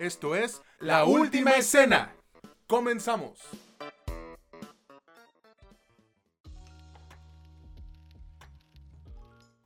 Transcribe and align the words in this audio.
Esto 0.00 0.34
es 0.34 0.62
La 0.78 1.04
Última 1.04 1.50
Escena. 1.50 2.14
Comenzamos. 2.66 3.38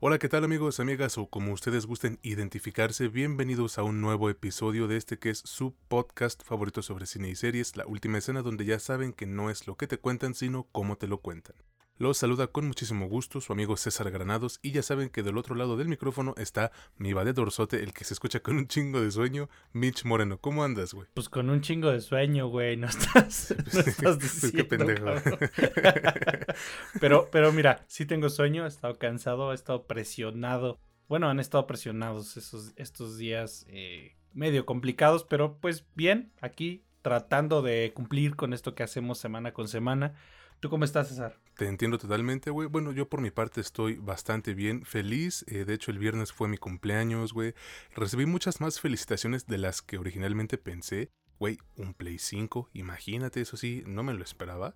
Hola, 0.01 0.19
¿qué 0.19 0.27
tal 0.27 0.43
amigos, 0.43 0.81
amigas 0.81 1.17
o 1.17 1.27
como 1.27 1.53
ustedes 1.53 1.85
gusten 1.85 2.19
identificarse? 2.21 3.07
Bienvenidos 3.07 3.77
a 3.77 3.83
un 3.83 4.01
nuevo 4.01 4.29
episodio 4.29 4.89
de 4.89 4.97
este 4.97 5.17
que 5.17 5.29
es 5.29 5.39
su 5.39 5.73
podcast 5.87 6.43
favorito 6.43 6.81
sobre 6.81 7.05
cine 7.05 7.29
y 7.29 7.35
series, 7.35 7.77
La 7.77 7.87
Última 7.87 8.17
Escena, 8.17 8.41
donde 8.41 8.65
ya 8.65 8.79
saben 8.79 9.13
que 9.13 9.27
no 9.27 9.49
es 9.49 9.67
lo 9.67 9.77
que 9.77 9.87
te 9.87 9.99
cuentan, 9.99 10.33
sino 10.33 10.67
cómo 10.73 10.97
te 10.97 11.07
lo 11.07 11.21
cuentan. 11.21 11.55
Los 11.97 12.17
saluda 12.17 12.47
con 12.47 12.67
muchísimo 12.67 13.07
gusto 13.07 13.39
su 13.39 13.53
amigo 13.53 13.77
César 13.77 14.11
Granados 14.11 14.59
y 14.61 14.71
ya 14.71 14.83
saben 14.83 15.07
que 15.07 15.23
del 15.23 15.37
otro 15.37 15.55
lado 15.55 15.77
del 15.77 15.87
micrófono 15.87 16.35
está 16.37 16.73
mi 16.97 17.13
de 17.13 17.31
dorsote, 17.31 17.81
el 17.81 17.93
que 17.93 18.03
se 18.03 18.13
escucha 18.13 18.41
con 18.41 18.57
un 18.57 18.67
chingo 18.67 18.99
de 18.99 19.09
sueño, 19.11 19.49
Mitch 19.71 20.03
Moreno. 20.03 20.37
¿Cómo 20.37 20.65
andas, 20.65 20.93
güey? 20.93 21.07
Pues 21.13 21.29
con 21.29 21.49
un 21.49 21.61
chingo 21.61 21.89
de 21.89 22.01
sueño, 22.01 22.49
güey, 22.49 22.75
no 22.75 22.87
estás, 22.87 23.55
no 23.73 23.79
estás 23.79 24.17
pues 24.17 24.51
qué 24.55 24.65
pendejo. 24.65 25.05
pero, 26.99 27.29
pero 27.31 27.53
mira, 27.53 27.85
sí 27.87 28.05
tengo 28.05 28.27
sueño, 28.27 28.65
he 28.65 28.67
estado 28.67 28.99
cansado, 28.99 29.53
he 29.53 29.55
estado 29.55 29.87
presionado. 29.87 30.81
Bueno, 31.07 31.29
han 31.29 31.39
estado 31.39 31.65
presionados 31.65 32.35
esos, 32.35 32.73
estos 32.75 33.17
días 33.17 33.65
eh, 33.69 34.17
medio 34.33 34.65
complicados, 34.65 35.23
pero 35.23 35.59
pues 35.61 35.85
bien, 35.95 36.33
aquí 36.41 36.83
tratando 37.01 37.61
de 37.61 37.93
cumplir 37.95 38.35
con 38.35 38.51
esto 38.51 38.75
que 38.75 38.83
hacemos 38.83 39.17
semana 39.17 39.53
con 39.53 39.69
semana. 39.69 40.15
¿Tú 40.59 40.69
cómo 40.69 40.85
estás, 40.85 41.09
César? 41.09 41.37
Te 41.57 41.67
entiendo 41.67 41.97
totalmente, 41.97 42.49
güey. 42.49 42.67
Bueno, 42.67 42.91
yo 42.91 43.07
por 43.07 43.21
mi 43.21 43.31
parte 43.31 43.61
estoy 43.61 43.95
bastante 43.95 44.53
bien, 44.53 44.85
feliz. 44.85 45.45
Eh, 45.47 45.65
de 45.65 45.73
hecho, 45.73 45.91
el 45.91 45.99
viernes 45.99 46.33
fue 46.33 46.47
mi 46.47 46.57
cumpleaños, 46.57 47.33
güey. 47.33 47.53
Recibí 47.95 48.25
muchas 48.25 48.61
más 48.61 48.79
felicitaciones 48.79 49.47
de 49.47 49.57
las 49.57 49.81
que 49.81 49.97
originalmente 49.97 50.57
pensé. 50.57 51.11
Güey, 51.37 51.57
un 51.75 51.93
Play 51.93 52.17
5, 52.17 52.69
imagínate, 52.73 53.41
eso 53.41 53.57
sí, 53.57 53.83
no 53.85 54.03
me 54.03 54.13
lo 54.13 54.23
esperaba. 54.23 54.73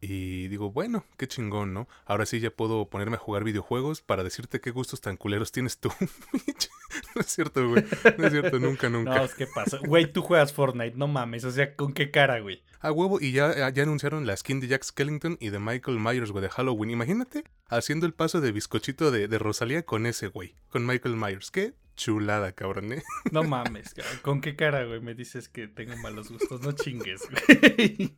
Y 0.00 0.48
digo, 0.48 0.72
bueno, 0.72 1.04
qué 1.18 1.28
chingón, 1.28 1.74
¿no? 1.74 1.86
Ahora 2.06 2.24
sí 2.24 2.40
ya 2.40 2.50
puedo 2.50 2.88
ponerme 2.88 3.16
a 3.16 3.18
jugar 3.18 3.44
videojuegos 3.44 4.00
para 4.00 4.24
decirte 4.24 4.60
qué 4.60 4.70
gustos 4.70 5.02
tan 5.02 5.18
culeros 5.18 5.52
tienes 5.52 5.78
tú. 5.78 5.90
no 7.14 7.20
es 7.20 7.26
cierto, 7.26 7.68
güey. 7.68 7.84
No 8.16 8.26
es 8.26 8.32
cierto, 8.32 8.58
nunca, 8.58 8.88
nunca. 8.90 9.20
No, 9.22 9.28
¿qué 9.36 9.46
pasa? 9.46 9.78
Güey, 9.86 10.10
tú 10.10 10.22
juegas 10.22 10.52
Fortnite, 10.52 10.96
no 10.96 11.08
mames. 11.08 11.44
O 11.44 11.50
sea, 11.50 11.74
¿con 11.74 11.92
qué 11.92 12.10
cara, 12.10 12.40
güey? 12.40 12.62
A 12.80 12.92
huevo, 12.92 13.20
y 13.20 13.32
ya, 13.32 13.70
ya 13.70 13.82
anunciaron 13.82 14.26
la 14.26 14.36
skin 14.36 14.60
de 14.60 14.68
Jack 14.68 14.84
Skellington 14.84 15.36
y 15.40 15.50
de 15.50 15.58
Michael 15.58 15.98
Myers, 15.98 16.30
güey, 16.30 16.42
de 16.42 16.50
Halloween. 16.50 16.90
Imagínate 16.90 17.44
haciendo 17.68 18.06
el 18.06 18.14
paso 18.14 18.40
de 18.40 18.52
bizcochito 18.52 19.10
de, 19.10 19.28
de 19.28 19.38
Rosalía 19.38 19.84
con 19.84 20.06
ese, 20.06 20.28
güey. 20.28 20.54
Con 20.68 20.86
Michael 20.86 21.16
Myers. 21.16 21.50
¿Qué? 21.50 21.74
Chulada, 21.96 22.52
cabrón, 22.52 22.92
¿eh? 22.92 23.02
No 23.32 23.42
mames, 23.42 23.94
¿con 24.22 24.40
qué 24.40 24.54
cara, 24.54 24.84
güey? 24.84 25.00
Me 25.00 25.14
dices 25.14 25.48
que 25.48 25.66
tengo 25.66 25.96
malos 25.96 26.30
gustos. 26.30 26.60
No 26.62 26.72
chingues, 26.72 27.22
güey. 27.28 28.14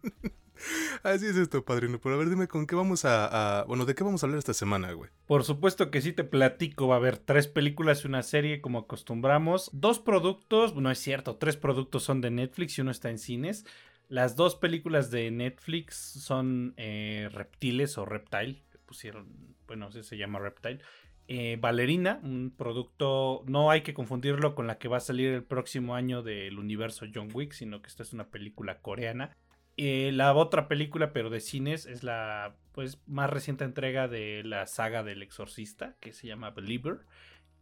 Así 1.03 1.27
es 1.27 1.37
esto, 1.37 1.65
padrino. 1.65 1.99
Pero 1.99 2.15
a 2.15 2.19
ver, 2.19 2.29
dime 2.29 2.47
con 2.47 2.67
qué 2.67 2.75
vamos 2.75 3.05
a, 3.05 3.65
Bueno, 3.67 3.87
¿de 3.87 3.95
qué 3.95 4.05
vamos 4.05 4.23
a 4.23 4.27
hablar 4.27 4.39
esta 4.39 4.55
semana, 4.55 4.93
güey? 4.93 5.11
Por 5.27 5.45
supuesto 5.45 5.91
que 5.91 6.03
sí 6.03 6.13
te 6.13 6.25
platico. 6.25 6.89
Va 6.89 6.97
a 6.97 6.99
haber 6.99 7.17
tres 7.17 7.49
películas 7.49 8.05
y 8.05 8.09
una 8.09 8.23
serie, 8.23 8.61
como 8.61 8.81
acostumbramos. 8.81 9.71
Dos 9.73 9.99
productos, 9.99 10.75
no 10.77 10.91
es 10.91 10.99
cierto, 10.99 11.37
tres 11.37 11.57
productos 11.57 12.03
son 12.03 12.21
de 12.21 12.31
Netflix 12.31 12.77
y 12.77 12.83
uno 12.83 12.91
está 12.91 13.11
en 13.11 13.19
cines. 13.19 13.65
Las 14.11 14.35
dos 14.35 14.57
películas 14.57 15.13
de 15.13 15.31
Netflix 15.31 15.95
son 15.95 16.75
eh, 16.77 17.29
Reptiles 17.33 17.97
o 17.97 18.05
Reptile. 18.05 18.61
Pusieron, 18.85 19.55
bueno, 19.69 19.93
sí 19.93 20.03
se 20.03 20.17
llama 20.17 20.41
Reptile. 20.41 20.81
Eh, 21.29 21.59
Ballerina, 21.61 22.19
un 22.25 22.53
producto, 22.59 23.45
no 23.47 23.71
hay 23.71 23.83
que 23.83 23.95
confundirlo 23.95 24.57
con 24.57 24.67
la 24.67 24.79
que 24.79 24.89
va 24.89 24.97
a 24.97 25.01
salir 25.01 25.29
el 25.33 25.45
próximo 25.45 25.95
año 25.95 26.25
del 26.25 26.59
universo 26.59 27.07
John 27.15 27.29
Wick, 27.33 27.53
sino 27.53 27.83
que 27.83 27.87
esta 27.87 28.03
es 28.03 28.13
una 28.13 28.31
película 28.31 28.81
coreana. 28.81 29.37
Eh, 29.77 30.11
la 30.13 30.35
otra 30.35 30.67
película, 30.67 31.13
pero 31.13 31.31
de 31.31 31.39
cines, 31.39 31.87
es 31.87 32.03
la 32.03 32.57
pues, 32.73 33.01
más 33.07 33.31
reciente 33.31 33.63
entrega 33.63 34.09
de 34.09 34.43
la 34.43 34.67
saga 34.67 35.05
del 35.05 35.23
exorcista, 35.23 35.97
que 36.01 36.13
se 36.13 36.27
llama 36.27 36.51
Believer. 36.51 37.07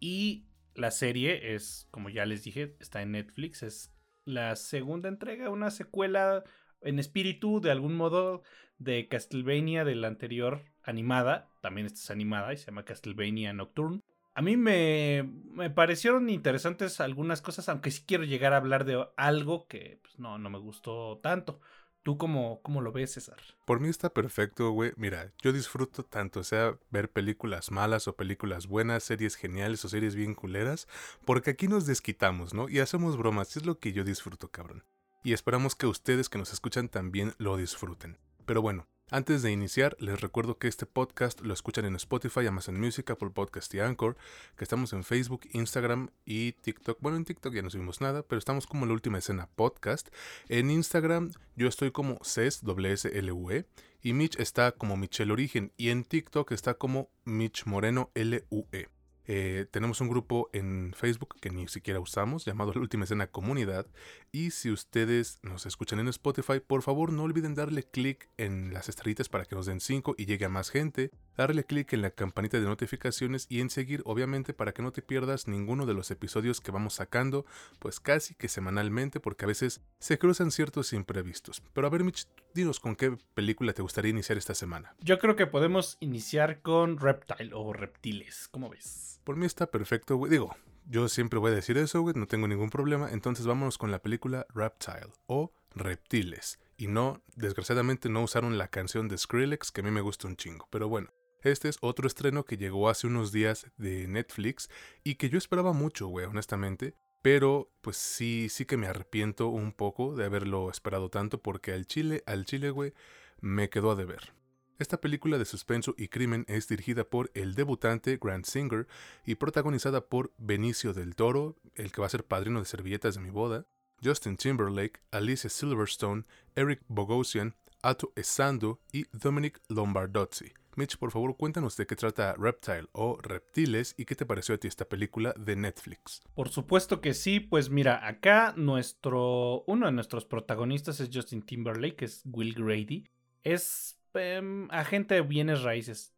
Y 0.00 0.46
la 0.74 0.92
serie 0.92 1.54
es, 1.54 1.88
como 1.90 2.08
ya 2.08 2.24
les 2.24 2.42
dije, 2.42 2.74
está 2.80 3.02
en 3.02 3.12
Netflix, 3.12 3.62
es 3.62 3.92
la 4.28 4.54
segunda 4.56 5.08
entrega, 5.08 5.50
una 5.50 5.70
secuela 5.70 6.44
en 6.80 6.98
espíritu, 6.98 7.60
de 7.60 7.70
algún 7.70 7.94
modo, 7.94 8.42
de 8.78 9.08
Castlevania 9.08 9.84
de 9.84 9.96
la 9.96 10.08
anterior 10.08 10.62
animada. 10.82 11.48
También 11.60 11.86
esta 11.86 11.98
es 11.98 12.10
animada 12.10 12.52
y 12.52 12.56
se 12.56 12.66
llama 12.66 12.84
Castlevania 12.84 13.52
Nocturne. 13.52 14.02
A 14.34 14.42
mí 14.42 14.56
me, 14.56 15.28
me, 15.50 15.70
parecieron 15.70 16.30
interesantes 16.30 17.00
algunas 17.00 17.42
cosas, 17.42 17.68
aunque 17.68 17.90
sí 17.90 18.04
quiero 18.06 18.22
llegar 18.22 18.52
a 18.52 18.58
hablar 18.58 18.84
de 18.84 19.04
algo 19.16 19.66
que 19.66 19.98
pues, 20.02 20.18
no, 20.18 20.38
no 20.38 20.50
me 20.50 20.58
gustó 20.58 21.18
tanto. 21.18 21.60
¿Tú 22.02 22.16
cómo, 22.16 22.60
cómo 22.62 22.80
lo 22.80 22.92
ves, 22.92 23.12
César? 23.12 23.36
Por 23.66 23.80
mí 23.80 23.88
está 23.88 24.10
perfecto, 24.10 24.70
güey. 24.70 24.92
Mira, 24.96 25.32
yo 25.42 25.52
disfruto 25.52 26.04
tanto 26.04 26.42
sea 26.42 26.78
ver 26.90 27.10
películas 27.10 27.70
malas 27.70 28.08
o 28.08 28.16
películas 28.16 28.66
buenas, 28.66 29.02
series 29.02 29.34
geniales 29.34 29.84
o 29.84 29.88
series 29.88 30.14
bien 30.14 30.34
culeras, 30.34 30.88
porque 31.24 31.50
aquí 31.50 31.68
nos 31.68 31.86
desquitamos, 31.86 32.54
¿no? 32.54 32.68
Y 32.68 32.78
hacemos 32.78 33.16
bromas, 33.16 33.56
es 33.56 33.66
lo 33.66 33.78
que 33.78 33.92
yo 33.92 34.04
disfruto, 34.04 34.50
cabrón. 34.50 34.84
Y 35.22 35.32
esperamos 35.32 35.74
que 35.74 35.86
ustedes 35.86 36.28
que 36.28 36.38
nos 36.38 36.52
escuchan 36.52 36.88
también 36.88 37.34
lo 37.38 37.56
disfruten. 37.56 38.18
Pero 38.46 38.62
bueno, 38.62 38.86
antes 39.10 39.42
de 39.42 39.50
iniciar, 39.50 39.96
les 40.00 40.20
recuerdo 40.20 40.58
que 40.58 40.68
este 40.68 40.84
podcast 40.86 41.40
lo 41.40 41.54
escuchan 41.54 41.84
en 41.84 41.96
Spotify, 41.96 42.46
Amazon 42.46 42.78
Music, 42.78 43.10
Apple 43.10 43.30
Podcast 43.30 43.72
y 43.74 43.80
Anchor, 43.80 44.16
que 44.56 44.64
estamos 44.64 44.92
en 44.92 45.04
Facebook, 45.04 45.42
Instagram 45.52 46.10
y 46.24 46.52
TikTok. 46.52 46.98
Bueno, 47.00 47.16
en 47.16 47.24
TikTok 47.24 47.54
ya 47.54 47.62
no 47.62 47.70
subimos 47.70 48.00
nada, 48.00 48.22
pero 48.22 48.38
estamos 48.38 48.66
como 48.66 48.86
la 48.86 48.92
última 48.92 49.18
escena 49.18 49.48
podcast. 49.54 50.08
En 50.48 50.70
Instagram 50.70 51.32
yo 51.56 51.68
estoy 51.68 51.90
como 51.90 52.18
CES, 52.22 52.62
e, 53.06 53.64
y 54.02 54.12
Mitch 54.12 54.38
está 54.38 54.72
como 54.72 54.96
Michelle 54.96 55.32
Origen, 55.32 55.72
y 55.76 55.88
en 55.88 56.04
TikTok 56.04 56.52
está 56.52 56.74
como 56.74 57.10
Mitch 57.24 57.64
Moreno, 57.66 58.10
L-U-E. 58.14 58.97
Eh, 59.30 59.66
tenemos 59.70 60.00
un 60.00 60.08
grupo 60.08 60.48
en 60.54 60.94
Facebook 60.96 61.36
que 61.38 61.50
ni 61.50 61.68
siquiera 61.68 62.00
usamos 62.00 62.46
llamado 62.46 62.72
La 62.72 62.80
Última 62.80 63.04
Escena 63.04 63.26
Comunidad. 63.26 63.86
Y 64.32 64.52
si 64.52 64.70
ustedes 64.70 65.38
nos 65.42 65.66
escuchan 65.66 66.00
en 66.00 66.08
Spotify, 66.08 66.60
por 66.66 66.82
favor 66.82 67.12
no 67.12 67.24
olviden 67.24 67.54
darle 67.54 67.82
clic 67.82 68.30
en 68.38 68.72
las 68.72 68.88
estrellitas 68.88 69.28
para 69.28 69.44
que 69.44 69.54
nos 69.54 69.66
den 69.66 69.80
5 69.80 70.14
y 70.16 70.24
llegue 70.24 70.46
a 70.46 70.48
más 70.48 70.70
gente. 70.70 71.10
Darle 71.36 71.64
clic 71.64 71.92
en 71.92 72.02
la 72.02 72.10
campanita 72.10 72.58
de 72.58 72.66
notificaciones 72.66 73.46
y 73.50 73.60
en 73.60 73.68
seguir, 73.68 74.02
obviamente, 74.06 74.54
para 74.54 74.72
que 74.72 74.82
no 74.82 74.92
te 74.92 75.02
pierdas 75.02 75.46
ninguno 75.46 75.84
de 75.84 75.94
los 75.94 76.10
episodios 76.10 76.62
que 76.62 76.72
vamos 76.72 76.94
sacando, 76.94 77.44
pues 77.78 78.00
casi 78.00 78.34
que 78.34 78.48
semanalmente, 78.48 79.20
porque 79.20 79.44
a 79.44 79.48
veces 79.48 79.82
se 80.00 80.18
cruzan 80.18 80.50
ciertos 80.50 80.94
imprevistos. 80.94 81.62
Pero 81.74 81.86
a 81.86 81.90
ver, 81.90 82.02
Mitch, 82.02 82.26
dinos 82.58 82.80
con 82.80 82.96
qué 82.96 83.16
película 83.34 83.72
te 83.72 83.82
gustaría 83.82 84.10
iniciar 84.10 84.36
esta 84.36 84.54
semana. 84.54 84.94
Yo 85.00 85.18
creo 85.18 85.36
que 85.36 85.46
podemos 85.46 85.96
iniciar 86.00 86.60
con 86.60 86.98
Reptile 86.98 87.52
o 87.54 87.72
Reptiles. 87.72 88.48
¿Cómo 88.50 88.68
ves? 88.68 89.20
Por 89.24 89.36
mí 89.36 89.46
está 89.46 89.70
perfecto, 89.70 90.16
güey. 90.16 90.30
Digo, 90.30 90.54
yo 90.86 91.08
siempre 91.08 91.38
voy 91.38 91.52
a 91.52 91.54
decir 91.54 91.78
eso, 91.78 92.00
güey, 92.00 92.14
no 92.16 92.26
tengo 92.26 92.48
ningún 92.48 92.70
problema. 92.70 93.10
Entonces 93.12 93.46
vámonos 93.46 93.78
con 93.78 93.90
la 93.90 94.02
película 94.02 94.46
Reptile 94.52 95.12
o 95.26 95.52
Reptiles. 95.74 96.58
Y 96.76 96.88
no, 96.88 97.22
desgraciadamente 97.36 98.08
no 98.08 98.22
usaron 98.22 98.58
la 98.58 98.68
canción 98.68 99.08
de 99.08 99.18
Skrillex, 99.18 99.70
que 99.70 99.80
a 99.80 99.84
mí 99.84 99.90
me 99.90 100.00
gusta 100.00 100.26
un 100.26 100.36
chingo. 100.36 100.66
Pero 100.70 100.88
bueno, 100.88 101.10
este 101.42 101.68
es 101.68 101.78
otro 101.80 102.08
estreno 102.08 102.44
que 102.44 102.56
llegó 102.56 102.88
hace 102.88 103.06
unos 103.06 103.30
días 103.30 103.66
de 103.76 104.08
Netflix 104.08 104.68
y 105.04 105.14
que 105.14 105.28
yo 105.28 105.38
esperaba 105.38 105.72
mucho, 105.72 106.08
güey, 106.08 106.26
honestamente. 106.26 106.96
Pero 107.22 107.70
pues 107.80 107.96
sí, 107.96 108.48
sí 108.48 108.64
que 108.64 108.76
me 108.76 108.86
arrepiento 108.86 109.48
un 109.48 109.72
poco 109.72 110.14
de 110.14 110.24
haberlo 110.24 110.70
esperado 110.70 111.10
tanto 111.10 111.42
porque 111.42 111.72
al 111.72 111.86
chile, 111.86 112.22
al 112.26 112.44
chile, 112.44 112.70
güey, 112.70 112.92
me 113.40 113.68
quedó 113.70 113.90
a 113.90 113.96
deber. 113.96 114.32
Esta 114.78 115.00
película 115.00 115.38
de 115.38 115.44
suspenso 115.44 115.94
y 115.98 116.06
crimen 116.06 116.44
es 116.46 116.68
dirigida 116.68 117.02
por 117.02 117.32
el 117.34 117.56
debutante 117.56 118.16
Grant 118.22 118.46
Singer 118.46 118.86
y 119.26 119.34
protagonizada 119.34 120.06
por 120.06 120.32
Benicio 120.38 120.94
del 120.94 121.16
Toro, 121.16 121.56
el 121.74 121.90
que 121.90 122.00
va 122.00 122.06
a 122.06 122.10
ser 122.10 122.24
padrino 122.24 122.60
de 122.60 122.66
servilletas 122.66 123.16
de 123.16 123.20
mi 123.20 123.30
boda, 123.30 123.66
Justin 124.04 124.36
Timberlake, 124.36 125.00
Alicia 125.10 125.50
Silverstone, 125.50 126.24
Eric 126.54 126.80
Bogosian, 126.86 127.56
Ato 127.82 128.12
Esando 128.16 128.80
y 128.92 129.04
Dominic 129.12 129.60
Lombardozzi. 129.68 130.52
Mitch, 130.76 130.96
por 130.96 131.10
favor, 131.10 131.36
cuéntanos 131.36 131.76
de 131.76 131.86
qué 131.86 131.96
trata 131.96 132.34
Reptile 132.38 132.86
o 132.92 133.18
Reptiles 133.20 133.94
y 133.96 134.04
qué 134.04 134.14
te 134.14 134.26
pareció 134.26 134.54
a 134.54 134.58
ti 134.58 134.68
esta 134.68 134.84
película 134.88 135.34
de 135.36 135.56
Netflix. 135.56 136.22
Por 136.34 136.50
supuesto 136.50 137.00
que 137.00 137.14
sí, 137.14 137.40
pues 137.40 137.68
mira, 137.68 138.06
acá 138.06 138.54
nuestro 138.56 139.64
uno 139.66 139.86
de 139.86 139.92
nuestros 139.92 140.24
protagonistas 140.24 141.00
es 141.00 141.10
Justin 141.12 141.42
Timberlake, 141.42 141.96
que 141.96 142.04
es 142.04 142.22
Will 142.24 142.54
Grady. 142.54 143.08
Es 143.42 143.98
Em, 144.14 144.68
agente 144.70 145.14
de 145.14 145.22
bienes 145.22 145.62
raíces. 145.62 146.14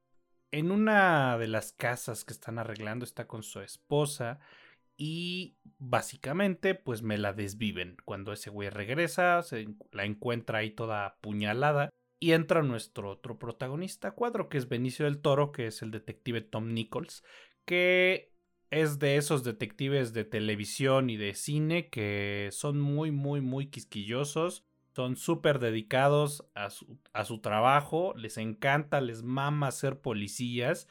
En 0.53 0.71
una 0.71 1.39
de 1.39 1.49
las 1.49 1.73
casas 1.73 2.25
que 2.25 2.33
están 2.33 2.59
arreglando 2.59 3.05
está 3.05 3.27
con 3.27 3.43
su 3.43 3.61
esposa 3.61 4.41
y 5.03 5.57
básicamente 5.79 6.75
pues 6.75 7.01
me 7.01 7.17
la 7.17 7.33
desviven. 7.33 7.97
Cuando 8.05 8.35
ese 8.35 8.51
güey 8.51 8.69
regresa, 8.69 9.43
se 9.43 9.67
la 9.93 10.05
encuentra 10.05 10.59
ahí 10.59 10.73
toda 10.73 11.07
apuñalada 11.07 11.89
y 12.19 12.33
entra 12.33 12.63
nuestro 12.63 13.13
otro 13.13 13.39
protagonista 13.39 14.11
cuadro 14.11 14.51
que 14.51 14.59
es 14.59 14.69
Benicio 14.69 15.07
del 15.07 15.23
Toro, 15.23 15.53
que 15.53 15.69
es 15.69 15.81
el 15.81 15.91
detective 15.91 16.43
Tom 16.43 16.75
Nichols, 16.75 17.25
que 17.65 18.35
es 18.69 18.99
de 18.99 19.17
esos 19.17 19.43
detectives 19.43 20.13
de 20.13 20.25
televisión 20.25 21.09
y 21.09 21.17
de 21.17 21.33
cine 21.33 21.89
que 21.89 22.51
son 22.53 22.79
muy, 22.79 23.11
muy, 23.11 23.41
muy 23.41 23.69
quisquillosos. 23.69 24.67
Son 24.95 25.17
súper 25.17 25.61
dedicados 25.61 26.45
a 26.55 26.69
su, 26.69 26.99
a 27.15 27.25
su 27.25 27.41
trabajo. 27.41 28.13
Les 28.19 28.37
encanta, 28.37 29.01
les 29.01 29.23
mama 29.23 29.71
ser 29.71 30.03
policías. 30.03 30.89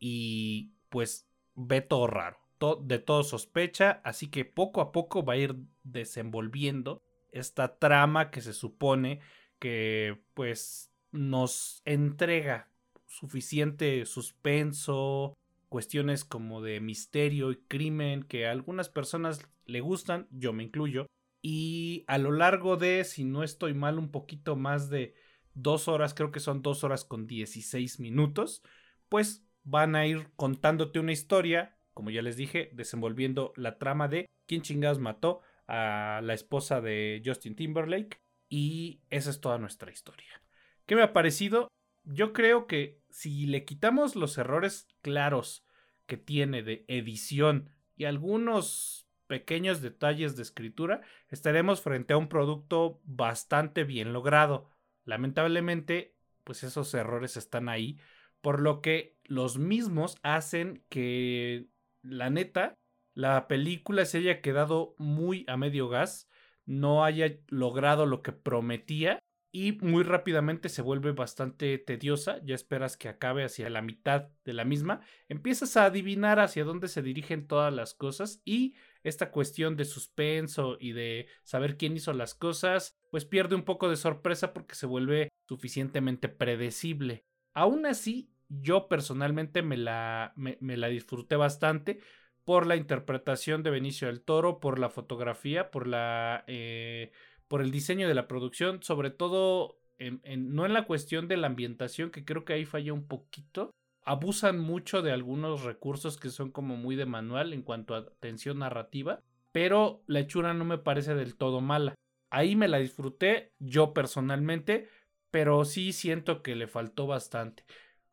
Y 0.00 0.72
pues 0.88 1.28
ve 1.54 1.80
todo 1.80 2.08
raro. 2.08 2.41
De 2.80 2.98
todo 2.98 3.22
sospecha. 3.24 4.00
Así 4.04 4.28
que 4.28 4.44
poco 4.44 4.80
a 4.80 4.92
poco 4.92 5.24
va 5.24 5.34
a 5.34 5.38
ir 5.38 5.56
desenvolviendo 5.82 7.02
esta 7.30 7.78
trama 7.78 8.30
que 8.30 8.40
se 8.40 8.52
supone 8.52 9.20
que 9.58 10.22
pues 10.34 10.92
nos 11.12 11.82
entrega 11.84 12.68
suficiente 13.06 14.04
suspenso, 14.06 15.34
cuestiones 15.68 16.24
como 16.24 16.62
de 16.62 16.80
misterio 16.80 17.50
y 17.50 17.56
crimen 17.56 18.22
que 18.22 18.46
a 18.46 18.50
algunas 18.50 18.88
personas 18.88 19.40
le 19.66 19.80
gustan, 19.80 20.28
yo 20.30 20.52
me 20.52 20.64
incluyo, 20.64 21.06
y 21.42 22.04
a 22.06 22.18
lo 22.18 22.30
largo 22.30 22.76
de, 22.76 23.04
si 23.04 23.24
no 23.24 23.42
estoy 23.42 23.74
mal, 23.74 23.98
un 23.98 24.10
poquito 24.10 24.56
más 24.56 24.90
de 24.90 25.14
dos 25.54 25.88
horas, 25.88 26.14
creo 26.14 26.30
que 26.30 26.40
son 26.40 26.62
dos 26.62 26.84
horas 26.84 27.04
con 27.04 27.26
16 27.26 28.00
minutos, 28.00 28.62
pues 29.08 29.44
van 29.64 29.96
a 29.96 30.06
ir 30.06 30.30
contándote 30.36 30.98
una 30.98 31.12
historia, 31.12 31.76
como 31.94 32.10
ya 32.10 32.22
les 32.22 32.36
dije, 32.36 32.70
desenvolviendo 32.72 33.52
la 33.56 33.78
trama 33.78 34.08
de 34.08 34.28
quién 34.46 34.62
chingados 34.62 34.98
mató 34.98 35.40
a 35.66 36.20
la 36.22 36.34
esposa 36.34 36.80
de 36.80 37.22
Justin 37.24 37.56
Timberlake, 37.56 38.20
y 38.48 39.00
esa 39.08 39.30
es 39.30 39.40
toda 39.40 39.56
nuestra 39.58 39.90
historia. 39.90 40.42
¿Qué 40.84 40.94
me 40.94 41.02
ha 41.02 41.14
parecido? 41.14 41.68
Yo 42.04 42.32
creo 42.32 42.66
que 42.66 43.00
si 43.08 43.46
le 43.46 43.64
quitamos 43.64 44.14
los 44.16 44.36
errores 44.36 44.88
claros 45.00 45.64
que 46.06 46.16
tiene 46.18 46.62
de 46.62 46.84
edición 46.88 47.70
y 47.96 48.04
algunos 48.04 49.06
pequeños 49.26 49.80
detalles 49.80 50.36
de 50.36 50.42
escritura, 50.42 51.00
estaremos 51.28 51.80
frente 51.80 52.12
a 52.12 52.18
un 52.18 52.28
producto 52.28 53.00
bastante 53.04 53.84
bien 53.84 54.12
logrado. 54.12 54.68
Lamentablemente, 55.04 56.14
pues 56.44 56.64
esos 56.64 56.92
errores 56.92 57.38
están 57.38 57.70
ahí, 57.70 57.98
por 58.42 58.60
lo 58.60 58.82
que 58.82 59.16
los 59.24 59.56
mismos 59.56 60.16
hacen 60.22 60.84
que, 60.90 61.68
la 62.02 62.30
neta, 62.30 62.74
la 63.14 63.46
película 63.48 64.04
se 64.04 64.18
haya 64.18 64.40
quedado 64.40 64.94
muy 64.98 65.44
a 65.48 65.56
medio 65.56 65.88
gas, 65.88 66.28
no 66.64 67.04
haya 67.04 67.38
logrado 67.48 68.06
lo 68.06 68.22
que 68.22 68.32
prometía 68.32 69.18
y 69.54 69.72
muy 69.72 70.02
rápidamente 70.02 70.70
se 70.70 70.80
vuelve 70.80 71.12
bastante 71.12 71.76
tediosa, 71.76 72.40
ya 72.42 72.54
esperas 72.54 72.96
que 72.96 73.10
acabe 73.10 73.44
hacia 73.44 73.68
la 73.68 73.82
mitad 73.82 74.28
de 74.46 74.54
la 74.54 74.64
misma, 74.64 75.02
empiezas 75.28 75.76
a 75.76 75.84
adivinar 75.84 76.40
hacia 76.40 76.64
dónde 76.64 76.88
se 76.88 77.02
dirigen 77.02 77.46
todas 77.46 77.72
las 77.72 77.92
cosas 77.92 78.40
y 78.46 78.74
esta 79.02 79.30
cuestión 79.30 79.76
de 79.76 79.84
suspenso 79.84 80.78
y 80.80 80.92
de 80.92 81.28
saber 81.44 81.76
quién 81.76 81.94
hizo 81.94 82.14
las 82.14 82.34
cosas, 82.34 82.96
pues 83.10 83.26
pierde 83.26 83.54
un 83.54 83.64
poco 83.64 83.90
de 83.90 83.96
sorpresa 83.96 84.54
porque 84.54 84.74
se 84.74 84.86
vuelve 84.86 85.28
suficientemente 85.46 86.30
predecible. 86.30 87.26
Aún 87.52 87.84
así, 87.84 88.31
yo 88.60 88.88
personalmente 88.88 89.62
me 89.62 89.76
la, 89.76 90.32
me, 90.36 90.56
la 90.60 90.88
disfruté 90.88 91.36
bastante 91.36 92.00
por 92.44 92.66
la 92.66 92.76
interpretación 92.76 93.62
de 93.62 93.70
Benicio 93.70 94.08
del 94.08 94.22
Toro, 94.22 94.60
por 94.60 94.78
la 94.78 94.90
fotografía, 94.90 95.70
por 95.70 95.86
la... 95.86 96.44
Eh, 96.46 97.12
por 97.48 97.60
el 97.60 97.70
diseño 97.70 98.08
de 98.08 98.14
la 98.14 98.28
producción, 98.28 98.82
sobre 98.82 99.10
todo 99.10 99.76
no 100.08 100.66
en 100.66 100.72
la 100.72 100.86
cuestión 100.86 101.28
de 101.28 101.36
la 101.36 101.48
ambientación, 101.48 102.10
que 102.10 102.24
creo 102.24 102.44
que 102.44 102.54
ahí 102.54 102.64
falla 102.64 102.92
un 102.92 103.06
poquito. 103.06 103.70
Abusan 104.04 104.58
mucho 104.58 105.02
de 105.02 105.12
algunos 105.12 105.62
recursos 105.62 106.16
que 106.16 106.30
son 106.30 106.50
como 106.50 106.76
muy 106.76 106.96
de 106.96 107.06
manual 107.06 107.52
en 107.52 107.62
cuanto 107.62 107.94
a 107.94 108.10
tensión 108.20 108.58
narrativa, 108.58 109.22
pero 109.52 110.02
la 110.06 110.20
hechura 110.20 110.54
no 110.54 110.64
me 110.64 110.78
parece 110.78 111.14
del 111.14 111.36
todo 111.36 111.60
mala. 111.60 111.94
Ahí 112.30 112.56
me 112.56 112.68
la 112.68 112.78
disfruté 112.78 113.52
yo 113.58 113.92
personalmente, 113.92 114.88
pero 115.30 115.64
sí 115.64 115.92
siento 115.92 116.42
que 116.42 116.56
le 116.56 116.66
faltó 116.66 117.06
bastante. 117.06 117.64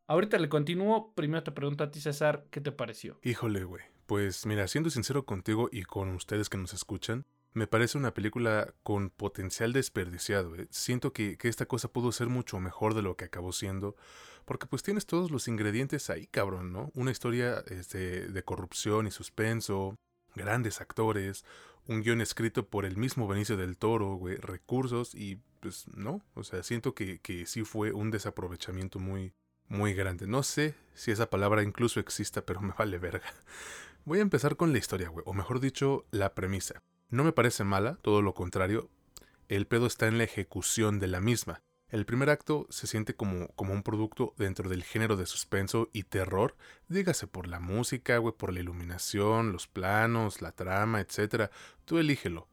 Ahorita 0.10 0.40
le 0.40 0.50
continúo, 0.50 1.14
primero 1.14 1.44
te 1.44 1.52
pregunto 1.52 1.84
a 1.84 1.92
ti 1.92 2.02
César, 2.02 2.48
¿qué 2.50 2.60
te 2.62 2.72
pareció? 2.72 3.20
Híjole, 3.22 3.64
güey. 3.64 3.84
Pues 4.08 4.48
mira, 4.48 4.68
siendo 4.68 4.90
sincero 4.90 5.24
contigo 5.24 5.70
y 5.72 5.84
con 5.84 6.10
ustedes 6.16 6.50
que 6.50 6.58
nos 6.58 6.74
escuchan, 6.74 7.28
me 7.54 7.68
parece 7.68 8.00
una 8.00 8.12
película 8.12 8.74
con 8.82 9.12
potencial 9.12 9.72
desperdiciado. 9.72 10.56
¿eh? 10.56 10.68
Siento 10.72 11.14
que, 11.14 11.38
esta 11.44 11.68
cosa 11.68 11.90
pudo 11.94 12.12
ser 12.12 12.28
mucho 12.28 12.60
mejor 12.60 12.96
de 12.96 13.04
lo 13.04 13.18
que 13.18 13.26
acabó 13.26 13.52
siendo. 13.52 13.96
Porque 14.46 14.66
pues 14.66 14.82
tienes 14.82 15.06
todos 15.06 15.30
los 15.30 15.48
ingredientes 15.48 16.10
ahí, 16.10 16.26
cabrón, 16.26 16.74
¿no? 16.74 16.90
Una 16.96 17.12
historia 17.12 17.64
este, 17.68 18.30
de 18.30 18.44
corrupción 18.44 19.06
y 19.06 19.12
suspenso, 19.12 19.96
grandes 20.34 20.82
actores, 20.82 21.46
un 21.86 22.02
guion 22.02 22.22
escrito 22.22 22.68
por 22.68 22.86
el 22.86 22.98
mismo 22.98 23.28
Benicio 23.28 23.58
del 23.58 23.78
Toro, 23.78 24.16
güey, 24.16 24.38
recursos 24.38 25.14
y 25.14 25.38
pues 25.60 25.88
no. 25.90 26.24
O 26.34 26.44
sea, 26.44 26.64
siento 26.64 26.96
que, 26.96 27.20
que 27.20 27.46
sí 27.46 27.64
fue 27.64 27.92
un 27.92 28.10
desaprovechamiento 28.10 28.98
muy, 28.98 29.34
muy 29.70 29.94
grande. 29.94 30.28
No 30.28 30.44
sé 30.44 30.76
si 30.94 31.12
esa 31.12 31.30
palabra 31.30 31.64
incluso 31.64 32.00
exista, 32.00 32.46
pero 32.46 32.60
me 32.62 32.74
vale 32.78 32.98
verga. 32.98 33.32
Voy 34.06 34.20
a 34.20 34.24
empezar 34.24 34.58
con 34.58 34.72
la 34.72 34.80
historia, 34.80 35.10
güey, 35.10 35.24
o 35.26 35.34
mejor 35.34 35.60
dicho, 35.60 36.06
la 36.12 36.34
premisa. 36.34 36.82
No 37.10 37.24
me 37.24 37.32
parece 37.32 37.64
mala, 37.64 37.96
todo 38.02 38.22
lo 38.22 38.34
contrario. 38.34 38.90
El 39.48 39.68
pedo 39.68 39.88
está 39.88 40.08
en 40.08 40.18
la 40.18 40.26
ejecución 40.26 41.00
de 41.00 41.08
la 41.08 41.22
misma. 41.22 41.62
El 41.90 42.06
primer 42.06 42.30
acto 42.30 42.68
se 42.70 42.86
siente 42.86 43.16
como, 43.16 43.48
como 43.56 43.74
un 43.74 43.82
producto 43.82 44.34
dentro 44.38 44.70
del 44.70 44.84
género 44.84 45.16
de 45.16 45.26
suspenso 45.26 45.90
y 45.92 46.04
terror, 46.04 46.56
dígase 46.88 47.26
por 47.26 47.48
la 47.48 47.60
música, 47.60 48.18
güey, 48.20 48.36
por 48.36 48.54
la 48.54 48.60
iluminación, 48.60 49.52
los 49.52 49.68
planos, 49.68 50.42
la 50.42 50.52
trama, 50.52 51.02
etc. 51.02 51.50
Tú 51.86 51.98
elígelo. 51.98 52.48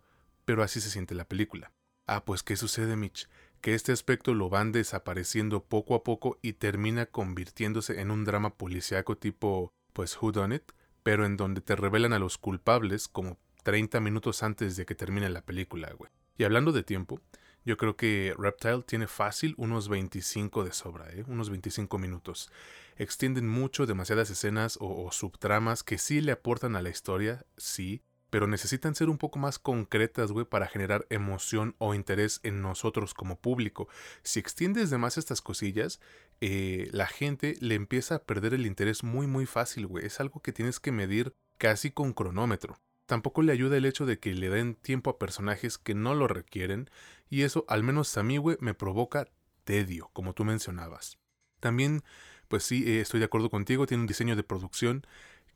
Pero 0.46 0.62
así 0.62 0.80
se 0.80 0.90
siente 0.90 1.14
la 1.14 1.26
película. 1.26 1.72
Ah, 2.06 2.24
pues 2.24 2.42
¿qué 2.42 2.56
sucede, 2.56 2.96
Mitch? 2.96 3.28
Que 3.66 3.74
este 3.74 3.90
aspecto 3.90 4.32
lo 4.32 4.48
van 4.48 4.70
desapareciendo 4.70 5.64
poco 5.64 5.96
a 5.96 6.04
poco 6.04 6.38
y 6.40 6.52
termina 6.52 7.06
convirtiéndose 7.06 8.00
en 8.00 8.12
un 8.12 8.24
drama 8.24 8.54
policíaco 8.54 9.16
tipo, 9.16 9.72
pues, 9.92 10.16
Who 10.22 10.30
Done 10.30 10.54
It, 10.54 10.70
pero 11.02 11.26
en 11.26 11.36
donde 11.36 11.62
te 11.62 11.74
revelan 11.74 12.12
a 12.12 12.20
los 12.20 12.38
culpables 12.38 13.08
como 13.08 13.40
30 13.64 13.98
minutos 13.98 14.44
antes 14.44 14.76
de 14.76 14.86
que 14.86 14.94
termine 14.94 15.28
la 15.30 15.44
película, 15.44 15.92
güey. 15.98 16.12
Y 16.38 16.44
hablando 16.44 16.70
de 16.70 16.84
tiempo, 16.84 17.20
yo 17.64 17.76
creo 17.76 17.96
que 17.96 18.36
Reptile 18.38 18.84
tiene 18.84 19.08
fácil 19.08 19.56
unos 19.58 19.88
25 19.88 20.62
de 20.62 20.72
sobra, 20.72 21.10
¿eh? 21.10 21.24
unos 21.26 21.50
25 21.50 21.98
minutos. 21.98 22.52
Extienden 22.94 23.48
mucho, 23.48 23.84
demasiadas 23.84 24.30
escenas 24.30 24.78
o, 24.80 25.10
subtramas 25.10 25.82
que 25.82 25.98
sí 25.98 26.20
le 26.20 26.30
aportan 26.30 26.76
a 26.76 26.82
la 26.82 26.90
historia, 26.90 27.44
sí, 27.56 28.04
pero 28.30 28.46
necesitan 28.46 28.94
ser 28.94 29.08
un 29.08 29.18
poco 29.18 29.38
más 29.38 29.58
concretas, 29.58 30.32
güey, 30.32 30.44
para 30.44 30.66
generar 30.66 31.06
emoción 31.10 31.74
o 31.78 31.94
interés 31.94 32.40
en 32.42 32.62
nosotros 32.62 33.14
como 33.14 33.38
público. 33.38 33.88
Si 34.22 34.40
extiendes 34.40 34.90
de 34.90 34.98
más 34.98 35.18
estas 35.18 35.40
cosillas, 35.40 36.00
eh, 36.40 36.88
la 36.92 37.06
gente 37.06 37.56
le 37.60 37.74
empieza 37.74 38.16
a 38.16 38.22
perder 38.24 38.54
el 38.54 38.66
interés 38.66 39.04
muy, 39.04 39.26
muy 39.26 39.46
fácil, 39.46 39.86
güey. 39.86 40.06
Es 40.06 40.20
algo 40.20 40.40
que 40.40 40.52
tienes 40.52 40.80
que 40.80 40.92
medir 40.92 41.34
casi 41.58 41.90
con 41.90 42.12
cronómetro. 42.12 42.78
Tampoco 43.06 43.42
le 43.42 43.52
ayuda 43.52 43.76
el 43.76 43.84
hecho 43.84 44.04
de 44.04 44.18
que 44.18 44.34
le 44.34 44.50
den 44.50 44.74
tiempo 44.74 45.10
a 45.10 45.18
personajes 45.18 45.78
que 45.78 45.94
no 45.94 46.14
lo 46.14 46.26
requieren, 46.26 46.90
y 47.28 47.42
eso, 47.42 47.64
al 47.68 47.82
menos 47.82 48.16
a 48.18 48.22
mí, 48.22 48.36
güey, 48.36 48.56
me 48.60 48.74
provoca 48.74 49.28
tedio, 49.64 50.10
como 50.12 50.34
tú 50.34 50.44
mencionabas. 50.44 51.18
También, 51.60 52.02
pues 52.48 52.64
sí, 52.64 52.84
eh, 52.86 53.00
estoy 53.00 53.20
de 53.20 53.26
acuerdo 53.26 53.50
contigo, 53.50 53.86
tiene 53.86 54.02
un 54.02 54.06
diseño 54.08 54.36
de 54.36 54.42
producción 54.42 55.06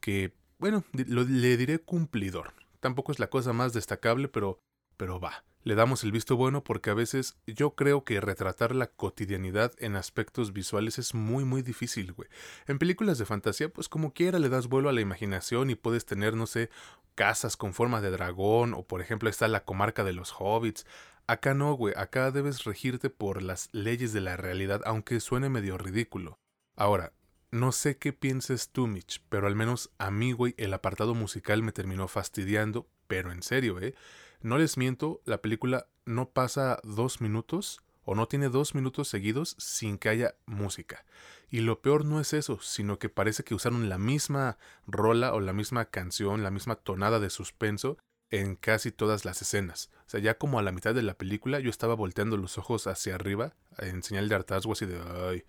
que, 0.01 0.33
bueno, 0.59 0.85
le 0.93 1.57
diré 1.57 1.79
cumplidor. 1.79 2.55
Tampoco 2.81 3.13
es 3.13 3.19
la 3.19 3.31
cosa 3.31 3.53
más 3.53 3.73
destacable, 3.73 4.29
pero, 4.29 4.61
pero 4.97 5.21
va 5.21 5.45
le 5.63 5.75
damos 5.75 6.05
el 6.05 6.13
visto 6.13 6.37
bueno 6.37 6.65
porque 6.65 6.91
a 6.91 6.95
veces 6.95 7.37
yo 7.47 7.75
creo 7.75 8.05
que 8.05 8.21
retratar 8.21 8.75
la 8.75 8.87
cotidianidad 8.87 9.73
en 9.79 9.97
aspectos 9.97 10.53
visuales 10.53 10.99
es 10.99 11.15
muy 11.15 11.45
muy 11.45 11.63
difícil, 11.63 12.13
güey. 12.13 12.29
En 12.67 12.79
películas 12.79 13.19
de 13.19 13.27
fantasía, 13.27 13.69
pues 13.69 13.89
como 13.89 14.15
quiera 14.15 14.39
le 14.39 14.49
das 14.49 14.69
vuelo 14.69 14.89
a 14.89 14.93
la 14.93 15.03
imaginación 15.03 15.71
y 15.71 15.75
puedes 15.75 16.07
tener, 16.07 16.35
no 16.35 16.47
sé, 16.47 16.71
casas 17.15 17.57
con 17.57 17.75
forma 17.75 18.01
de 18.01 18.11
dragón 18.11 18.73
o 18.73 18.87
por 18.87 19.03
ejemplo 19.03 19.29
está 19.29 19.49
la 19.49 19.65
comarca 19.65 20.03
de 20.03 20.15
los 20.15 20.35
hobbits. 20.39 20.87
Acá 21.27 21.55
no, 21.55 21.75
güey, 21.75 21.95
acá 21.97 22.31
debes 22.31 22.65
regirte 22.65 23.11
por 23.11 23.43
las 23.43 23.69
leyes 23.73 24.13
de 24.13 24.21
la 24.23 24.37
realidad, 24.37 24.81
aunque 24.87 25.21
suene 25.21 25.49
medio 25.51 25.77
ridículo. 25.77 26.39
Ahora, 26.75 27.13
no 27.51 27.73
sé 27.73 27.99
qué 27.99 28.13
pienses 28.13 28.71
tú, 28.71 28.87
Mitch, 28.87 29.23
pero 29.29 29.47
al 29.47 29.57
menos 29.57 29.91
a 29.99 30.11
mí, 30.11 30.33
güey, 30.33 30.55
el 30.57 30.73
apartado 30.73 31.15
musical 31.15 31.63
me 31.63 31.73
terminó 31.73 32.09
fastidiando, 32.09 32.87
pero 33.07 33.33
en 33.33 33.43
serio, 33.43 33.81
¿eh? 33.81 33.95
No 34.41 34.57
les 34.57 34.77
miento, 34.77 35.21
la 35.25 35.43
película 35.43 35.89
no 36.07 36.31
pasa 36.31 36.81
dos 36.83 37.21
minutos 37.21 37.81
o 38.05 38.15
no 38.15 38.27
tiene 38.27 38.49
dos 38.49 38.75
minutos 38.75 39.09
seguidos 39.09 39.55
sin 39.59 39.99
que 39.99 40.09
haya 40.09 40.35
música. 40.47 41.05
Y 41.51 41.61
lo 41.61 41.83
peor 41.83 42.05
no 42.05 42.21
es 42.21 42.33
eso, 42.33 42.59
sino 42.63 42.99
que 42.99 43.09
parece 43.09 43.45
que 43.45 43.55
usaron 43.55 43.89
la 43.89 43.99
misma 43.99 44.57
rola 44.87 45.35
o 45.35 45.41
la 45.41 45.53
misma 45.53 45.87
canción, 45.87 46.43
la 46.43 46.51
misma 46.51 46.77
tonada 46.77 47.21
de 47.21 47.31
suspenso 47.31 47.99
en 48.31 48.55
casi 48.57 48.93
todas 48.93 49.25
las 49.25 49.43
escenas. 49.43 49.91
O 50.07 50.11
sea, 50.11 50.21
ya 50.21 50.39
como 50.39 50.59
a 50.59 50.63
la 50.63 50.73
mitad 50.73 50.95
de 50.95 51.03
la 51.03 51.15
película 51.15 51.61
yo 51.61 51.69
estaba 51.69 51.95
volteando 51.95 52.37
los 52.37 52.59
ojos 52.59 52.87
hacia 52.87 53.17
arriba 53.17 53.55
en 53.79 54.03
señal 54.03 54.29
de 54.29 54.37
hartazgo 54.37 54.73
así 54.73 54.87
de. 54.87 55.45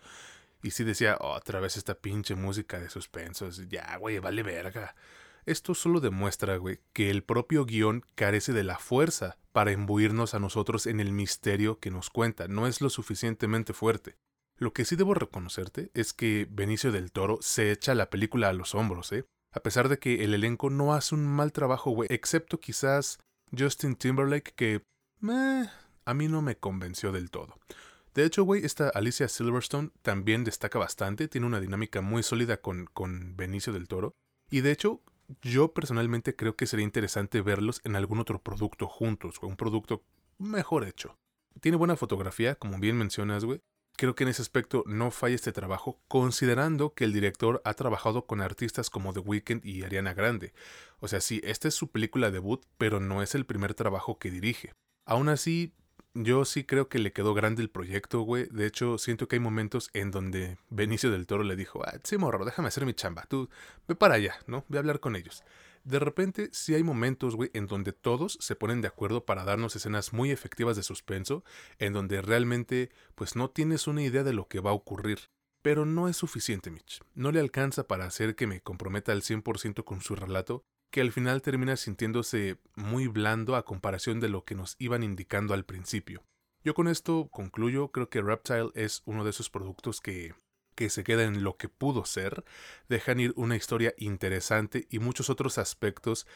Y 0.63 0.71
sí 0.71 0.83
decía, 0.83 1.17
otra 1.19 1.59
vez 1.59 1.77
esta 1.77 1.95
pinche 1.95 2.35
música 2.35 2.79
de 2.79 2.89
suspenso. 2.89 3.49
Ya, 3.49 3.97
güey, 3.97 4.19
vale 4.19 4.43
verga. 4.43 4.95
Esto 5.45 5.73
solo 5.73 5.99
demuestra, 5.99 6.57
güey, 6.57 6.79
que 6.93 7.09
el 7.09 7.23
propio 7.23 7.65
guion 7.65 8.05
carece 8.15 8.53
de 8.53 8.63
la 8.63 8.77
fuerza 8.77 9.37
para 9.51 9.71
imbuirnos 9.71 10.33
a 10.33 10.39
nosotros 10.39 10.85
en 10.85 10.99
el 10.99 11.11
misterio 11.11 11.79
que 11.79 11.91
nos 11.91 12.09
cuenta, 12.09 12.47
no 12.47 12.67
es 12.67 12.79
lo 12.79 12.89
suficientemente 12.89 13.73
fuerte. 13.73 14.15
Lo 14.57 14.73
que 14.73 14.85
sí 14.85 14.95
debo 14.95 15.15
reconocerte 15.15 15.89
es 15.95 16.13
que 16.13 16.47
Benicio 16.49 16.91
del 16.91 17.11
Toro 17.11 17.39
se 17.41 17.71
echa 17.71 17.95
la 17.95 18.11
película 18.11 18.49
a 18.49 18.53
los 18.53 18.75
hombros, 18.75 19.11
¿eh? 19.11 19.25
A 19.53 19.61
pesar 19.61 19.89
de 19.89 19.97
que 19.97 20.23
el 20.23 20.33
elenco 20.33 20.69
no 20.69 20.93
hace 20.93 21.15
un 21.15 21.25
mal 21.25 21.51
trabajo, 21.51 21.91
güey, 21.91 22.07
excepto 22.11 22.59
quizás 22.59 23.17
Justin 23.57 23.95
Timberlake, 23.95 24.53
que 24.55 24.83
meh, 25.19 25.67
a 26.05 26.13
mí 26.13 26.27
no 26.27 26.41
me 26.41 26.57
convenció 26.57 27.11
del 27.11 27.31
todo. 27.31 27.57
De 28.13 28.25
hecho, 28.25 28.43
güey, 28.43 28.65
esta 28.65 28.89
Alicia 28.89 29.27
Silverstone 29.29 29.91
también 30.01 30.43
destaca 30.43 30.77
bastante, 30.77 31.27
tiene 31.27 31.47
una 31.47 31.61
dinámica 31.61 32.01
muy 32.01 32.23
sólida 32.23 32.57
con, 32.57 32.87
con 32.87 33.37
Benicio 33.37 33.71
del 33.71 33.87
Toro. 33.87 34.13
Y 34.49 34.61
de 34.61 34.71
hecho, 34.71 35.01
yo 35.41 35.73
personalmente 35.73 36.35
creo 36.35 36.55
que 36.55 36.67
sería 36.67 36.83
interesante 36.83 37.41
verlos 37.41 37.79
en 37.85 37.95
algún 37.95 38.19
otro 38.19 38.41
producto 38.41 38.87
juntos, 38.87 39.37
o 39.41 39.47
un 39.47 39.55
producto 39.55 40.03
mejor 40.37 40.83
hecho. 40.83 41.17
Tiene 41.61 41.77
buena 41.77 41.95
fotografía, 41.95 42.55
como 42.55 42.79
bien 42.79 42.97
mencionas, 42.97 43.45
güey. 43.45 43.61
Creo 43.97 44.15
que 44.15 44.23
en 44.23 44.29
ese 44.29 44.41
aspecto 44.41 44.83
no 44.87 45.11
falla 45.11 45.35
este 45.35 45.51
trabajo, 45.51 46.01
considerando 46.07 46.93
que 46.93 47.03
el 47.03 47.13
director 47.13 47.61
ha 47.65 47.73
trabajado 47.73 48.25
con 48.25 48.41
artistas 48.41 48.89
como 48.89 49.13
The 49.13 49.19
Weeknd 49.19 49.65
y 49.65 49.83
Ariana 49.83 50.13
Grande. 50.13 50.53
O 50.99 51.07
sea, 51.07 51.21
sí, 51.21 51.41
esta 51.43 51.67
es 51.67 51.75
su 51.75 51.91
película 51.91 52.31
debut, 52.31 52.65
pero 52.77 52.99
no 52.99 53.21
es 53.21 53.35
el 53.35 53.45
primer 53.45 53.73
trabajo 53.73 54.17
que 54.17 54.31
dirige. 54.31 54.73
Aún 55.05 55.29
así, 55.29 55.73
yo 56.13 56.45
sí 56.45 56.63
creo 56.63 56.89
que 56.89 56.99
le 56.99 57.13
quedó 57.13 57.33
grande 57.33 57.61
el 57.61 57.69
proyecto, 57.69 58.21
güey. 58.21 58.47
De 58.51 58.65
hecho, 58.65 58.97
siento 58.97 59.27
que 59.27 59.37
hay 59.37 59.39
momentos 59.39 59.89
en 59.93 60.11
donde 60.11 60.57
Benicio 60.69 61.11
del 61.11 61.25
Toro 61.25 61.43
le 61.43 61.55
dijo, 61.55 61.83
ah, 61.85 61.99
sí, 62.03 62.17
morro, 62.17 62.45
déjame 62.45 62.67
hacer 62.67 62.85
mi 62.85 62.93
chamba. 62.93 63.25
Tú, 63.27 63.49
ve 63.87 63.95
para 63.95 64.15
allá, 64.15 64.35
¿no? 64.47 64.65
Ve 64.67 64.77
a 64.77 64.81
hablar 64.81 64.99
con 64.99 65.15
ellos. 65.15 65.43
De 65.83 65.99
repente, 65.99 66.49
sí 66.51 66.75
hay 66.75 66.83
momentos, 66.83 67.35
güey, 67.35 67.49
en 67.53 67.65
donde 67.65 67.91
todos 67.91 68.37
se 68.39 68.55
ponen 68.55 68.81
de 68.81 68.87
acuerdo 68.87 69.25
para 69.25 69.43
darnos 69.43 69.75
escenas 69.75 70.13
muy 70.13 70.31
efectivas 70.31 70.75
de 70.75 70.83
suspenso, 70.83 71.43
en 71.79 71.93
donde 71.93 72.21
realmente, 72.21 72.91
pues 73.15 73.35
no 73.35 73.49
tienes 73.49 73.87
una 73.87 74.03
idea 74.03 74.23
de 74.23 74.33
lo 74.33 74.47
que 74.47 74.59
va 74.59 74.71
a 74.71 74.75
ocurrir. 74.75 75.29
Pero 75.63 75.85
no 75.85 76.07
es 76.07 76.17
suficiente, 76.17 76.71
Mitch. 76.71 77.01
No 77.13 77.31
le 77.31 77.39
alcanza 77.39 77.87
para 77.87 78.05
hacer 78.05 78.35
que 78.35 78.47
me 78.47 78.61
comprometa 78.61 79.11
al 79.11 79.21
100% 79.21 79.83
con 79.83 80.01
su 80.01 80.15
relato 80.15 80.63
que 80.91 81.01
al 81.01 81.11
final 81.11 81.41
termina 81.41 81.77
sintiéndose 81.77 82.57
muy 82.75 83.07
blando 83.07 83.55
a 83.55 83.65
comparación 83.65 84.19
de 84.19 84.29
lo 84.29 84.43
que 84.43 84.55
nos 84.55 84.75
iban 84.77 85.03
indicando 85.03 85.53
al 85.53 85.65
principio. 85.65 86.23
Yo 86.63 86.73
con 86.73 86.87
esto 86.87 87.29
concluyo, 87.31 87.91
creo 87.91 88.09
que 88.09 88.21
Reptile 88.21 88.69
es 88.75 89.01
uno 89.05 89.23
de 89.23 89.31
esos 89.31 89.49
productos 89.49 89.99
que, 90.01 90.35
que 90.75 90.89
se 90.89 91.03
queda 91.03 91.23
en 91.23 91.43
lo 91.43 91.57
que 91.57 91.69
pudo 91.69 92.05
ser, 92.05 92.43
dejan 92.87 93.19
ir 93.19 93.33
una 93.35 93.55
historia 93.55 93.93
interesante 93.97 94.85
y 94.89 94.99
muchos 94.99 95.29
otros 95.29 95.57
aspectos 95.57 96.27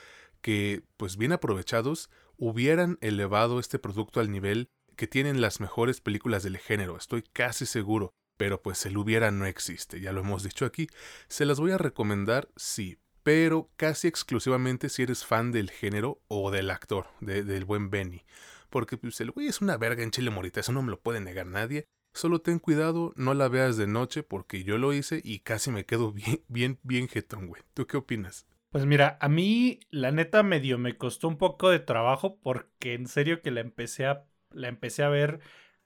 que, 0.41 0.83
pues 0.97 1.17
bien 1.17 1.33
aprovechados, 1.33 2.09
hubieran 2.37 2.97
elevado 3.01 3.59
este 3.59 3.77
producto 3.77 4.19
al 4.19 4.31
nivel 4.31 4.69
que 4.95 5.07
tienen 5.07 5.41
las 5.41 5.59
mejores 5.59 6.01
películas 6.01 6.43
del 6.43 6.57
género, 6.57 6.97
estoy 6.97 7.21
casi 7.21 7.65
seguro, 7.65 8.13
pero 8.37 8.61
pues 8.61 8.85
el 8.85 8.97
hubiera 8.97 9.31
no 9.31 9.45
existe, 9.45 9.99
ya 9.99 10.11
lo 10.11 10.21
hemos 10.21 10.43
dicho 10.43 10.65
aquí. 10.65 10.87
Se 11.27 11.45
las 11.45 11.59
voy 11.59 11.71
a 11.71 11.77
recomendar, 11.77 12.49
sí, 12.55 12.97
pero 13.25 13.71
casi 13.75 14.07
exclusivamente 14.07 14.87
si 14.87 15.01
eres 15.01 15.25
fan 15.25 15.51
del 15.51 15.71
género 15.71 16.21
o 16.27 16.51
del 16.51 16.69
actor, 16.69 17.07
del 17.21 17.65
buen 17.65 17.89
Benny. 17.89 18.21
Porque 18.69 18.97
pues, 18.97 19.19
el 19.19 19.31
güey 19.31 19.47
es 19.47 19.61
una 19.61 19.77
verga 19.77 20.03
en 20.03 20.11
Chile 20.11 20.29
Morita, 20.29 20.59
eso 20.59 20.71
no 20.71 20.83
me 20.83 20.91
lo 20.91 20.99
puede 20.99 21.21
negar 21.21 21.47
nadie. 21.47 21.87
Solo 22.13 22.41
ten 22.41 22.59
cuidado, 22.59 23.13
no 23.15 23.33
la 23.33 23.47
veas 23.47 23.77
de 23.77 23.87
noche 23.87 24.21
porque 24.21 24.63
yo 24.63 24.77
lo 24.77 24.93
hice 24.93 25.21
y 25.23 25.39
casi 25.39 25.71
me 25.71 25.85
quedo 25.85 26.11
bien, 26.13 26.43
bien, 26.49 26.79
bien 26.83 27.07
jetón, 27.07 27.47
güey. 27.47 27.63
¿Tú 27.73 27.87
qué 27.87 27.97
opinas? 27.97 28.45
Pues 28.69 28.85
mira, 28.85 29.17
a 29.19 29.27
mí 29.27 29.79
la 29.89 30.11
neta 30.11 30.43
medio 30.43 30.77
me 30.77 30.95
costó 30.95 31.27
un 31.27 31.39
poco 31.39 31.71
de 31.71 31.79
trabajo 31.79 32.37
porque 32.43 32.93
en 32.93 33.07
serio 33.07 33.41
que 33.41 33.49
la 33.49 33.61
empecé 33.61 34.05
a, 34.05 34.27
la 34.51 34.67
empecé 34.67 35.01
a 35.01 35.09
ver, 35.09 35.39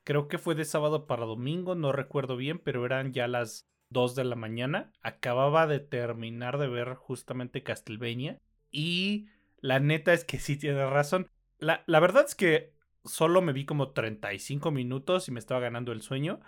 creo 0.04 0.28
que 0.28 0.40
fue 0.40 0.56
de 0.56 0.66
sábado 0.66 1.08
para 1.08 1.24
domingo, 1.24 1.74
no 1.74 1.94
recuerdo 1.94 2.36
bien, 2.36 2.60
pero 2.60 2.86
eran 2.86 3.14
ya 3.14 3.30
las 3.30 3.70
2 3.90 4.16
de 4.16 4.24
la 4.24 4.36
mañana. 4.36 4.92
Acababa 5.02 5.68
de 5.68 5.80
terminar 5.80 6.58
de 6.58 6.68
ver 6.68 6.96
justamente 6.96 7.64
Castlevania. 7.64 8.40
Y 8.72 9.28
la 9.62 9.80
neta 9.80 10.14
es 10.14 10.24
que 10.26 10.40
sí 10.40 10.58
tiene 10.58 10.86
razón. 10.90 11.28
La, 11.58 11.84
la 11.88 12.00
verdad 12.00 12.26
es 12.26 12.36
que 12.36 12.74
solo 13.04 13.42
me 13.42 13.54
vi 13.54 13.66
como 13.66 13.92
35 13.92 14.72
minutos 14.72 15.28
y 15.28 15.32
me 15.32 15.40
estaba 15.40 15.60
ganando 15.60 15.92
el 15.92 16.02
sueño. 16.02 16.40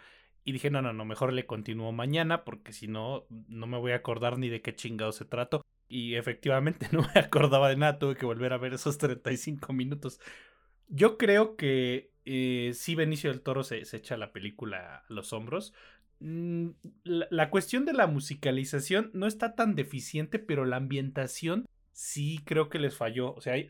Y 0.44 0.54
dije, 0.54 0.72
no, 0.72 0.82
no, 0.82 0.92
no, 0.94 1.06
mejor 1.06 1.34
le 1.34 1.46
continúo 1.46 1.92
mañana 1.92 2.44
porque 2.44 2.74
si 2.74 2.88
no, 2.88 3.28
no 3.30 3.68
me 3.68 3.78
voy 3.78 3.92
a 3.92 3.98
acordar 3.98 4.40
ni 4.40 4.50
de 4.50 4.62
qué 4.62 4.74
chingado 4.74 5.12
se 5.12 5.26
trato. 5.26 5.62
Y 5.88 6.16
efectivamente 6.16 6.88
no 6.92 7.02
me 7.14 7.20
acordaba 7.20 7.70
de 7.70 7.78
nada, 7.78 8.00
tuve 8.00 8.16
que 8.16 8.26
volver 8.26 8.54
a 8.54 8.58
ver 8.58 8.74
esos 8.74 8.98
35 8.98 9.74
minutos. 9.74 10.20
Yo 10.88 11.18
creo 11.18 11.56
que 11.56 12.12
eh, 12.26 12.72
sí 12.74 12.96
Benicio 12.96 13.30
del 13.30 13.42
Toro 13.42 13.64
se, 13.64 13.86
se, 13.86 13.98
echa 13.98 14.18
la 14.18 14.32
película 14.32 14.98
a 14.98 15.06
los 15.10 15.34
hombros. 15.34 15.74
Mm, 16.22 16.74
la, 17.04 17.50
cuestión 17.50 17.84
de 17.86 17.94
la 17.94 18.06
musicalización 18.06 19.10
no 19.14 19.26
está 19.26 19.56
tan 19.56 19.74
deficiente, 19.74 20.38
pero 20.38 20.66
la 20.66 20.78
ambientación 20.78 21.66
sí 21.94 22.40
creo 22.46 22.70
que 22.70 22.78
les 22.78 22.96
falló. 22.96 23.34
O 23.34 23.42
sea, 23.42 23.54
hay, 23.54 23.68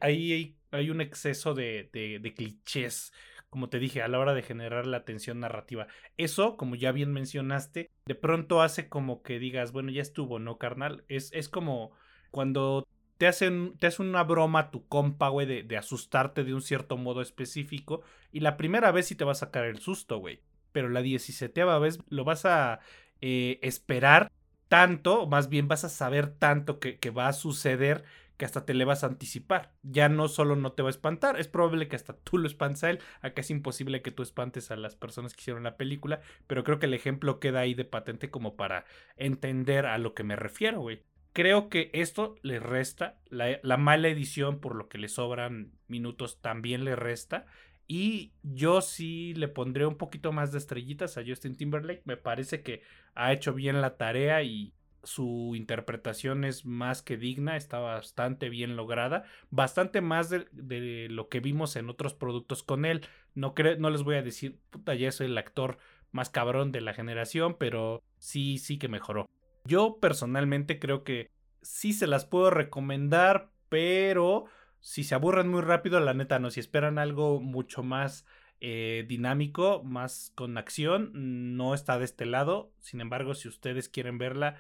hay, 0.72 0.90
un 0.90 1.00
exceso 1.00 1.54
de, 1.54 1.90
de, 1.94 2.34
clichés, 2.34 3.14
como 3.50 3.70
te 3.70 3.80
dije, 3.80 4.02
a 4.02 4.10
la 4.10 4.20
hora 4.20 4.34
de 4.34 4.44
generar 4.44 4.86
la 4.86 5.06
tensión 5.06 5.40
narrativa. 5.40 5.88
Eso, 6.18 6.58
como 6.58 6.76
ya 6.76 6.92
bien 6.92 7.14
mencionaste, 7.14 7.90
de 8.06 8.16
pronto 8.16 8.62
hace 8.62 8.90
como 8.90 9.24
que 9.24 9.40
digas, 9.40 9.72
bueno, 9.72 9.90
ya 9.92 10.02
estuvo, 10.02 10.38
¿no, 10.40 10.58
carnal? 10.58 11.06
Es, 11.08 11.32
es 11.34 11.48
como 11.48 11.92
cuando 12.32 12.86
te 13.18 13.28
hacen, 13.28 13.78
te 13.78 13.90
una 14.00 14.24
broma 14.24 14.72
tu 14.72 14.88
compa, 14.88 15.30
güey, 15.30 15.48
de, 15.48 15.64
de 15.64 15.78
asustarte 15.78 16.44
de 16.44 16.54
un 16.54 16.62
cierto 16.62 16.98
modo 16.98 17.22
específico. 17.22 18.02
Y 18.34 18.42
la 18.42 18.58
primera 18.58 18.92
vez 18.92 19.08
sí 19.08 19.16
te 19.16 19.24
va 19.24 19.32
a 19.32 19.36
sacar 19.36 19.66
el 19.66 19.80
susto, 19.80 20.18
güey 20.18 20.42
pero 20.72 20.90
la 20.90 21.02
17 21.02 21.64
vez 21.80 22.00
lo 22.10 22.24
vas 22.24 22.46
a 22.46 22.80
eh, 23.22 23.60
esperar 23.62 24.32
tanto, 24.72 25.28
más 25.28 25.50
bien 25.50 25.68
vas 25.68 25.84
a 25.84 25.90
saber 25.90 26.34
tanto 26.34 26.80
que, 26.80 26.98
va 27.10 27.28
a 27.28 27.34
suceder 27.34 28.06
que 28.38 28.46
hasta 28.46 28.66
te 28.66 28.74
le 28.74 28.86
vas 28.86 29.04
a 29.04 29.08
anticipar. 29.08 29.74
Ya 29.84 30.08
no 30.08 30.30
solo 30.30 30.56
no 30.56 30.72
te 30.72 30.82
va 30.82 30.88
a 30.88 30.92
espantar, 30.92 31.38
es 31.38 31.50
probable 31.50 31.90
que 31.90 31.98
hasta 31.98 32.14
tú 32.14 32.38
lo 32.38 32.48
espantes 32.48 32.86
a 32.86 32.90
él. 32.90 33.00
Acá 33.20 33.42
es 33.42 33.52
imposible 33.52 34.02
que 34.02 34.12
tú 34.12 34.24
espantes 34.24 34.72
a 34.72 34.78
las 34.78 34.96
personas 34.96 35.34
que 35.34 35.42
hicieron 35.42 35.64
la 35.64 35.76
película, 35.76 36.22
pero 36.48 36.64
creo 36.64 36.80
que 36.80 36.86
el 36.86 36.94
ejemplo 36.94 37.42
queda 37.42 37.60
ahí 37.60 37.74
de 37.74 37.84
patente 37.84 38.32
como 38.32 38.56
para 38.56 38.86
entender 39.18 39.86
a 39.86 39.98
lo 39.98 40.14
que 40.14 40.24
me 40.24 40.38
refiero, 40.38 40.80
güey. 40.80 41.04
Creo 41.34 41.68
que 41.68 41.92
esto 41.94 42.36
le 42.42 42.62
resta, 42.62 43.20
la, 43.30 43.60
la 43.64 43.76
mala 43.76 44.08
edición 44.08 44.62
por 44.62 44.76
lo 44.76 44.88
que 44.88 45.00
le 45.00 45.10
sobran 45.10 45.74
minutos 45.90 46.40
también 46.42 46.86
le 46.86 46.96
resta 46.96 47.46
y 47.92 48.32
yo 48.42 48.80
sí 48.80 49.34
le 49.34 49.50
pondré 49.50 49.86
un 49.86 49.98
poquito 49.98 50.32
más 50.32 50.54
de 50.54 50.60
estrellitas 50.60 51.18
a 51.18 51.24
Justin 51.28 51.58
Timberlake. 51.58 52.04
Me 52.06 52.16
parece 52.16 52.62
que 52.62 52.84
ha 53.16 53.34
hecho 53.34 53.54
bien 53.54 53.82
la 53.82 53.98
tarea 53.98 54.44
y 54.44 54.74
su 55.04 55.52
interpretación 55.58 56.46
es 56.46 56.66
más 56.66 57.02
que 57.02 57.18
digna, 57.18 57.58
está 57.58 57.80
bastante 57.80 58.48
bien 58.48 58.78
lograda, 58.78 59.26
bastante 59.50 60.00
más 60.00 60.30
de, 60.30 61.08
lo 61.10 61.28
que 61.28 61.42
vimos 61.42 61.76
en 61.76 61.90
otros 61.90 62.14
productos 62.14 62.64
con 62.64 62.86
él. 62.86 63.06
No, 63.36 63.54
no 63.78 63.90
les 63.90 64.04
voy 64.04 64.16
a 64.16 64.24
decir, 64.24 64.58
puta, 64.70 64.96
ya 64.96 65.10
es 65.10 65.20
el 65.20 65.38
actor 65.38 65.78
más 66.14 66.30
cabrón 66.30 66.72
de 66.72 66.80
la 66.80 66.94
generación, 66.94 67.58
pero 67.60 68.02
sí, 68.20 68.58
sí 68.58 68.80
que 68.80 68.88
mejoró. 68.88 69.26
Yo 69.66 69.98
personalmente 70.00 70.80
creo 70.80 71.04
que 71.04 71.30
sí 71.62 71.92
se 71.92 72.08
las 72.08 72.24
puedo 72.24 72.52
recomendar, 72.52 73.52
pero 73.68 74.46
si 74.82 75.04
se 75.04 75.16
aburren 75.16 75.48
muy 75.48 75.62
rápido, 75.62 76.00
la 76.00 76.14
neta 76.14 76.40
no. 76.40 76.50
Si 76.52 76.60
esperan 76.60 76.98
algo 76.98 77.40
mucho 77.40 77.84
más 77.84 78.26
eh, 78.60 79.06
dinámico, 79.08 79.84
más 79.84 80.32
con 80.36 80.58
acción, 80.58 81.12
no 81.56 81.74
está 81.74 81.98
de 81.98 82.06
este 82.06 82.26
lado. 82.26 82.74
Sin 82.80 83.00
embargo, 83.00 83.36
si 83.36 83.48
ustedes 83.48 83.90
quieren 83.90 84.18
verla, 84.18 84.58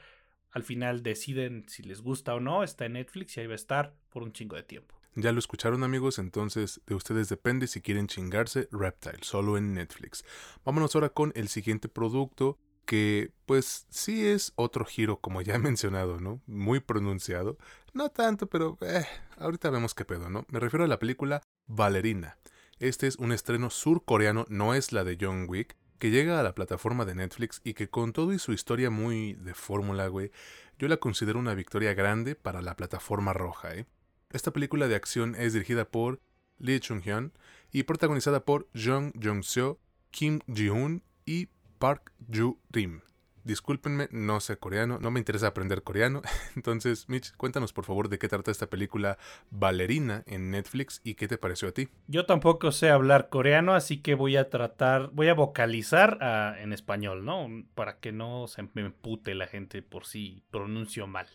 al 0.51 0.63
final 0.63 1.01
deciden 1.03 1.65
si 1.67 1.83
les 1.83 2.01
gusta 2.01 2.35
o 2.35 2.39
no. 2.39 2.63
Está 2.63 2.85
en 2.85 2.93
Netflix 2.93 3.35
y 3.35 3.41
ahí 3.41 3.47
va 3.47 3.53
a 3.53 3.55
estar 3.55 3.95
por 4.09 4.23
un 4.23 4.31
chingo 4.31 4.55
de 4.55 4.63
tiempo. 4.63 4.95
Ya 5.15 5.33
lo 5.33 5.39
escucharon 5.39 5.83
amigos, 5.83 6.19
entonces 6.19 6.81
de 6.85 6.95
ustedes 6.95 7.27
depende 7.27 7.67
si 7.67 7.81
quieren 7.81 8.07
chingarse 8.07 8.69
Reptile, 8.71 9.19
solo 9.23 9.57
en 9.57 9.73
Netflix. 9.73 10.23
Vámonos 10.63 10.95
ahora 10.95 11.09
con 11.09 11.33
el 11.35 11.49
siguiente 11.49 11.89
producto 11.89 12.57
que 12.85 13.31
pues 13.45 13.85
sí 13.89 14.27
es 14.27 14.53
otro 14.55 14.85
giro 14.85 15.19
como 15.19 15.41
ya 15.41 15.55
he 15.55 15.59
mencionado, 15.59 16.19
¿no? 16.19 16.41
Muy 16.45 16.79
pronunciado. 16.79 17.57
No 17.93 18.09
tanto, 18.09 18.47
pero 18.47 18.77
eh, 18.81 19.05
ahorita 19.38 19.69
vemos 19.69 19.93
qué 19.93 20.05
pedo, 20.05 20.29
¿no? 20.29 20.45
Me 20.50 20.59
refiero 20.59 20.85
a 20.85 20.88
la 20.88 21.00
película 21.00 21.41
Ballerina. 21.67 22.38
Este 22.79 23.07
es 23.07 23.17
un 23.17 23.31
estreno 23.31 23.69
surcoreano, 23.69 24.45
no 24.50 24.73
es 24.73 24.91
la 24.91 25.03
de 25.03 25.17
John 25.19 25.45
Wick, 25.47 25.75
que 26.00 26.09
llega 26.09 26.39
a 26.39 26.43
la 26.43 26.55
plataforma 26.55 27.05
de 27.05 27.13
Netflix 27.13 27.61
y 27.63 27.75
que 27.75 27.89
con 27.89 28.11
todo 28.11 28.33
y 28.33 28.39
su 28.39 28.53
historia 28.53 28.89
muy 28.89 29.33
de 29.33 29.53
fórmula, 29.53 30.07
güey, 30.07 30.31
yo 30.79 30.88
la 30.88 30.97
considero 30.97 31.38
una 31.38 31.53
victoria 31.53 31.93
grande 31.93 32.33
para 32.33 32.63
la 32.63 32.75
plataforma 32.75 33.33
roja, 33.33 33.75
¿eh? 33.75 33.85
Esta 34.31 34.51
película 34.51 34.88
de 34.88 34.95
acción 34.95 35.35
es 35.35 35.53
dirigida 35.53 35.85
por 35.85 36.21
Lee 36.57 36.79
Chung-hyun 36.79 37.33
y 37.71 37.83
protagonizada 37.83 38.45
por 38.45 38.67
Jung 38.73 39.11
Jong-seo, 39.21 39.79
Kim 40.09 40.39
Ji-hoon 40.47 41.03
y 41.25 41.50
Park 41.81 42.13
Ju-rim. 42.31 43.01
Discúlpenme, 43.43 44.07
no 44.11 44.39
sé 44.39 44.57
coreano, 44.57 45.00
no 45.00 45.09
me 45.09 45.19
interesa 45.19 45.47
aprender 45.47 45.81
coreano. 45.81 46.21
Entonces, 46.55 47.09
Mitch, 47.09 47.35
cuéntanos 47.38 47.73
por 47.73 47.85
favor 47.85 48.07
de 48.07 48.19
qué 48.19 48.27
trata 48.27 48.51
esta 48.51 48.67
película 48.67 49.17
Ballerina 49.50 50.23
en 50.27 50.51
Netflix 50.51 51.01
y 51.03 51.15
qué 51.15 51.27
te 51.27 51.39
pareció 51.39 51.69
a 51.69 51.71
ti. 51.71 51.89
Yo 52.05 52.27
tampoco 52.27 52.71
sé 52.71 52.91
hablar 52.91 53.29
coreano, 53.29 53.73
así 53.73 53.97
que 53.97 54.13
voy 54.13 54.38
a 54.38 54.51
tratar, 54.51 55.09
voy 55.11 55.29
a 55.29 55.33
vocalizar 55.33 56.19
ah, 56.21 56.55
en 56.59 56.71
español, 56.71 57.25
¿no? 57.25 57.47
Para 57.73 57.97
que 57.97 58.11
no 58.11 58.45
se 58.45 58.61
me 58.75 58.91
pute 58.91 59.33
la 59.33 59.47
gente 59.47 59.81
por 59.81 60.05
si 60.05 60.43
pronuncio 60.51 61.07
mal. 61.07 61.25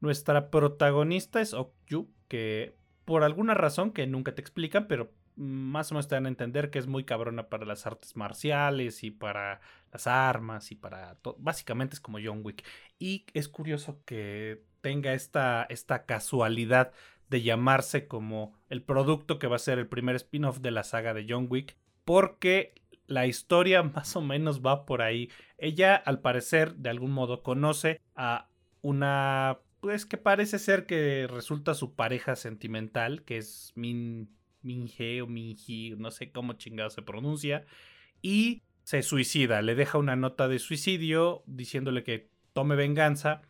Nuestra 0.00 0.50
protagonista 0.50 1.40
es 1.40 1.54
Okyu, 1.54 2.10
que 2.28 2.76
por 3.06 3.24
alguna 3.24 3.54
razón 3.54 3.90
que 3.90 4.06
nunca 4.06 4.34
te 4.34 4.42
explican, 4.42 4.86
pero 4.86 5.12
más 5.36 5.90
o 5.90 5.94
menos 5.94 6.08
te 6.08 6.14
dan 6.14 6.26
a 6.26 6.28
entender 6.28 6.70
que 6.70 6.78
es 6.78 6.86
muy 6.86 7.04
cabrona 7.04 7.48
para 7.48 7.66
las 7.66 7.86
artes 7.86 8.16
marciales 8.16 9.02
y 9.02 9.10
para 9.10 9.60
las 9.92 10.06
armas 10.06 10.70
y 10.70 10.76
para 10.76 11.16
todo. 11.16 11.36
Básicamente 11.38 11.94
es 11.94 12.00
como 12.00 12.18
John 12.22 12.40
Wick. 12.44 12.64
Y 12.98 13.26
es 13.34 13.48
curioso 13.48 14.00
que 14.04 14.62
tenga 14.80 15.14
esta, 15.14 15.66
esta 15.68 16.04
casualidad 16.04 16.92
de 17.30 17.42
llamarse 17.42 18.06
como 18.06 18.54
el 18.68 18.82
producto 18.82 19.38
que 19.38 19.46
va 19.46 19.56
a 19.56 19.60
ser 19.60 19.78
el 19.78 19.88
primer 19.88 20.16
spin-off 20.16 20.60
de 20.60 20.70
la 20.70 20.84
saga 20.84 21.14
de 21.14 21.26
John 21.28 21.46
Wick, 21.50 21.76
porque 22.04 22.74
la 23.06 23.26
historia 23.26 23.82
más 23.94 24.14
o 24.16 24.20
menos 24.20 24.60
va 24.60 24.86
por 24.86 25.02
ahí. 25.02 25.30
Ella, 25.58 25.96
al 25.96 26.20
parecer, 26.20 26.76
de 26.76 26.90
algún 26.90 27.12
modo 27.12 27.42
conoce 27.42 28.00
a 28.14 28.48
una, 28.82 29.58
pues 29.80 30.06
que 30.06 30.18
parece 30.18 30.58
ser 30.58 30.86
que 30.86 31.26
resulta 31.28 31.74
su 31.74 31.94
pareja 31.94 32.36
sentimental, 32.36 33.22
que 33.22 33.38
es 33.38 33.72
Min 33.74 34.28
Minje 34.64 35.22
o 35.22 35.26
Minji, 35.26 35.94
no 35.96 36.10
sé 36.10 36.32
cómo 36.32 36.54
chingado 36.54 36.90
se 36.90 37.02
pronuncia, 37.02 37.64
y 38.22 38.62
se 38.82 39.02
suicida, 39.02 39.62
le 39.62 39.74
deja 39.74 39.98
una 39.98 40.16
nota 40.16 40.48
de 40.48 40.58
suicidio 40.58 41.42
diciéndole 41.46 42.04
que 42.04 42.30
tome 42.52 42.76
venganza. 42.76 43.42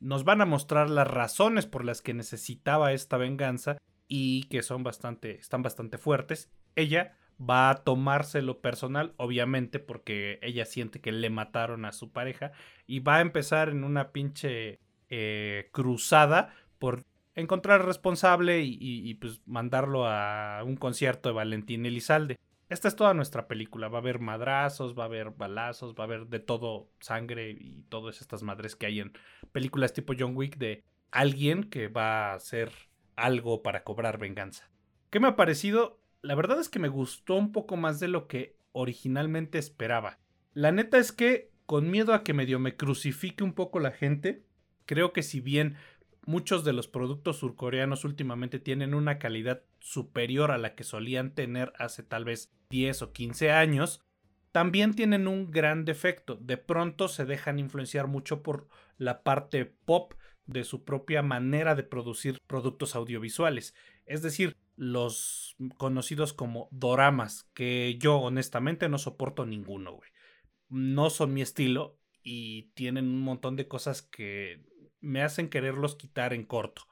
Nos 0.00 0.24
van 0.24 0.40
a 0.40 0.46
mostrar 0.46 0.90
las 0.90 1.06
razones 1.06 1.66
por 1.66 1.84
las 1.84 2.02
que 2.02 2.14
necesitaba 2.14 2.92
esta 2.92 3.16
venganza 3.16 3.78
y 4.08 4.44
que 4.44 4.62
son 4.62 4.82
bastante, 4.82 5.38
están 5.38 5.62
bastante 5.62 5.96
fuertes. 5.96 6.50
Ella 6.76 7.16
va 7.40 7.70
a 7.70 7.84
tomárselo 7.84 8.60
personal, 8.60 9.14
obviamente, 9.16 9.78
porque 9.78 10.38
ella 10.42 10.64
siente 10.64 11.00
que 11.00 11.12
le 11.12 11.30
mataron 11.30 11.84
a 11.84 11.92
su 11.92 12.12
pareja 12.12 12.52
y 12.86 13.00
va 13.00 13.16
a 13.16 13.20
empezar 13.20 13.68
en 13.70 13.84
una 13.84 14.12
pinche 14.12 14.80
eh, 15.08 15.68
cruzada 15.72 16.54
por 16.78 17.02
encontrar 17.34 17.84
responsable 17.84 18.62
y, 18.62 19.14
pues 19.14 19.40
mandarlo 19.46 20.06
a 20.06 20.62
un 20.64 20.76
concierto 20.76 21.28
de 21.28 21.34
Valentín 21.34 21.86
Elizalde. 21.86 22.38
Esta 22.68 22.88
es 22.88 22.96
toda 22.96 23.14
nuestra 23.14 23.48
película. 23.48 23.88
Va 23.88 23.98
a 23.98 24.00
haber 24.00 24.18
madrazos, 24.18 24.98
va 24.98 25.04
a 25.04 25.06
haber 25.06 25.30
balazos, 25.30 25.94
va 25.94 26.04
a 26.04 26.06
haber 26.06 26.26
de 26.28 26.40
todo 26.40 26.88
sangre 27.00 27.50
y 27.50 27.84
todas 27.88 28.20
estas 28.20 28.42
madres 28.42 28.76
que 28.76 28.86
hay 28.86 29.00
en 29.00 29.12
películas 29.52 29.92
tipo 29.92 30.14
John 30.18 30.36
Wick 30.36 30.56
de 30.56 30.82
alguien 31.10 31.64
que 31.64 31.88
va 31.88 32.30
a 32.30 32.34
hacer 32.34 32.72
algo 33.16 33.62
para 33.62 33.84
cobrar 33.84 34.18
venganza. 34.18 34.70
¿Qué 35.10 35.20
me 35.20 35.28
ha 35.28 35.36
parecido? 35.36 36.00
La 36.22 36.34
verdad 36.34 36.60
es 36.60 36.68
que 36.68 36.78
me 36.78 36.88
gustó 36.88 37.34
un 37.34 37.52
poco 37.52 37.76
más 37.76 38.00
de 38.00 38.08
lo 38.08 38.26
que 38.26 38.56
originalmente 38.72 39.58
esperaba. 39.58 40.18
La 40.54 40.72
neta 40.72 40.98
es 40.98 41.12
que, 41.12 41.50
con 41.66 41.90
miedo 41.90 42.14
a 42.14 42.22
que 42.22 42.32
medio 42.32 42.58
me 42.58 42.76
crucifique 42.76 43.44
un 43.44 43.52
poco 43.52 43.80
la 43.80 43.90
gente, 43.90 44.44
creo 44.86 45.12
que 45.12 45.22
si 45.22 45.40
bien 45.40 45.76
muchos 46.26 46.64
de 46.64 46.72
los 46.72 46.88
productos 46.88 47.38
surcoreanos 47.38 48.04
últimamente 48.04 48.58
tienen 48.58 48.94
una 48.94 49.18
calidad 49.18 49.62
superior 49.80 50.50
a 50.50 50.58
la 50.58 50.74
que 50.74 50.84
solían 50.84 51.34
tener 51.34 51.72
hace 51.78 52.02
tal 52.02 52.24
vez 52.24 52.52
10 52.70 53.02
o 53.02 53.12
15 53.12 53.50
años, 53.50 54.00
también 54.52 54.94
tienen 54.94 55.26
un 55.26 55.50
gran 55.50 55.84
defecto. 55.84 56.36
De 56.36 56.58
pronto 56.58 57.08
se 57.08 57.24
dejan 57.24 57.58
influenciar 57.58 58.06
mucho 58.06 58.42
por 58.42 58.68
la 58.98 59.22
parte 59.22 59.64
pop 59.64 60.14
de 60.46 60.64
su 60.64 60.84
propia 60.84 61.22
manera 61.22 61.74
de 61.74 61.82
producir 61.82 62.40
productos 62.46 62.94
audiovisuales. 62.94 63.74
Es 64.06 64.22
decir, 64.22 64.56
los 64.76 65.56
conocidos 65.76 66.32
como 66.32 66.68
doramas, 66.70 67.48
que 67.54 67.96
yo 67.98 68.16
honestamente 68.18 68.88
no 68.88 68.98
soporto 68.98 69.46
ninguno, 69.46 69.92
güey. 69.92 70.10
No 70.68 71.10
son 71.10 71.34
mi 71.34 71.42
estilo 71.42 71.98
y 72.22 72.70
tienen 72.74 73.06
un 73.06 73.20
montón 73.20 73.56
de 73.56 73.68
cosas 73.68 74.02
que 74.02 74.64
me 75.02 75.22
hacen 75.22 75.48
quererlos 75.48 75.96
quitar 75.96 76.32
en 76.32 76.44
corto. 76.44 76.82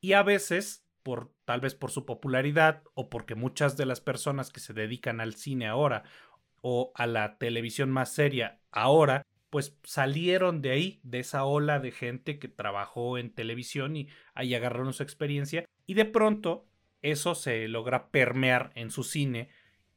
Y 0.00 0.12
a 0.14 0.22
veces, 0.22 0.86
por 1.02 1.32
tal 1.44 1.60
vez 1.60 1.74
por 1.74 1.90
su 1.90 2.06
popularidad 2.06 2.82
o 2.94 3.10
porque 3.10 3.34
muchas 3.34 3.76
de 3.76 3.86
las 3.86 4.00
personas 4.00 4.50
que 4.50 4.60
se 4.60 4.72
dedican 4.72 5.20
al 5.20 5.34
cine 5.34 5.66
ahora 5.66 6.04
o 6.60 6.92
a 6.94 7.06
la 7.06 7.36
televisión 7.38 7.90
más 7.90 8.14
seria 8.14 8.60
ahora, 8.70 9.26
pues 9.50 9.76
salieron 9.82 10.62
de 10.62 10.70
ahí, 10.70 11.00
de 11.02 11.20
esa 11.20 11.44
ola 11.44 11.80
de 11.80 11.90
gente 11.90 12.38
que 12.38 12.48
trabajó 12.48 13.18
en 13.18 13.34
televisión 13.34 13.96
y 13.96 14.08
ahí 14.34 14.54
agarraron 14.54 14.92
su 14.92 15.02
experiencia 15.02 15.64
y 15.86 15.94
de 15.94 16.04
pronto 16.04 16.66
eso 17.02 17.34
se 17.34 17.68
logra 17.68 18.10
permear 18.10 18.72
en 18.74 18.90
su 18.90 19.04
cine 19.04 19.48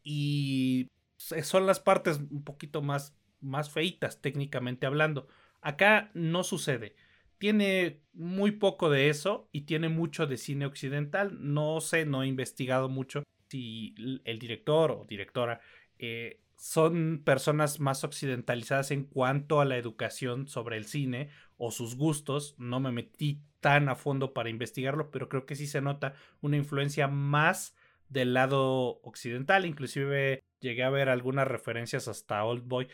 y 0.03 0.89
son 1.17 1.67
las 1.67 1.79
partes 1.79 2.19
un 2.31 2.43
poquito 2.43 2.81
más 2.81 3.15
más 3.41 3.69
feitas 3.71 4.21
técnicamente 4.21 4.85
hablando. 4.85 5.27
Acá 5.61 6.11
no 6.13 6.43
sucede 6.43 6.95
tiene 7.41 8.03
muy 8.13 8.51
poco 8.51 8.91
de 8.91 9.09
eso 9.09 9.49
y 9.51 9.61
tiene 9.61 9.89
mucho 9.89 10.27
de 10.27 10.37
cine 10.37 10.67
occidental. 10.67 11.39
No 11.41 11.81
sé, 11.81 12.05
no 12.05 12.21
he 12.21 12.27
investigado 12.27 12.87
mucho 12.87 13.23
si 13.49 13.95
el 14.25 14.37
director 14.37 14.91
o 14.91 15.05
directora 15.09 15.59
eh, 15.97 16.39
son 16.55 17.23
personas 17.25 17.79
más 17.79 18.03
occidentalizadas 18.03 18.91
en 18.91 19.05
cuanto 19.05 19.59
a 19.59 19.65
la 19.65 19.77
educación 19.77 20.47
sobre 20.47 20.77
el 20.77 20.85
cine 20.85 21.29
o 21.57 21.71
sus 21.71 21.95
gustos. 21.95 22.53
No 22.59 22.79
me 22.79 22.91
metí 22.91 23.41
tan 23.59 23.89
a 23.89 23.95
fondo 23.95 24.33
para 24.35 24.51
investigarlo, 24.51 25.09
pero 25.09 25.27
creo 25.27 25.47
que 25.47 25.55
sí 25.55 25.65
se 25.65 25.81
nota 25.81 26.13
una 26.41 26.57
influencia 26.57 27.07
más 27.07 27.75
del 28.07 28.35
lado 28.35 29.01
occidental. 29.01 29.65
Inclusive 29.65 30.43
llegué 30.59 30.83
a 30.83 30.91
ver 30.91 31.09
algunas 31.09 31.47
referencias 31.47 32.07
hasta 32.07 32.43
Old 32.43 32.67
Boy, 32.67 32.87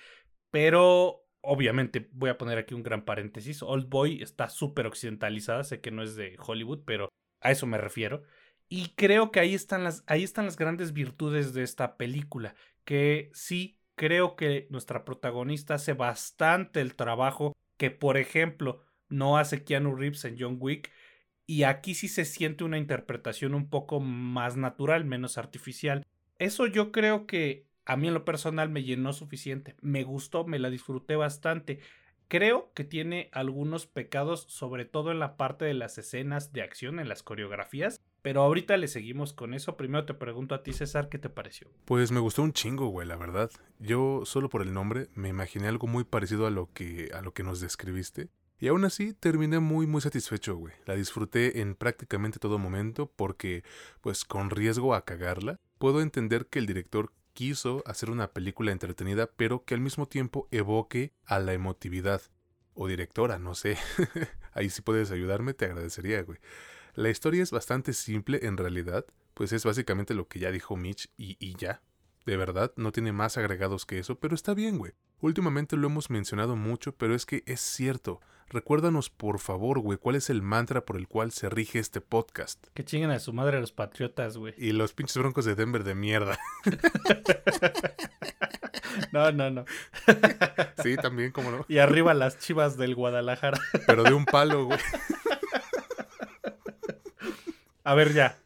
pero 0.51 1.26
obviamente 1.47 2.09
voy 2.11 2.29
a 2.29 2.37
poner 2.37 2.57
aquí 2.57 2.73
un 2.73 2.83
gran 2.83 3.05
paréntesis. 3.05 3.63
Old 3.63 3.87
Boy 3.87 4.21
está 4.21 4.49
súper 4.49 4.85
occidentalizada, 4.85 5.63
sé 5.63 5.79
que 5.79 5.91
no 5.91 6.03
es 6.03 6.15
de 6.15 6.35
Hollywood, 6.45 6.81
pero 6.85 7.09
a 7.39 7.51
eso 7.51 7.65
me 7.65 7.77
refiero. 7.77 8.23
Y 8.67 8.89
creo 8.95 9.31
que 9.31 9.39
ahí 9.39 9.53
están 9.53 9.85
las, 9.85 10.03
ahí 10.07 10.23
están 10.23 10.45
las 10.45 10.57
grandes 10.57 10.91
virtudes 10.91 11.53
de 11.53 11.63
esta 11.63 11.95
película, 11.95 12.53
que 12.83 13.31
sí 13.33 13.79
creo 13.95 14.35
que 14.35 14.67
nuestra 14.69 15.05
protagonista 15.05 15.75
hace 15.75 15.93
bastante 15.93 16.81
el 16.81 16.95
trabajo 16.95 17.53
que, 17.77 17.91
por 17.91 18.17
ejemplo, 18.17 18.81
no 19.07 19.37
hace 19.37 19.63
Keanu 19.63 19.95
Reeves 19.95 20.25
en 20.25 20.35
John 20.37 20.57
Wick. 20.59 20.91
Y 21.45 21.63
aquí 21.63 21.95
sí 21.95 22.09
se 22.09 22.25
siente 22.25 22.65
una 22.65 22.77
interpretación 22.77 23.55
un 23.55 23.69
poco 23.69 24.01
más 24.01 24.57
natural, 24.57 25.05
menos 25.05 25.37
artificial. 25.37 26.05
Eso 26.39 26.67
yo 26.67 26.91
creo 26.91 27.25
que 27.25 27.66
a 27.87 27.95
mí 27.95 28.09
en 28.09 28.13
lo 28.13 28.25
personal 28.25 28.69
me 28.69 28.83
llenó 28.83 29.13
suficiente. 29.13 29.75
Me 29.81 30.03
gustó, 30.03 30.45
me 30.45 30.59
la 30.59 30.69
disfruté 30.69 31.15
bastante. 31.15 31.79
Creo 32.27 32.69
que 32.73 32.83
tiene 32.83 33.29
algunos 33.31 33.87
pecados, 33.87 34.45
sobre 34.49 34.83
todo 34.83 35.11
en 35.11 35.19
la 35.19 35.37
parte 35.37 35.63
de 35.63 35.73
las 35.73 35.97
escenas 35.97 36.51
de 36.51 36.61
acción, 36.61 36.99
en 36.99 37.07
las 37.07 37.23
coreografías. 37.23 38.01
Pero 38.21 38.41
ahorita 38.41 38.75
le 38.75 38.89
seguimos 38.89 39.31
con 39.31 39.53
eso. 39.53 39.77
Primero 39.77 40.05
te 40.05 40.13
pregunto 40.13 40.53
a 40.53 40.61
ti, 40.61 40.73
César, 40.73 41.07
¿qué 41.07 41.17
te 41.17 41.29
pareció? 41.29 41.69
Pues 41.85 42.11
me 42.11 42.19
gustó 42.19 42.43
un 42.43 42.51
chingo, 42.51 42.87
güey, 42.87 43.07
la 43.07 43.15
verdad. 43.15 43.49
Yo, 43.79 44.23
solo 44.25 44.49
por 44.49 44.61
el 44.61 44.73
nombre, 44.73 45.07
me 45.15 45.29
imaginé 45.29 45.69
algo 45.69 45.87
muy 45.87 46.03
parecido 46.03 46.45
a 46.45 46.51
lo 46.51 46.69
que, 46.73 47.09
a 47.13 47.21
lo 47.21 47.33
que 47.33 47.43
nos 47.43 47.61
describiste. 47.61 48.27
Y 48.59 48.67
aún 48.67 48.83
así 48.83 49.13
terminé 49.13 49.59
muy 49.59 49.87
muy 49.87 50.01
satisfecho, 50.01 50.57
güey. 50.57 50.73
La 50.85 50.95
disfruté 50.95 51.61
en 51.61 51.75
prácticamente 51.75 52.39
todo 52.39 52.57
momento 52.57 53.09
porque, 53.15 53.63
pues 54.01 54.25
con 54.25 54.49
riesgo 54.49 54.93
a 54.93 55.05
cagarla, 55.05 55.61
puedo 55.77 56.01
entender 56.01 56.47
que 56.47 56.59
el 56.59 56.65
director 56.65 57.13
quiso 57.37 57.83
hacer 57.85 58.09
una 58.09 58.31
película 58.31 58.71
entretenida, 58.71 59.27
pero 59.27 59.63
que 59.63 59.75
al 59.75 59.79
mismo 59.79 60.07
tiempo 60.07 60.47
evoque 60.49 61.13
a 61.23 61.37
la 61.37 61.53
emotividad. 61.53 62.23
O 62.73 62.87
directora, 62.87 63.37
no 63.37 63.53
sé. 63.53 63.77
Ahí 64.53 64.71
si 64.71 64.81
puedes 64.81 65.11
ayudarme, 65.11 65.53
te 65.53 65.65
agradecería, 65.65 66.23
güey. 66.23 66.39
La 66.95 67.11
historia 67.11 67.43
es 67.43 67.51
bastante 67.51 67.93
simple 67.93 68.39
en 68.41 68.57
realidad, 68.57 69.05
pues 69.35 69.51
es 69.51 69.65
básicamente 69.65 70.15
lo 70.15 70.27
que 70.27 70.39
ya 70.39 70.51
dijo 70.51 70.77
Mitch 70.77 71.11
y, 71.15 71.37
y 71.39 71.55
ya. 71.57 71.83
De 72.25 72.37
verdad, 72.37 72.73
no 72.75 72.91
tiene 72.91 73.11
más 73.11 73.37
agregados 73.37 73.85
que 73.85 73.99
eso, 73.99 74.17
pero 74.19 74.33
está 74.33 74.55
bien, 74.55 74.79
güey. 74.79 74.93
Últimamente 75.19 75.77
lo 75.77 75.89
hemos 75.89 76.09
mencionado 76.09 76.55
mucho, 76.55 76.95
pero 76.95 77.13
es 77.13 77.27
que 77.27 77.43
es 77.45 77.61
cierto. 77.61 78.19
Recuérdanos, 78.49 79.09
por 79.09 79.39
favor, 79.39 79.79
güey, 79.79 79.97
cuál 79.97 80.15
es 80.15 80.29
el 80.29 80.41
mantra 80.41 80.85
por 80.85 80.95
el 80.95 81.09
cual 81.09 81.33
se 81.33 81.49
rige 81.49 81.79
este 81.79 81.99
podcast. 81.99 82.67
Que 82.73 82.85
chinguen 82.85 83.11
a 83.11 83.19
su 83.19 83.33
madre 83.33 83.59
los 83.59 83.73
patriotas, 83.73 84.37
güey. 84.37 84.53
Y 84.57 84.71
los 84.71 84.93
pinches 84.93 85.17
broncos 85.17 85.43
de 85.43 85.55
Denver 85.55 85.83
de 85.83 85.95
mierda. 85.95 86.39
no, 89.11 89.33
no, 89.33 89.49
no. 89.49 89.65
sí, 90.83 90.95
también, 90.95 91.31
cómo 91.31 91.51
no. 91.51 91.65
Y 91.67 91.79
arriba 91.79 92.13
las 92.13 92.39
chivas 92.39 92.77
del 92.77 92.95
Pero 93.85 94.03
de 94.03 94.13
un 94.13 94.23
palo, 94.23 94.65
güey. 94.65 94.79
A 97.83 97.95
ver, 97.95 98.13
ya. 98.13 98.37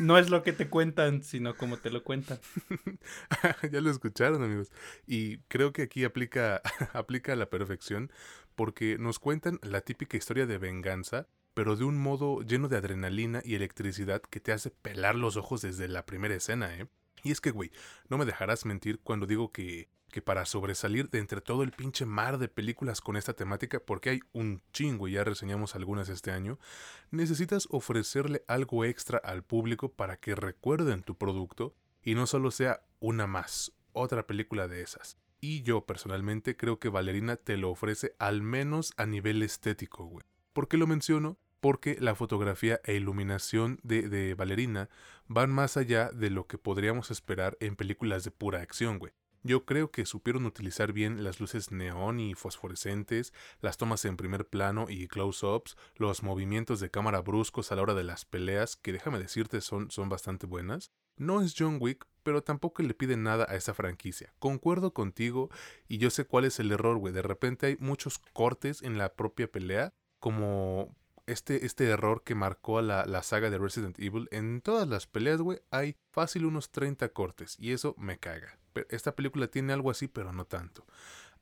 no 0.00 0.18
es 0.18 0.28
lo 0.28 0.42
que 0.42 0.52
te 0.52 0.68
cuentan, 0.68 1.22
sino 1.22 1.56
como 1.56 1.76
te 1.76 1.90
lo 1.90 2.02
cuentan. 2.02 2.40
ya 3.70 3.80
lo 3.80 3.90
escucharon, 3.90 4.42
amigos. 4.42 4.72
Y 5.06 5.38
creo 5.48 5.72
que 5.72 5.82
aquí 5.82 6.04
aplica, 6.04 6.60
aplica 6.92 7.32
a 7.32 7.36
la 7.36 7.48
perfección 7.48 8.10
porque 8.56 8.98
nos 8.98 9.18
cuentan 9.18 9.60
la 9.62 9.82
típica 9.82 10.16
historia 10.16 10.46
de 10.46 10.58
venganza, 10.58 11.28
pero 11.54 11.76
de 11.76 11.84
un 11.84 11.96
modo 11.96 12.42
lleno 12.42 12.68
de 12.68 12.76
adrenalina 12.76 13.40
y 13.44 13.54
electricidad 13.54 14.20
que 14.22 14.40
te 14.40 14.52
hace 14.52 14.70
pelar 14.70 15.14
los 15.14 15.36
ojos 15.36 15.62
desde 15.62 15.88
la 15.88 16.04
primera 16.04 16.34
escena, 16.34 16.76
¿eh? 16.76 16.88
Y 17.22 17.30
es 17.30 17.40
que, 17.40 17.50
güey, 17.50 17.70
no 18.08 18.18
me 18.18 18.24
dejarás 18.24 18.66
mentir 18.66 19.00
cuando 19.00 19.26
digo 19.26 19.50
que, 19.50 19.88
que 20.10 20.22
para 20.22 20.46
sobresalir 20.46 21.10
de 21.10 21.18
entre 21.18 21.40
todo 21.40 21.62
el 21.62 21.72
pinche 21.72 22.06
mar 22.06 22.38
de 22.38 22.48
películas 22.48 23.00
con 23.00 23.16
esta 23.16 23.34
temática, 23.34 23.80
porque 23.80 24.10
hay 24.10 24.20
un 24.32 24.62
chingo 24.72 25.08
y 25.08 25.12
ya 25.12 25.24
reseñamos 25.24 25.74
algunas 25.74 26.08
este 26.08 26.30
año, 26.30 26.58
necesitas 27.10 27.68
ofrecerle 27.70 28.44
algo 28.48 28.84
extra 28.84 29.18
al 29.18 29.42
público 29.42 29.92
para 29.92 30.16
que 30.16 30.34
recuerden 30.34 31.02
tu 31.02 31.16
producto 31.16 31.74
y 32.02 32.14
no 32.14 32.26
solo 32.26 32.50
sea 32.50 32.82
una 33.00 33.26
más, 33.26 33.72
otra 33.92 34.26
película 34.26 34.68
de 34.68 34.82
esas. 34.82 35.18
Y 35.40 35.62
yo 35.62 35.84
personalmente 35.84 36.56
creo 36.56 36.78
que 36.78 36.88
Valerina 36.88 37.36
te 37.36 37.56
lo 37.56 37.70
ofrece 37.70 38.14
al 38.18 38.42
menos 38.42 38.92
a 38.96 39.06
nivel 39.06 39.42
estético, 39.42 40.04
güey. 40.06 40.24
¿Por 40.52 40.68
qué 40.68 40.76
lo 40.76 40.86
menciono? 40.86 41.38
Porque 41.60 41.96
la 42.00 42.14
fotografía 42.14 42.80
e 42.84 42.94
iluminación 42.94 43.78
de, 43.82 44.08
de 44.08 44.34
Valerina 44.34 44.88
van 45.26 45.50
más 45.50 45.76
allá 45.76 46.10
de 46.10 46.30
lo 46.30 46.46
que 46.46 46.58
podríamos 46.58 47.10
esperar 47.10 47.56
en 47.60 47.76
películas 47.76 48.24
de 48.24 48.30
pura 48.30 48.60
acción, 48.60 48.98
güey. 48.98 49.12
Yo 49.46 49.64
creo 49.64 49.92
que 49.92 50.06
supieron 50.06 50.44
utilizar 50.44 50.92
bien 50.92 51.22
las 51.22 51.38
luces 51.38 51.70
neón 51.70 52.18
y 52.18 52.34
fosforescentes, 52.34 53.32
las 53.60 53.76
tomas 53.76 54.04
en 54.04 54.16
primer 54.16 54.48
plano 54.48 54.86
y 54.88 55.06
close-ups, 55.06 55.76
los 55.94 56.24
movimientos 56.24 56.80
de 56.80 56.90
cámara 56.90 57.20
bruscos 57.20 57.70
a 57.70 57.76
la 57.76 57.82
hora 57.82 57.94
de 57.94 58.02
las 58.02 58.24
peleas, 58.24 58.74
que 58.74 58.90
déjame 58.92 59.20
decirte 59.20 59.60
son, 59.60 59.92
son 59.92 60.08
bastante 60.08 60.48
buenas. 60.48 60.90
No 61.16 61.42
es 61.42 61.54
John 61.56 61.78
Wick, 61.80 62.08
pero 62.24 62.42
tampoco 62.42 62.82
le 62.82 62.92
pide 62.92 63.16
nada 63.16 63.46
a 63.48 63.54
esa 63.54 63.72
franquicia. 63.72 64.34
Concuerdo 64.40 64.92
contigo 64.92 65.48
y 65.86 65.98
yo 65.98 66.10
sé 66.10 66.24
cuál 66.24 66.44
es 66.44 66.58
el 66.58 66.72
error, 66.72 66.98
güey. 66.98 67.14
De 67.14 67.22
repente 67.22 67.66
hay 67.66 67.76
muchos 67.78 68.18
cortes 68.18 68.82
en 68.82 68.98
la 68.98 69.14
propia 69.14 69.46
pelea, 69.46 69.94
como 70.18 70.96
este, 71.26 71.66
este 71.66 71.84
error 71.84 72.24
que 72.24 72.34
marcó 72.34 72.78
a 72.78 72.82
la, 72.82 73.06
la 73.06 73.22
saga 73.22 73.48
de 73.48 73.58
Resident 73.58 73.96
Evil. 74.00 74.28
En 74.32 74.60
todas 74.60 74.88
las 74.88 75.06
peleas, 75.06 75.40
güey, 75.40 75.60
hay 75.70 75.94
fácil 76.10 76.46
unos 76.46 76.72
30 76.72 77.10
cortes 77.10 77.56
y 77.60 77.70
eso 77.70 77.94
me 77.96 78.18
caga 78.18 78.58
esta 78.88 79.14
película 79.14 79.48
tiene 79.48 79.72
algo 79.72 79.90
así, 79.90 80.08
pero 80.08 80.32
no 80.32 80.44
tanto. 80.44 80.84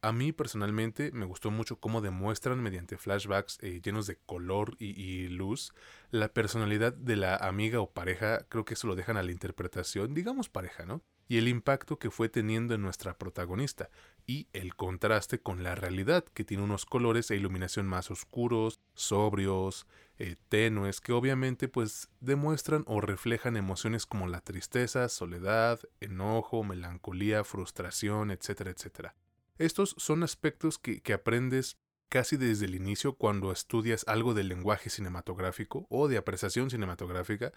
A 0.04 0.12
mí 0.12 0.32
personalmente 0.32 1.12
me 1.12 1.24
gustó 1.24 1.50
mucho 1.50 1.80
cómo 1.80 2.02
demuestran 2.02 2.62
mediante 2.62 2.98
flashbacks 2.98 3.58
eh, 3.62 3.80
llenos 3.82 4.06
de 4.06 4.16
color 4.16 4.76
y, 4.78 5.28
luz 5.28 5.72
la 6.10 6.28
personalidad 6.28 6.92
de 6.92 7.16
la 7.16 7.36
amiga 7.36 7.80
o 7.80 7.90
pareja, 7.90 8.44
creo 8.50 8.66
que 8.66 8.74
eso 8.74 8.86
lo 8.86 8.96
dejan 8.96 9.16
a 9.16 9.22
la 9.22 9.32
interpretación, 9.32 10.12
digamos 10.12 10.50
pareja, 10.50 10.84
¿no? 10.84 11.02
Y 11.26 11.38
el 11.38 11.48
impacto 11.48 11.98
que 11.98 12.10
fue 12.10 12.28
teniendo 12.28 12.74
en 12.74 12.82
nuestra 12.82 13.16
protagonista 13.16 13.88
y 14.26 14.48
el 14.52 14.74
contraste 14.74 15.40
con 15.40 15.62
la 15.62 15.74
realidad 15.74 16.24
que 16.24 16.44
tiene 16.44 16.62
unos 16.62 16.86
colores 16.86 17.30
e 17.30 17.36
iluminación 17.36 17.86
más 17.86 18.10
oscuros, 18.10 18.80
sobrios, 18.94 19.86
eh, 20.18 20.36
tenues, 20.48 21.00
que 21.00 21.12
obviamente 21.12 21.68
pues 21.68 22.08
demuestran 22.20 22.84
o 22.86 23.00
reflejan 23.00 23.56
emociones 23.56 24.06
como 24.06 24.26
la 24.26 24.40
tristeza, 24.40 25.08
soledad, 25.08 25.80
enojo, 26.00 26.64
melancolía, 26.64 27.44
frustración, 27.44 28.30
etcétera, 28.30 28.70
etcétera. 28.70 29.14
Estos 29.58 29.94
son 29.98 30.22
aspectos 30.22 30.78
que, 30.78 31.00
que 31.00 31.12
aprendes 31.12 31.76
casi 32.08 32.36
desde 32.36 32.66
el 32.66 32.74
inicio 32.74 33.14
cuando 33.14 33.50
estudias 33.50 34.04
algo 34.06 34.34
del 34.34 34.48
lenguaje 34.48 34.88
cinematográfico 34.88 35.86
o 35.90 36.08
de 36.08 36.16
apreciación 36.16 36.70
cinematográfica, 36.70 37.52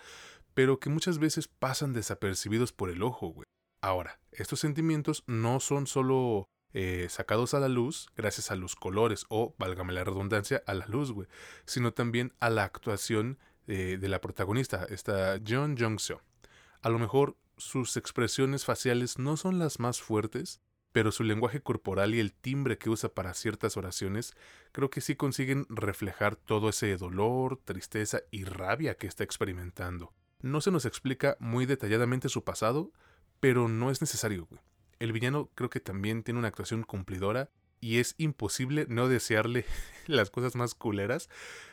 pero 0.53 0.79
que 0.79 0.89
muchas 0.89 1.19
veces 1.19 1.47
pasan 1.47 1.93
desapercibidos 1.93 2.73
por 2.73 2.89
el 2.89 3.03
ojo, 3.03 3.27
güey. 3.27 3.45
Ahora, 3.81 4.19
estos 4.31 4.59
sentimientos 4.59 5.23
no 5.27 5.59
son 5.59 5.85
solo 5.85 6.49
eh, 6.73 7.07
sacados 7.09 7.53
a 7.53 7.59
la 7.59 7.69
luz 7.69 8.07
gracias 8.15 8.51
a 8.51 8.55
los 8.55 8.75
colores 8.75 9.25
o, 9.29 9.55
válgame 9.57 9.93
la 9.93 10.03
redundancia, 10.03 10.63
a 10.65 10.73
la 10.73 10.85
luz, 10.87 11.11
güey, 11.11 11.27
sino 11.65 11.93
también 11.93 12.33
a 12.39 12.49
la 12.49 12.63
actuación 12.63 13.39
eh, 13.67 13.97
de 13.99 14.09
la 14.09 14.21
protagonista, 14.21 14.85
esta 14.89 15.39
John 15.45 15.75
Jung-seo. 15.77 16.21
A 16.81 16.89
lo 16.89 16.99
mejor 16.99 17.37
sus 17.57 17.97
expresiones 17.97 18.65
faciales 18.65 19.17
no 19.17 19.35
son 19.37 19.59
las 19.59 19.79
más 19.79 20.01
fuertes, 20.01 20.61
pero 20.91 21.11
su 21.11 21.23
lenguaje 21.23 21.61
corporal 21.61 22.15
y 22.15 22.19
el 22.19 22.33
timbre 22.33 22.77
que 22.77 22.89
usa 22.89 23.09
para 23.09 23.33
ciertas 23.33 23.77
oraciones 23.77 24.33
creo 24.71 24.89
que 24.89 25.01
sí 25.01 25.15
consiguen 25.15 25.65
reflejar 25.69 26.35
todo 26.35 26.69
ese 26.69 26.95
dolor, 26.97 27.59
tristeza 27.63 28.21
y 28.31 28.45
rabia 28.45 28.95
que 28.95 29.07
está 29.07 29.23
experimentando. 29.23 30.13
No 30.41 30.61
se 30.61 30.71
nos 30.71 30.85
explica 30.85 31.35
muy 31.39 31.65
detalladamente 31.65 32.29
su 32.29 32.43
pasado, 32.43 32.91
pero 33.39 33.67
no 33.67 33.91
es 33.91 34.01
necesario, 34.01 34.47
güey. 34.49 34.61
El 34.99 35.13
villano 35.13 35.49
creo 35.55 35.69
que 35.69 35.79
también 35.79 36.23
tiene 36.23 36.39
una 36.39 36.47
actuación 36.47 36.83
cumplidora 36.83 37.49
y 37.79 37.99
es 37.99 38.15
imposible 38.17 38.85
no 38.89 39.07
desearle 39.07 39.65
las 40.07 40.29
cosas 40.29 40.55
más 40.55 40.75
culeras 40.75 41.29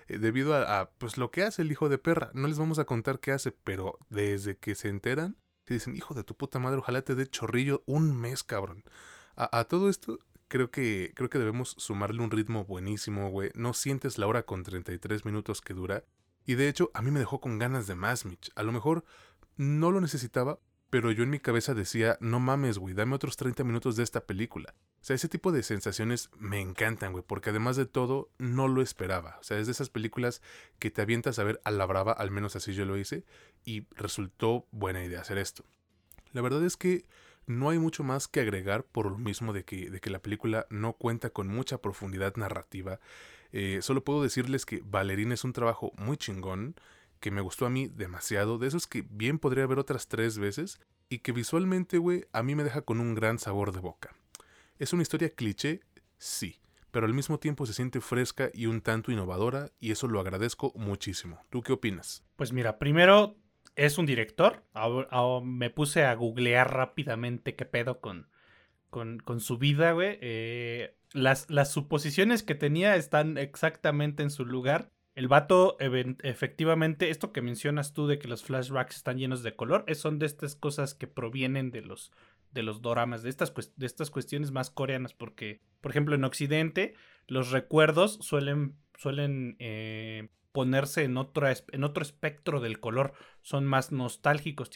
eh, 0.08 0.18
debido 0.18 0.54
a, 0.54 0.90
pues 0.98 1.16
lo 1.16 1.30
que 1.30 1.42
hace 1.42 1.62
el 1.62 1.72
hijo 1.72 1.88
de 1.88 1.98
perra. 1.98 2.30
No 2.34 2.48
les 2.48 2.58
vamos 2.58 2.78
a 2.78 2.84
contar 2.84 3.20
qué 3.20 3.32
hace, 3.32 3.52
pero 3.52 3.98
desde 4.10 4.56
que 4.56 4.74
se 4.74 4.88
enteran, 4.88 5.36
se 5.66 5.74
dicen, 5.74 5.96
hijo 5.96 6.14
de 6.14 6.24
tu 6.24 6.36
puta 6.36 6.58
madre, 6.58 6.78
ojalá 6.78 7.02
te 7.02 7.14
dé 7.14 7.26
chorrillo 7.26 7.82
un 7.86 8.14
mes, 8.14 8.44
cabrón. 8.44 8.84
A, 9.36 9.64
todo 9.64 9.88
esto, 9.88 10.20
creo 10.46 10.70
que, 10.70 11.12
creo 11.16 11.28
que 11.28 11.40
debemos 11.40 11.74
sumarle 11.78 12.22
un 12.22 12.30
ritmo 12.30 12.64
buenísimo, 12.64 13.30
güey. 13.30 13.50
No 13.54 13.72
sientes 13.72 14.18
la 14.18 14.28
hora 14.28 14.44
con 14.44 14.62
33 14.62 15.24
minutos 15.24 15.60
que 15.60 15.74
dura. 15.74 16.04
Y 16.46 16.54
de 16.54 16.68
hecho, 16.68 16.90
a 16.94 17.02
mí 17.02 17.10
me 17.10 17.18
dejó 17.18 17.40
con 17.40 17.58
ganas 17.58 17.86
de 17.88 17.96
más, 17.96 18.26
Mitch. 18.26 18.52
A 18.54 18.62
lo 18.62 18.70
mejor 18.70 19.04
no 19.56 19.90
lo 19.90 20.00
necesitaba, 20.00 20.60
pero 20.94 21.10
yo 21.10 21.24
en 21.24 21.30
mi 21.30 21.40
cabeza 21.40 21.74
decía, 21.74 22.16
no 22.20 22.38
mames, 22.38 22.78
güey, 22.78 22.94
dame 22.94 23.16
otros 23.16 23.36
30 23.36 23.64
minutos 23.64 23.96
de 23.96 24.04
esta 24.04 24.26
película. 24.26 24.76
O 25.00 25.04
sea, 25.04 25.16
ese 25.16 25.28
tipo 25.28 25.50
de 25.50 25.64
sensaciones 25.64 26.30
me 26.38 26.60
encantan, 26.60 27.10
güey, 27.10 27.24
porque 27.26 27.50
además 27.50 27.74
de 27.74 27.84
todo, 27.84 28.30
no 28.38 28.68
lo 28.68 28.80
esperaba. 28.80 29.36
O 29.40 29.42
sea, 29.42 29.58
es 29.58 29.66
de 29.66 29.72
esas 29.72 29.90
películas 29.90 30.40
que 30.78 30.92
te 30.92 31.02
avientas 31.02 31.40
a 31.40 31.42
ver 31.42 31.60
a 31.64 31.72
la 31.72 31.84
brava, 31.84 32.12
al 32.12 32.30
menos 32.30 32.54
así 32.54 32.74
yo 32.74 32.84
lo 32.84 32.96
hice, 32.96 33.24
y 33.64 33.88
resultó 33.96 34.68
buena 34.70 35.04
idea 35.04 35.22
hacer 35.22 35.36
esto. 35.36 35.64
La 36.30 36.42
verdad 36.42 36.64
es 36.64 36.76
que 36.76 37.08
no 37.44 37.70
hay 37.70 37.80
mucho 37.80 38.04
más 38.04 38.28
que 38.28 38.38
agregar 38.38 38.84
por 38.84 39.10
lo 39.10 39.18
mismo 39.18 39.52
de 39.52 39.64
que, 39.64 39.90
de 39.90 39.98
que 39.98 40.10
la 40.10 40.22
película 40.22 40.68
no 40.70 40.92
cuenta 40.92 41.30
con 41.30 41.48
mucha 41.48 41.78
profundidad 41.78 42.36
narrativa. 42.36 43.00
Eh, 43.50 43.80
solo 43.82 44.04
puedo 44.04 44.22
decirles 44.22 44.64
que 44.64 44.80
Valerina 44.84 45.34
es 45.34 45.42
un 45.42 45.54
trabajo 45.54 45.90
muy 45.96 46.16
chingón 46.18 46.76
que 47.24 47.30
me 47.30 47.40
gustó 47.40 47.64
a 47.64 47.70
mí 47.70 47.88
demasiado, 47.88 48.58
de 48.58 48.66
esos 48.66 48.86
que 48.86 49.02
bien 49.08 49.38
podría 49.38 49.66
ver 49.66 49.78
otras 49.78 50.08
tres 50.08 50.36
veces 50.36 50.78
y 51.08 51.20
que 51.20 51.32
visualmente, 51.32 51.96
güey, 51.96 52.26
a 52.34 52.42
mí 52.42 52.54
me 52.54 52.64
deja 52.64 52.82
con 52.82 53.00
un 53.00 53.14
gran 53.14 53.38
sabor 53.38 53.72
de 53.72 53.80
boca. 53.80 54.14
Es 54.78 54.92
una 54.92 55.00
historia 55.00 55.30
cliché, 55.30 55.80
sí, 56.18 56.60
pero 56.90 57.06
al 57.06 57.14
mismo 57.14 57.38
tiempo 57.38 57.64
se 57.64 57.72
siente 57.72 58.02
fresca 58.02 58.50
y 58.52 58.66
un 58.66 58.82
tanto 58.82 59.10
innovadora 59.10 59.70
y 59.80 59.90
eso 59.90 60.06
lo 60.06 60.20
agradezco 60.20 60.74
muchísimo. 60.76 61.40
¿Tú 61.48 61.62
qué 61.62 61.72
opinas? 61.72 62.22
Pues 62.36 62.52
mira, 62.52 62.78
primero 62.78 63.38
es 63.74 63.96
un 63.96 64.04
director. 64.04 64.62
me 65.42 65.70
puse 65.70 66.04
a 66.04 66.12
googlear 66.12 66.74
rápidamente 66.74 67.56
qué 67.56 67.64
pedo 67.64 68.02
con, 68.02 68.28
con, 68.90 69.40
su 69.40 69.56
vida, 69.56 69.92
güey. 69.92 70.18
Eh, 70.20 70.94
las, 71.12 71.48
las 71.48 71.72
suposiciones 71.72 72.42
que 72.42 72.54
tenía 72.54 72.96
están 72.96 73.38
exactamente 73.38 74.22
en 74.22 74.28
su 74.28 74.44
lugar. 74.44 74.90
El 75.14 75.28
vato, 75.28 75.76
efectivamente, 75.78 77.10
esto 77.10 77.32
que 77.32 77.40
mencionas 77.40 77.92
tú 77.92 78.08
de 78.08 78.18
que 78.18 78.26
los 78.26 78.42
flashbacks 78.42 78.96
están 78.96 79.16
llenos 79.16 79.44
de 79.44 79.54
color, 79.54 79.84
son 79.94 80.18
de 80.18 80.26
estas 80.26 80.56
cosas 80.56 80.94
que 80.94 81.06
provienen 81.06 81.70
de 81.70 81.82
los, 81.82 82.10
de 82.50 82.64
los 82.64 82.82
doramas, 82.82 83.22
de 83.22 83.30
estas, 83.30 83.52
de 83.76 83.86
estas 83.86 84.10
cuestiones 84.10 84.50
más 84.50 84.70
coreanas, 84.70 85.14
porque, 85.14 85.60
por 85.80 85.92
ejemplo, 85.92 86.16
en 86.16 86.24
Occidente, 86.24 86.94
los 87.28 87.52
recuerdos 87.52 88.18
suelen, 88.22 88.74
suelen 88.96 89.54
eh, 89.60 90.30
ponerse 90.50 91.04
en 91.04 91.16
otro, 91.16 91.48
en 91.48 91.84
otro 91.84 92.02
espectro 92.02 92.60
del 92.60 92.80
color, 92.80 93.12
son 93.40 93.66
más 93.66 93.92
nostálgicos, 93.92 94.70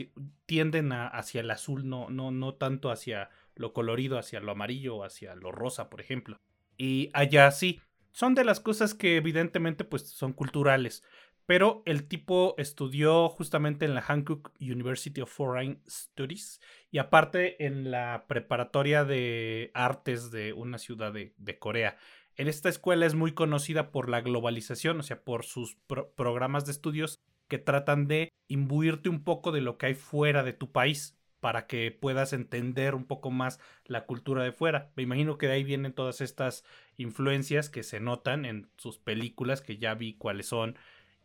tienden 0.46 0.92
hacia 0.92 1.40
el 1.40 1.50
azul, 1.50 1.88
no, 1.88 2.10
no, 2.10 2.30
no 2.30 2.54
tanto 2.54 2.92
hacia 2.92 3.30
lo 3.56 3.72
colorido, 3.72 4.18
hacia 4.18 4.38
lo 4.38 4.52
amarillo 4.52 5.02
hacia 5.02 5.34
lo 5.34 5.50
rosa, 5.50 5.90
por 5.90 6.00
ejemplo. 6.00 6.38
Y 6.76 7.10
allá 7.12 7.50
sí, 7.50 7.80
son 8.12 8.34
de 8.34 8.44
las 8.44 8.60
cosas 8.60 8.94
que 8.94 9.16
evidentemente 9.16 9.84
pues 9.84 10.08
son 10.08 10.32
culturales. 10.32 11.02
Pero 11.48 11.82
el 11.86 12.06
tipo 12.08 12.54
estudió 12.58 13.30
justamente 13.30 13.86
en 13.86 13.94
la 13.94 14.02
Hankook 14.02 14.52
University 14.60 15.22
of 15.22 15.32
Foreign 15.32 15.80
Studies 15.88 16.60
y 16.90 16.98
aparte 16.98 17.64
en 17.64 17.90
la 17.90 18.26
preparatoria 18.28 19.04
de 19.04 19.70
artes 19.72 20.30
de 20.30 20.52
una 20.52 20.76
ciudad 20.76 21.10
de, 21.10 21.58
Corea. 21.58 21.96
En 22.36 22.48
esta 22.48 22.68
escuela 22.68 23.06
es 23.06 23.14
muy 23.14 23.32
conocida 23.32 23.90
por 23.90 24.10
la 24.10 24.20
globalización, 24.20 25.00
o 25.00 25.02
sea, 25.02 25.24
por 25.24 25.46
sus 25.46 25.78
programas 26.16 26.66
de 26.66 26.72
estudios 26.72 27.18
que 27.48 27.56
tratan 27.56 28.08
de 28.08 28.28
imbuirte 28.48 29.08
un 29.08 29.24
poco 29.24 29.50
de 29.50 29.62
lo 29.62 29.78
que 29.78 29.86
hay 29.86 29.94
fuera 29.94 30.42
de 30.42 30.52
tu 30.52 30.70
país 30.70 31.17
para 31.40 31.66
que 31.66 31.90
puedas 31.90 32.32
entender 32.32 32.94
un 32.94 33.04
poco 33.04 33.30
más 33.30 33.60
la 33.84 34.06
cultura 34.06 34.42
de 34.42 34.52
fuera. 34.52 34.90
Me 34.96 35.02
imagino 35.02 35.38
que 35.38 35.46
de 35.46 35.54
ahí 35.54 35.64
vienen 35.64 35.92
todas 35.92 36.20
estas 36.20 36.64
influencias 36.96 37.70
que 37.70 37.82
se 37.82 38.00
notan 38.00 38.44
en 38.44 38.68
sus 38.76 38.98
películas, 38.98 39.60
que 39.60 39.78
ya 39.78 39.94
vi 39.94 40.14
cuáles 40.14 40.46
son, 40.46 40.76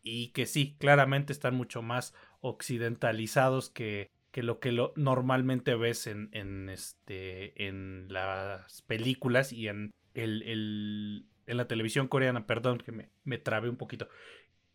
y 0.04 0.30
que 0.30 0.46
sí, 0.46 0.76
claramente 0.80 1.34
están 1.34 1.56
mucho 1.56 1.82
más 1.82 2.14
occidentalizados 2.42 3.70
que, 3.70 4.12
que 4.32 4.44
lo 4.44 4.60
que 4.60 4.72
lo, 4.72 4.94
normalmente 4.96 5.76
ves 5.76 6.08
en, 6.08 6.30
en, 6.34 6.70
este, 6.70 7.68
en 7.68 8.08
las 8.10 8.82
películas 8.84 9.54
y 9.54 9.68
en, 9.68 9.92
el, 10.14 11.26
en 11.48 11.58
la 11.58 11.68
televisión 11.68 12.08
coreana. 12.08 12.46
Perdón 12.46 12.80
que 12.80 12.92
me, 12.92 13.10
me 13.24 13.38
trabé 13.38 13.70
un 13.70 13.78
poquito. 13.78 14.10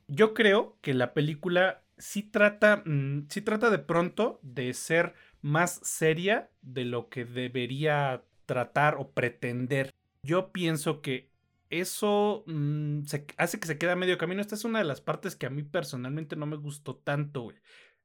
Yo 0.06 0.32
creo 0.32 0.78
que 0.80 0.94
la 0.94 1.12
película 1.12 1.82
sí 1.98 2.22
trata, 2.22 2.82
mm, 2.84 3.26
sí 3.28 3.42
trata 3.42 3.70
de 3.70 3.78
pronto 3.78 4.40
de 4.42 4.72
ser 4.72 5.14
más 5.42 5.80
seria 5.82 6.50
de 6.62 6.84
lo 6.84 7.08
que 7.08 7.24
debería 7.24 8.24
tratar 8.46 8.96
o 8.96 9.10
pretender. 9.10 9.92
Yo 10.22 10.52
pienso 10.52 11.00
que 11.00 11.30
eso 11.70 12.44
mm, 12.46 13.04
se 13.04 13.26
hace 13.36 13.60
que 13.60 13.66
se 13.66 13.78
quede 13.78 13.92
a 13.92 13.96
medio 13.96 14.18
camino. 14.18 14.40
Esta 14.40 14.54
es 14.54 14.64
una 14.64 14.78
de 14.78 14.84
las 14.84 15.00
partes 15.00 15.36
que 15.36 15.46
a 15.46 15.50
mí 15.50 15.62
personalmente 15.62 16.36
no 16.36 16.46
me 16.46 16.56
gustó 16.56 16.96
tanto, 16.96 17.42
güey. 17.42 17.56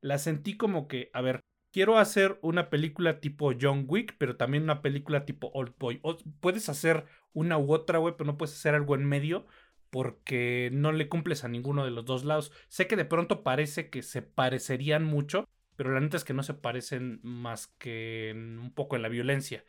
La 0.01 0.17
sentí 0.17 0.57
como 0.57 0.87
que, 0.87 1.09
a 1.13 1.21
ver, 1.21 1.41
quiero 1.71 1.97
hacer 1.97 2.37
una 2.41 2.69
película 2.69 3.19
tipo 3.19 3.53
John 3.59 3.85
Wick, 3.87 4.15
pero 4.17 4.35
también 4.35 4.63
una 4.63 4.81
película 4.81 5.25
tipo 5.25 5.49
Old 5.53 5.73
Boy. 5.79 5.99
O 6.03 6.17
puedes 6.39 6.69
hacer 6.69 7.05
una 7.33 7.57
u 7.57 7.73
otra, 7.73 7.99
güey, 7.99 8.15
pero 8.17 8.27
no 8.27 8.37
puedes 8.37 8.55
hacer 8.55 8.75
algo 8.75 8.95
en 8.95 9.05
medio 9.05 9.45
porque 9.89 10.71
no 10.73 10.91
le 10.91 11.07
cumples 11.07 11.43
a 11.43 11.47
ninguno 11.49 11.85
de 11.85 11.91
los 11.91 12.03
dos 12.05 12.25
lados. 12.25 12.51
Sé 12.67 12.87
que 12.87 12.95
de 12.95 13.05
pronto 13.05 13.43
parece 13.43 13.91
que 13.91 14.01
se 14.01 14.23
parecerían 14.23 15.03
mucho, 15.03 15.47
pero 15.75 15.93
la 15.93 15.99
neta 15.99 16.17
es 16.17 16.23
que 16.23 16.33
no 16.33 16.43
se 16.43 16.53
parecen 16.53 17.19
más 17.23 17.67
que 17.67 18.33
un 18.35 18.71
poco 18.73 18.95
en 18.95 19.01
la 19.01 19.09
violencia. 19.09 19.63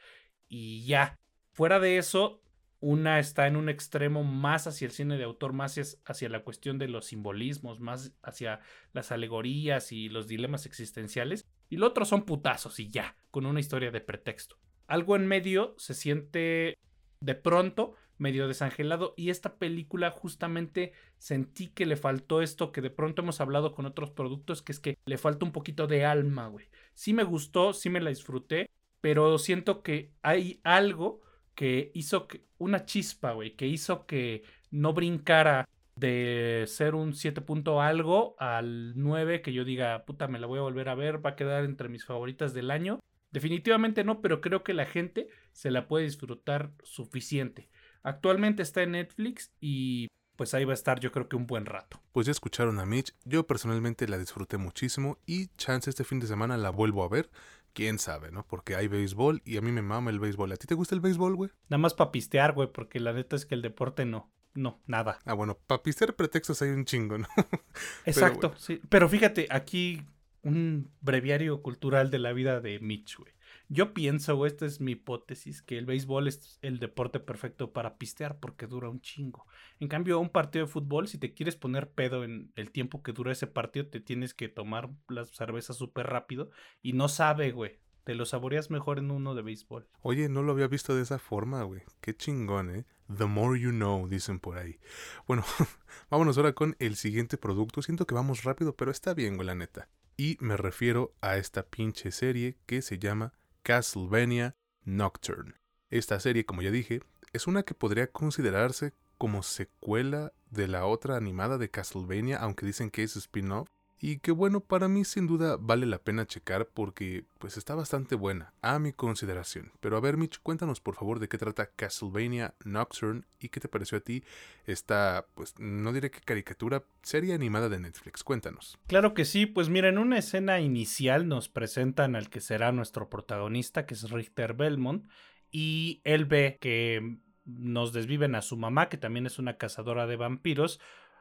Y 0.49 0.85
ya, 0.85 1.19
fuera 1.53 1.81
de 1.81 1.99
eso, 1.99 2.43
una 2.81 3.19
está 3.19 3.47
en 3.47 3.57
un 3.57 3.69
extremo 3.69 4.25
más 4.25 4.67
hacia 4.67 4.87
el 4.87 4.93
cine 4.93 5.17
de 5.17 5.25
autor, 5.25 5.55
más 5.55 5.99
hacia 6.05 6.29
la 6.29 6.43
cuestión 6.45 6.79
de 6.79 6.89
los 6.89 7.07
simbolismos, 7.07 7.81
más 7.81 8.13
hacia 8.23 8.61
las 8.93 9.11
alegorías 9.11 9.91
y 9.91 10.11
los 10.11 10.27
dilemas 10.27 10.67
existenciales. 10.67 11.47
Y 11.71 11.77
lo 11.77 11.87
otro 11.87 12.05
son 12.05 12.25
putazos 12.25 12.79
y 12.81 12.91
ya, 12.91 13.17
con 13.31 13.47
una 13.47 13.61
historia 13.61 13.91
de 13.91 14.03
pretexto. 14.03 14.59
Algo 14.87 15.17
en 15.17 15.27
medio 15.27 15.75
se 15.79 15.95
siente 15.95 16.77
de 17.21 17.35
pronto 17.35 17.95
medio 18.19 18.49
desangelado 18.49 19.15
y 19.17 19.31
esta 19.31 19.57
película 19.57 20.11
justamente 20.11 20.93
sentí 21.19 21.69
que 21.69 21.87
le 21.87 21.97
faltó 21.97 22.43
esto 22.43 22.73
que 22.73 22.81
de 22.81 22.91
pronto 22.91 23.23
hemos 23.23 23.41
hablado 23.41 23.75
con 23.75 23.87
otros 23.87 24.11
productos 24.11 24.63
que 24.63 24.73
es 24.73 24.81
que 24.81 24.99
le 25.07 25.19
falta 25.19 25.45
un 25.45 25.53
poquito 25.53 25.87
de 25.87 26.05
alma, 26.05 26.49
güey. 26.49 26.67
Sí 26.95 27.13
me 27.13 27.25
gustó, 27.25 27.73
sí 27.73 27.91
me 27.91 28.01
la 28.01 28.11
disfruté, 28.11 28.71
pero 29.01 29.39
siento 29.39 29.83
que 29.83 30.13
hay 30.23 30.61
algo 30.65 31.23
que 31.55 31.91
hizo 31.95 32.27
que 32.27 32.45
una 32.59 32.85
chispa, 32.85 33.33
güey, 33.33 33.57
que 33.57 33.67
hizo 33.67 34.07
que 34.07 34.45
no 34.71 34.93
brincara 34.93 35.69
de 35.97 36.65
ser 36.67 36.95
un 36.95 37.15
7 37.15 37.41
punto 37.41 37.81
algo 37.81 38.35
al 38.39 38.95
9 38.97 39.43
que 39.43 39.53
yo 39.53 39.65
diga, 39.65 40.05
puta, 40.05 40.29
me 40.29 40.41
la 40.41 40.47
voy 40.47 40.59
a 40.59 40.63
volver 40.63 40.89
a 40.89 40.95
ver, 40.95 41.25
va 41.25 41.31
a 41.31 41.37
quedar 41.37 41.65
entre 41.65 41.89
mis 41.89 42.05
favoritas 42.05 42.55
del 42.55 42.71
año. 42.71 43.01
Definitivamente 43.31 44.05
no, 44.05 44.21
pero 44.21 44.41
creo 44.41 44.63
que 44.63 44.75
la 44.75 44.87
gente 44.87 45.29
se 45.53 45.71
la 45.71 45.89
puede 45.89 46.05
disfrutar 46.05 46.73
suficiente. 46.83 47.69
Actualmente 48.05 48.63
está 48.63 48.83
en 48.83 48.93
Netflix 48.93 49.51
y 49.61 50.09
pues 50.37 50.55
ahí 50.55 50.65
va 50.65 50.73
a 50.73 50.75
estar 50.75 51.01
yo 51.01 51.11
creo 51.11 51.29
que 51.29 51.37
un 51.37 51.47
buen 51.47 51.67
rato. 51.67 52.01
Pues 52.13 52.27
ya 52.27 52.33
escucharon 52.33 52.79
a 52.79 52.87
Mitch, 52.87 53.15
yo 53.25 53.47
personalmente 53.47 54.07
la 54.07 54.19
disfruté 54.19 54.59
muchísimo 54.59 55.19
y 55.27 55.49
chance 55.57 55.91
este 55.91 56.05
fin 56.05 56.21
de 56.21 56.27
semana 56.27 56.57
la 56.57 56.71
vuelvo 56.71 57.03
a 57.03 57.09
ver. 57.09 57.31
Quién 57.73 57.99
sabe, 57.99 58.31
¿no? 58.31 58.47
Porque 58.47 58.77
hay 58.77 58.87
béisbol 58.87 59.43
y 59.45 59.57
a 59.57 59.61
mí 59.61 59.73
me 59.73 59.83
mama 59.83 60.11
el 60.11 60.21
béisbol. 60.21 60.53
¿A 60.53 60.57
ti 60.57 60.69
te 60.69 60.77
gusta 60.77 60.95
el 60.95 61.01
béisbol, 61.01 61.35
güey? 61.35 61.51
Nada 61.69 61.79
más 61.79 61.93
para 61.93 62.13
pistear, 62.13 62.53
güey, 62.53 62.71
porque 62.71 63.01
la 63.01 63.13
neta 63.13 63.35
es 63.35 63.47
que 63.47 63.57
el 63.57 63.63
deporte 63.63 64.05
no. 64.05 64.31
No, 64.55 64.81
nada. 64.87 65.19
Ah, 65.25 65.35
bueno, 65.35 65.59
para 65.67 65.83
pistear 65.83 66.15
pretextos 66.15 66.63
hay 66.63 66.71
un 66.71 66.85
chingo, 66.85 67.19
¿no? 67.19 67.27
Exacto, 68.07 68.55
sí. 68.57 68.81
Pero 68.89 69.09
fíjate, 69.09 69.49
aquí 69.51 70.05
un 70.43 70.93
breviario 71.01 71.63
cultural 71.63 72.11
de 72.11 72.21
la 72.21 72.33
vida 72.33 72.61
de 72.61 72.79
Mitch, 72.79 73.17
güey. 73.17 73.34
Yo 73.69 73.95
pienso, 73.95 74.37
güey, 74.37 74.51
esta 74.51 74.67
es 74.67 74.81
mi 74.81 74.93
hipótesis, 74.93 75.63
que 75.63 75.79
el 75.79 75.87
béisbol 75.87 76.29
es 76.29 76.59
el 76.61 76.79
deporte 76.79 77.19
perfecto 77.19 77.73
para 77.73 77.97
pistear 77.97 78.39
porque 78.39 78.67
dura 78.67 78.91
un 78.91 79.01
chingo. 79.01 79.47
En 79.81 79.89
cambio, 79.89 80.21
un 80.21 80.29
partido 80.29 80.67
de 80.67 80.73
fútbol, 80.73 81.09
si 81.09 81.19
te 81.19 81.33
quieres 81.33 81.57
poner 81.57 81.91
pedo 81.91 82.25
en 82.25 82.53
el 82.57 82.71
tiempo 82.71 83.03
que 83.03 83.13
dura 83.13 83.33
ese 83.33 83.47
partido, 83.47 83.87
te 83.87 84.01
tienes 84.01 84.35
que 84.35 84.49
tomar 84.49 84.91
las 85.09 85.31
cervezas 85.31 85.77
súper 85.77 86.07
rápido 86.09 86.51
y 86.83 86.93
no 86.93 87.09
sabe, 87.09 87.53
güey. 87.53 87.79
Te 88.05 88.15
lo 88.15 88.27
saboreas 88.27 88.71
mejor 88.71 88.99
en 88.99 89.11
uno 89.11 89.35
de 89.35 89.41
béisbol. 89.41 89.89
Oye, 90.03 90.29
no 90.29 90.43
lo 90.43 90.53
había 90.53 90.69
visto 90.69 90.95
de 90.95 91.01
esa 91.01 91.19
forma, 91.19 91.63
güey. 91.63 91.81
Qué 92.03 92.15
chingón, 92.15 92.69
¿eh? 92.69 92.85
The 93.17 93.25
more 93.25 93.59
you 93.59 93.71
know, 93.71 94.07
dicen 94.09 94.41
por 94.41 94.59
ahí. 94.59 94.79
Bueno, 95.27 95.43
vámonos 96.11 96.37
ahora 96.37 96.53
con 96.53 96.77
el 96.81 96.97
siguiente 96.97 97.39
producto. 97.39 97.81
Siento 97.81 98.07
que 98.07 98.15
vamos 98.15 98.45
rápido, 98.45 98.77
pero 98.77 98.91
está 98.91 99.15
bien, 99.15 99.37
güey, 99.37 99.47
la 99.47 99.55
neta. 99.55 99.89
Y 100.19 100.37
me 100.41 100.59
refiero 100.59 101.15
a 101.23 101.39
esta 101.39 101.63
pinche 101.63 102.13
serie 102.13 102.59
que 102.67 102.83
se 102.83 102.99
llama 102.99 103.33
Castlevania 103.65 104.57
Nocturne. 104.85 105.55
Esta 105.89 106.21
serie, 106.21 106.45
como 106.45 106.61
ya 106.61 106.71
dije, 106.71 107.01
es 107.33 107.47
una 107.47 107.63
que 107.63 107.73
podría 107.73 108.13
considerarse 108.13 108.93
como 109.17 109.43
secuela 109.43 110.35
de 110.51 110.69
la 110.69 110.85
otra 110.85 111.17
animada 111.17 111.57
de 111.57 111.71
Castlevania, 111.71 112.37
aunque 112.37 112.67
dicen 112.67 112.91
que 112.91 113.03
es 113.03 113.17
spin-off. 113.17 113.67
Y 114.07 114.19
que 114.19 114.33
bueno, 114.33 114.61
para 114.61 114.87
mí 114.87 115.03
sin 115.07 115.27
duda 115.27 115.57
vale 115.59 115.87
la 115.87 115.97
pena 115.97 116.27
checar 116.27 116.69
porque 116.69 117.25
pues 117.39 117.57
está 117.57 117.75
bastante 117.75 118.17
buena, 118.17 118.53
a 118.61 118.79
mi 118.79 118.93
consideración. 118.93 119.73
Pero 119.81 119.97
a 119.97 120.01
ver 120.01 120.19
Mitch, 120.19 120.41
cuéntanos 120.43 120.79
por 120.79 120.95
favor 120.95 121.21
de 121.21 121.29
qué 121.29 121.39
trata 121.39 121.71
Castlevania 121.75 122.53
Nocturne 122.67 123.23
y 123.41 123.49
qué 123.49 123.61
te 123.61 123.69
pareció 123.69 123.97
a 123.97 124.03
ti 124.03 124.23
esta, 124.67 125.25
pues 125.35 125.59
no 125.59 125.91
diré 125.95 126.11
que 126.11 126.21
caricatura, 126.21 126.85
serie 127.01 127.33
animada 127.33 127.71
de 127.71 127.81
Netflix. 127.81 128.23
Cuéntanos. 128.23 128.79
Claro 128.89 129.15
que 129.15 129.25
sí, 129.25 129.47
pues 129.47 129.71
mira, 129.71 129.89
en 129.89 129.97
una 129.97 130.19
escena 130.19 130.61
inicial 130.61 131.27
nos 131.27 131.49
presentan 131.49 132.15
al 132.15 132.29
que 132.29 132.43
será 132.43 132.73
nuestro 132.73 133.09
protagonista, 133.09 133.87
que 133.87 133.95
es 133.95 134.11
Richter 134.11 134.53
Belmont, 134.53 135.09
y 135.51 136.03
él 136.05 136.27
ve 136.27 136.59
que 136.61 137.21
nos 137.47 137.95
desviven 137.95 138.35
a 138.35 138.43
su 138.43 138.59
mamá, 138.59 138.91
que 138.91 138.99
también 138.99 139.25
es 139.25 139.39
una 139.39 139.57
cazadora 139.57 140.07
de 140.07 140.17
vampiros, 140.17 140.79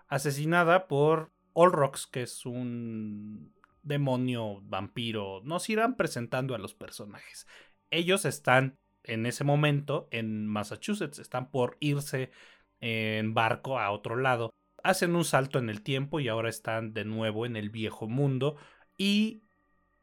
asesinada 0.10 0.90
por 0.90 1.32
Olrox, 1.54 2.08
que 2.08 2.24
es 2.24 2.46
un 2.46 3.54
demonio 3.84 4.62
vampiro, 4.64 5.42
nos 5.44 5.70
irán 5.70 5.96
presentando 5.96 6.56
a 6.56 6.58
los 6.58 6.74
personajes. 6.74 7.48
Ellos 7.92 8.26
están 8.26 8.78
en 9.04 9.26
ese 9.26 9.44
momento 9.44 10.08
en 10.12 10.48
Massachusetts, 10.48 11.20
están 11.20 11.52
por 11.52 11.78
irse 11.80 12.32
en 12.80 13.34
barco 13.34 13.80
a 13.80 13.92
otro 13.92 14.16
lado. 14.16 14.54
Hacen 14.84 15.16
un 15.16 15.26
salto 15.26 15.60
en 15.60 15.70
el 15.70 15.82
tiempo 15.82 16.20
y 16.20 16.28
ahora 16.28 16.50
están 16.50 16.94
de 16.94 17.06
nuevo 17.06 17.46
en 17.46 17.56
el 17.56 17.70
viejo 17.70 18.08
mundo 18.08 18.58
y 18.98 19.44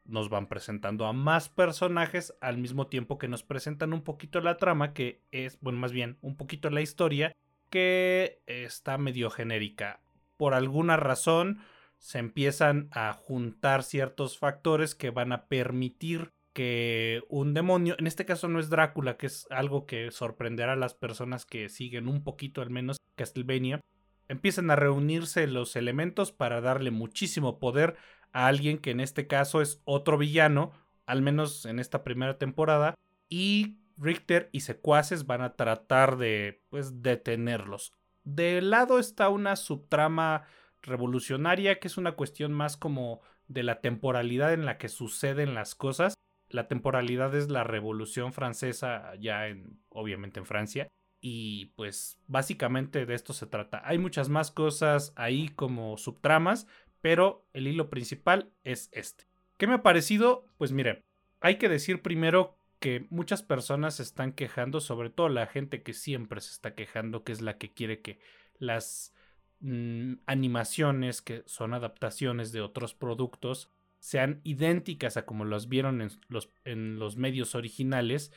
nos 0.05 0.29
van 0.29 0.47
presentando 0.47 1.05
a 1.05 1.13
más 1.13 1.49
personajes 1.49 2.33
al 2.41 2.57
mismo 2.57 2.87
tiempo 2.87 3.17
que 3.17 3.27
nos 3.27 3.43
presentan 3.43 3.93
un 3.93 4.03
poquito 4.03 4.41
la 4.41 4.57
trama 4.57 4.93
que 4.93 5.21
es, 5.31 5.59
bueno, 5.61 5.79
más 5.79 5.91
bien 5.91 6.17
un 6.21 6.35
poquito 6.35 6.69
la 6.69 6.81
historia 6.81 7.35
que 7.69 8.41
está 8.47 8.97
medio 8.97 9.29
genérica 9.29 10.01
por 10.41 10.55
alguna 10.55 10.97
razón 10.97 11.59
se 11.99 12.17
empiezan 12.17 12.89
a 12.89 13.13
juntar 13.13 13.83
ciertos 13.83 14.39
factores 14.39 14.95
que 14.95 15.11
van 15.11 15.33
a 15.33 15.45
permitir 15.45 16.31
que 16.51 17.21
un 17.29 17.53
demonio, 17.53 17.95
en 17.99 18.07
este 18.07 18.25
caso 18.25 18.47
no 18.47 18.59
es 18.59 18.71
Drácula, 18.71 19.17
que 19.17 19.27
es 19.27 19.45
algo 19.51 19.85
que 19.85 20.09
sorprenderá 20.09 20.73
a 20.73 20.77
las 20.77 20.95
personas 20.95 21.45
que 21.45 21.69
siguen 21.69 22.07
un 22.07 22.23
poquito 22.23 22.63
al 22.63 22.71
menos 22.71 22.97
Castlevania, 23.15 23.81
empiezan 24.29 24.71
a 24.71 24.75
reunirse 24.75 25.45
los 25.45 25.75
elementos 25.75 26.31
para 26.31 26.59
darle 26.59 26.89
muchísimo 26.89 27.59
poder 27.59 27.95
a 28.33 28.47
alguien 28.47 28.79
que 28.79 28.89
en 28.89 28.99
este 28.99 29.27
caso 29.27 29.61
es 29.61 29.79
otro 29.83 30.17
villano, 30.17 30.71
al 31.05 31.21
menos 31.21 31.67
en 31.67 31.77
esta 31.77 32.03
primera 32.03 32.39
temporada, 32.39 32.95
y 33.29 33.77
Richter 33.95 34.49
y 34.51 34.61
secuaces 34.61 35.27
van 35.27 35.43
a 35.43 35.55
tratar 35.55 36.17
de 36.17 36.63
pues 36.71 37.03
detenerlos. 37.03 37.93
De 38.23 38.61
lado 38.61 38.99
está 38.99 39.29
una 39.29 39.55
subtrama 39.55 40.43
revolucionaria 40.81 41.79
que 41.79 41.87
es 41.87 41.97
una 41.97 42.13
cuestión 42.13 42.53
más 42.53 42.77
como 42.77 43.21
de 43.47 43.63
la 43.63 43.81
temporalidad 43.81 44.53
en 44.53 44.65
la 44.65 44.77
que 44.77 44.89
suceden 44.89 45.53
las 45.53 45.75
cosas. 45.75 46.13
La 46.49 46.67
temporalidad 46.67 47.33
es 47.35 47.49
la 47.49 47.63
Revolución 47.63 48.33
Francesa 48.33 49.13
ya 49.19 49.47
en 49.47 49.79
obviamente 49.89 50.39
en 50.39 50.45
Francia 50.45 50.87
y 51.21 51.67
pues 51.75 52.19
básicamente 52.27 53.05
de 53.05 53.13
esto 53.13 53.33
se 53.33 53.45
trata. 53.45 53.81
Hay 53.85 53.99
muchas 53.99 54.27
más 54.27 54.51
cosas 54.51 55.13
ahí 55.15 55.49
como 55.49 55.97
subtramas, 55.97 56.67
pero 56.99 57.45
el 57.53 57.67
hilo 57.67 57.89
principal 57.89 58.51
es 58.63 58.89
este. 58.91 59.25
¿Qué 59.57 59.67
me 59.67 59.75
ha 59.75 59.83
parecido? 59.83 60.45
Pues 60.57 60.71
miren, 60.71 61.03
hay 61.39 61.57
que 61.57 61.69
decir 61.69 62.01
primero 62.01 62.57
que 62.81 63.05
muchas 63.11 63.43
personas 63.43 63.97
se 63.97 64.03
están 64.03 64.33
quejando, 64.33 64.81
sobre 64.81 65.11
todo 65.11 65.29
la 65.29 65.45
gente 65.45 65.83
que 65.83 65.93
siempre 65.93 66.41
se 66.41 66.51
está 66.51 66.73
quejando, 66.73 67.23
que 67.23 67.31
es 67.31 67.39
la 67.39 67.59
que 67.59 67.71
quiere 67.71 68.01
que 68.01 68.19
las 68.57 69.13
mm, 69.59 70.15
animaciones, 70.25 71.21
que 71.21 71.43
son 71.45 71.75
adaptaciones 71.75 72.51
de 72.51 72.61
otros 72.61 72.95
productos, 72.95 73.69
sean 73.99 74.41
idénticas 74.43 75.15
a 75.15 75.25
como 75.27 75.45
las 75.45 75.69
vieron 75.69 76.01
en 76.01 76.99
los, 76.99 77.17
medios 77.17 77.53
originales. 77.53 78.33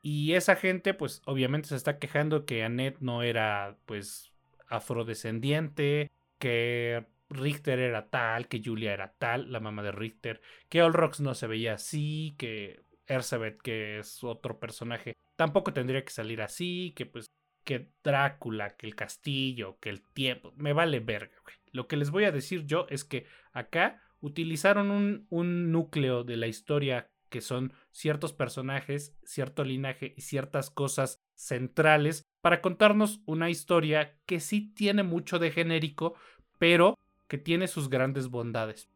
Y 0.00 0.34
esa 0.34 0.54
gente, 0.54 0.94
pues 0.94 1.20
obviamente 1.24 1.68
se 1.70 1.76
está 1.76 1.98
quejando 1.98 2.46
que 2.46 2.62
Annette 2.62 3.00
no 3.00 3.24
era, 3.24 3.78
pues, 3.84 4.32
afrodescendiente, 4.68 6.12
que 6.38 7.04
Richter 7.30 7.80
era 7.80 8.10
tal, 8.10 8.46
que 8.46 8.62
Julia 8.64 8.92
era 8.92 9.12
tal, 9.18 9.50
la 9.50 9.58
mamá 9.58 9.82
de 9.82 9.90
Richter, 9.90 10.40
que 10.68 10.82
Olrox 10.82 11.18
no 11.18 11.34
se 11.34 11.48
veía 11.48 11.74
así, 11.74 12.36
que 12.38 12.86
Erzabeth, 13.08 13.60
que 13.60 13.98
es 13.98 14.22
otro 14.22 14.60
personaje, 14.60 15.14
tampoco 15.36 15.72
tendría 15.72 16.04
que 16.04 16.12
salir 16.12 16.42
así, 16.42 16.92
que 16.96 17.06
pues 17.06 17.26
que 17.64 17.90
Drácula, 18.02 18.76
que 18.76 18.86
el 18.86 18.94
castillo, 18.94 19.78
que 19.80 19.90
el 19.90 20.02
tiempo, 20.14 20.54
me 20.56 20.72
vale 20.72 21.00
verga. 21.00 21.36
Lo 21.72 21.86
que 21.86 21.96
les 21.96 22.10
voy 22.10 22.24
a 22.24 22.32
decir 22.32 22.64
yo 22.64 22.86
es 22.88 23.04
que 23.04 23.26
acá 23.52 24.02
utilizaron 24.20 25.26
un 25.28 25.72
núcleo 25.72 26.24
de 26.24 26.36
la 26.36 26.46
historia 26.46 27.10
que 27.28 27.40
son 27.40 27.72
ciertos 27.92 28.32
personajes, 28.32 29.14
cierto 29.24 29.64
linaje 29.64 30.14
y 30.16 30.22
ciertas 30.22 30.70
cosas 30.70 31.22
centrales 31.34 32.24
para 32.40 32.60
contarnos 32.62 33.20
una 33.26 33.50
historia 33.50 34.18
que 34.26 34.40
sí 34.40 34.72
tiene 34.74 35.02
mucho 35.02 35.38
de 35.38 35.50
genérico, 35.50 36.14
pero 36.58 36.94
que 37.26 37.38
tiene 37.38 37.68
sus 37.68 37.90
grandes 37.90 38.28
bondades. 38.28 38.88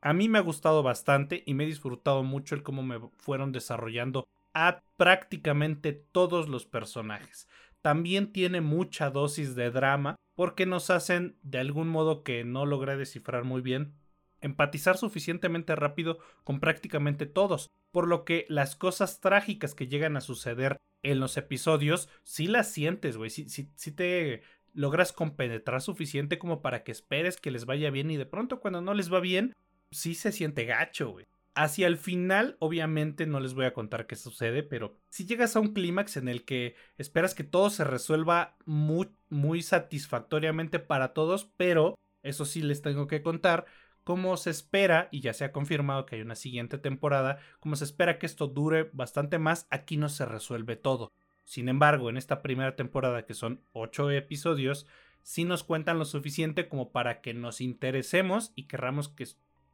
A 0.00 0.12
mí 0.12 0.28
me 0.28 0.38
ha 0.38 0.42
gustado 0.42 0.82
bastante 0.82 1.42
y 1.46 1.54
me 1.54 1.64
he 1.64 1.66
disfrutado 1.66 2.22
mucho 2.22 2.54
el 2.54 2.62
cómo 2.62 2.82
me 2.82 3.00
fueron 3.18 3.52
desarrollando 3.52 4.26
a 4.54 4.82
prácticamente 4.96 5.92
todos 5.92 6.48
los 6.48 6.64
personajes. 6.64 7.48
También 7.82 8.32
tiene 8.32 8.60
mucha 8.60 9.10
dosis 9.10 9.54
de 9.54 9.70
drama 9.70 10.16
porque 10.34 10.66
nos 10.66 10.90
hacen, 10.90 11.36
de 11.42 11.58
algún 11.58 11.88
modo 11.88 12.22
que 12.22 12.44
no 12.44 12.66
logré 12.66 12.96
descifrar 12.96 13.44
muy 13.44 13.60
bien, 13.60 13.94
empatizar 14.40 14.96
suficientemente 14.96 15.76
rápido 15.76 16.18
con 16.44 16.60
prácticamente 16.60 17.26
todos, 17.26 17.68
por 17.92 18.08
lo 18.08 18.24
que 18.24 18.46
las 18.48 18.76
cosas 18.76 19.20
trágicas 19.20 19.74
que 19.74 19.86
llegan 19.86 20.16
a 20.16 20.22
suceder 20.22 20.78
en 21.02 21.20
los 21.20 21.36
episodios, 21.36 22.08
sí 22.22 22.46
las 22.46 22.72
sientes, 22.72 23.16
güey, 23.16 23.30
sí, 23.30 23.44
te 23.92 24.42
logras 24.72 25.12
compenetrar 25.12 25.80
suficiente 25.80 26.38
como 26.38 26.62
para 26.62 26.84
que 26.84 26.92
esperes 26.92 27.36
que 27.36 27.50
les 27.50 27.66
vaya 27.66 27.90
bien 27.90 28.10
y 28.10 28.16
de 28.16 28.26
pronto 28.26 28.60
cuando 28.60 28.80
no 28.80 28.94
les 28.94 29.12
va 29.12 29.20
bien, 29.20 29.54
sí 29.90 30.14
se 30.14 30.32
siente 30.32 30.64
gacho, 30.64 31.10
güey. 31.10 31.26
Hacia 31.54 31.88
el 31.88 31.98
final, 31.98 32.56
obviamente 32.60 33.26
no 33.26 33.40
les 33.40 33.54
voy 33.54 33.64
a 33.64 33.74
contar 33.74 34.06
qué 34.06 34.16
sucede, 34.16 34.62
pero 34.62 34.96
si 35.08 35.26
llegas 35.26 35.56
a 35.56 35.60
un 35.60 35.74
clímax 35.74 36.16
en 36.16 36.28
el 36.28 36.44
que 36.44 36.76
esperas 36.96 37.34
que 37.34 37.44
todo 37.44 37.70
se 37.70 37.84
resuelva 37.84 38.56
muy, 38.64 39.62
satisfactoriamente 39.62 40.78
para 40.78 41.12
todos, 41.12 41.50
pero 41.56 41.98
eso 42.22 42.44
sí 42.44 42.62
les 42.62 42.82
tengo 42.82 43.08
que 43.08 43.22
contar, 43.22 43.66
como 44.04 44.36
se 44.36 44.50
espera, 44.50 45.08
y 45.10 45.20
ya 45.20 45.34
se 45.34 45.44
ha 45.44 45.52
confirmado 45.52 46.06
que 46.06 46.16
hay 46.16 46.22
una 46.22 46.36
siguiente 46.36 46.78
temporada, 46.78 47.40
como 47.58 47.74
se 47.74 47.84
espera 47.84 48.18
que 48.18 48.26
esto 48.26 48.46
dure 48.46 48.88
bastante 48.92 49.38
más, 49.38 49.66
aquí 49.70 49.96
no 49.96 50.08
se 50.08 50.24
resuelve 50.26 50.76
todo. 50.76 51.12
Sin 51.44 51.68
embargo, 51.68 52.10
en 52.10 52.16
esta 52.16 52.42
primera 52.42 52.76
temporada, 52.76 53.26
que 53.26 53.34
son 53.34 53.60
ocho 53.72 54.08
episodios, 54.12 54.86
sí 55.22 55.44
nos 55.44 55.64
cuentan 55.64 55.98
lo 55.98 56.04
suficiente 56.04 56.68
como 56.68 56.92
para 56.92 57.20
que 57.20 57.34
nos 57.34 57.60
interesemos 57.60 58.52
y 58.54 58.68
querramos 58.68 59.08
que, 59.08 59.26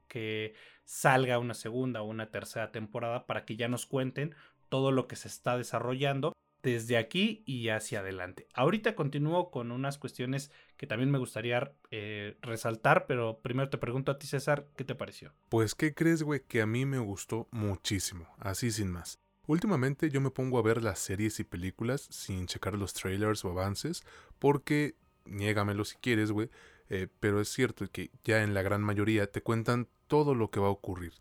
que 0.09 0.55
salga 0.85 1.39
una 1.39 1.55
segunda 1.55 2.03
o 2.03 2.07
una 2.07 2.31
tercera 2.31 2.73
temporada 2.73 3.27
para 3.27 3.45
que 3.45 3.57
ya 3.57 3.69
nos 3.69 3.87
cuenten 3.87 4.35
todo 4.69 4.93
lo 4.93 5.07
que 5.07 5.17
se 5.17 5.29
está 5.29 5.57
desarrollando 5.57 6.33
desde 6.63 6.97
aquí 6.97 7.45
y 7.47 7.69
hacia 7.69 8.01
adelante. 8.01 8.49
Ahorita 8.53 8.97
continúo 8.97 9.51
con 9.51 9.71
unas 9.71 9.99
cuestiones 9.99 10.51
que 10.77 10.89
también 10.89 11.11
me 11.13 11.19
gustaría 11.19 11.73
eh, 11.93 12.37
resaltar, 12.43 13.07
pero 13.07 13.41
primero 13.41 13.71
te 13.71 13.79
pregunto 13.79 14.11
a 14.11 14.19
ti, 14.19 14.27
César, 14.27 14.67
¿qué 14.77 14.85
te 14.85 14.97
pareció? 14.97 15.33
Pues, 15.49 15.77
¿qué 15.77 15.95
crees, 15.95 16.25
güey? 16.25 16.41
Que 16.41 16.63
a 16.63 16.67
mí 16.67 16.85
me 16.85 16.99
gustó 16.99 17.47
muchísimo, 17.53 18.27
así 18.39 18.73
sin 18.73 18.91
más. 18.91 19.21
Últimamente 19.47 20.11
yo 20.11 20.21
me 20.21 20.31
pongo 20.31 20.59
a 20.59 20.63
ver 20.63 20.83
las 20.83 20.99
series 20.99 21.39
y 21.39 21.45
películas 21.45 22.09
sin 22.11 22.47
checar 22.47 22.75
los 22.75 22.95
trailers 22.95 23.45
o 23.45 23.51
avances, 23.51 24.05
porque, 24.41 24.97
niégamelo 25.25 25.85
si 25.85 25.97
quieres, 25.99 26.33
güey, 26.33 26.51
eh, 26.89 27.09
pero 27.21 27.41
es 27.41 27.49
cierto 27.49 27.87
que 27.91 28.11
ya 28.25 28.43
en 28.43 28.55
la 28.55 28.63
gran 28.63 28.83
mayoría 28.83 29.31
te 29.31 29.43
cuentan 29.43 29.89
todo 30.07 30.35
lo 30.35 30.51
que 30.51 30.61
va 30.61 30.69
a 30.69 30.71
ocurrir. 30.71 31.15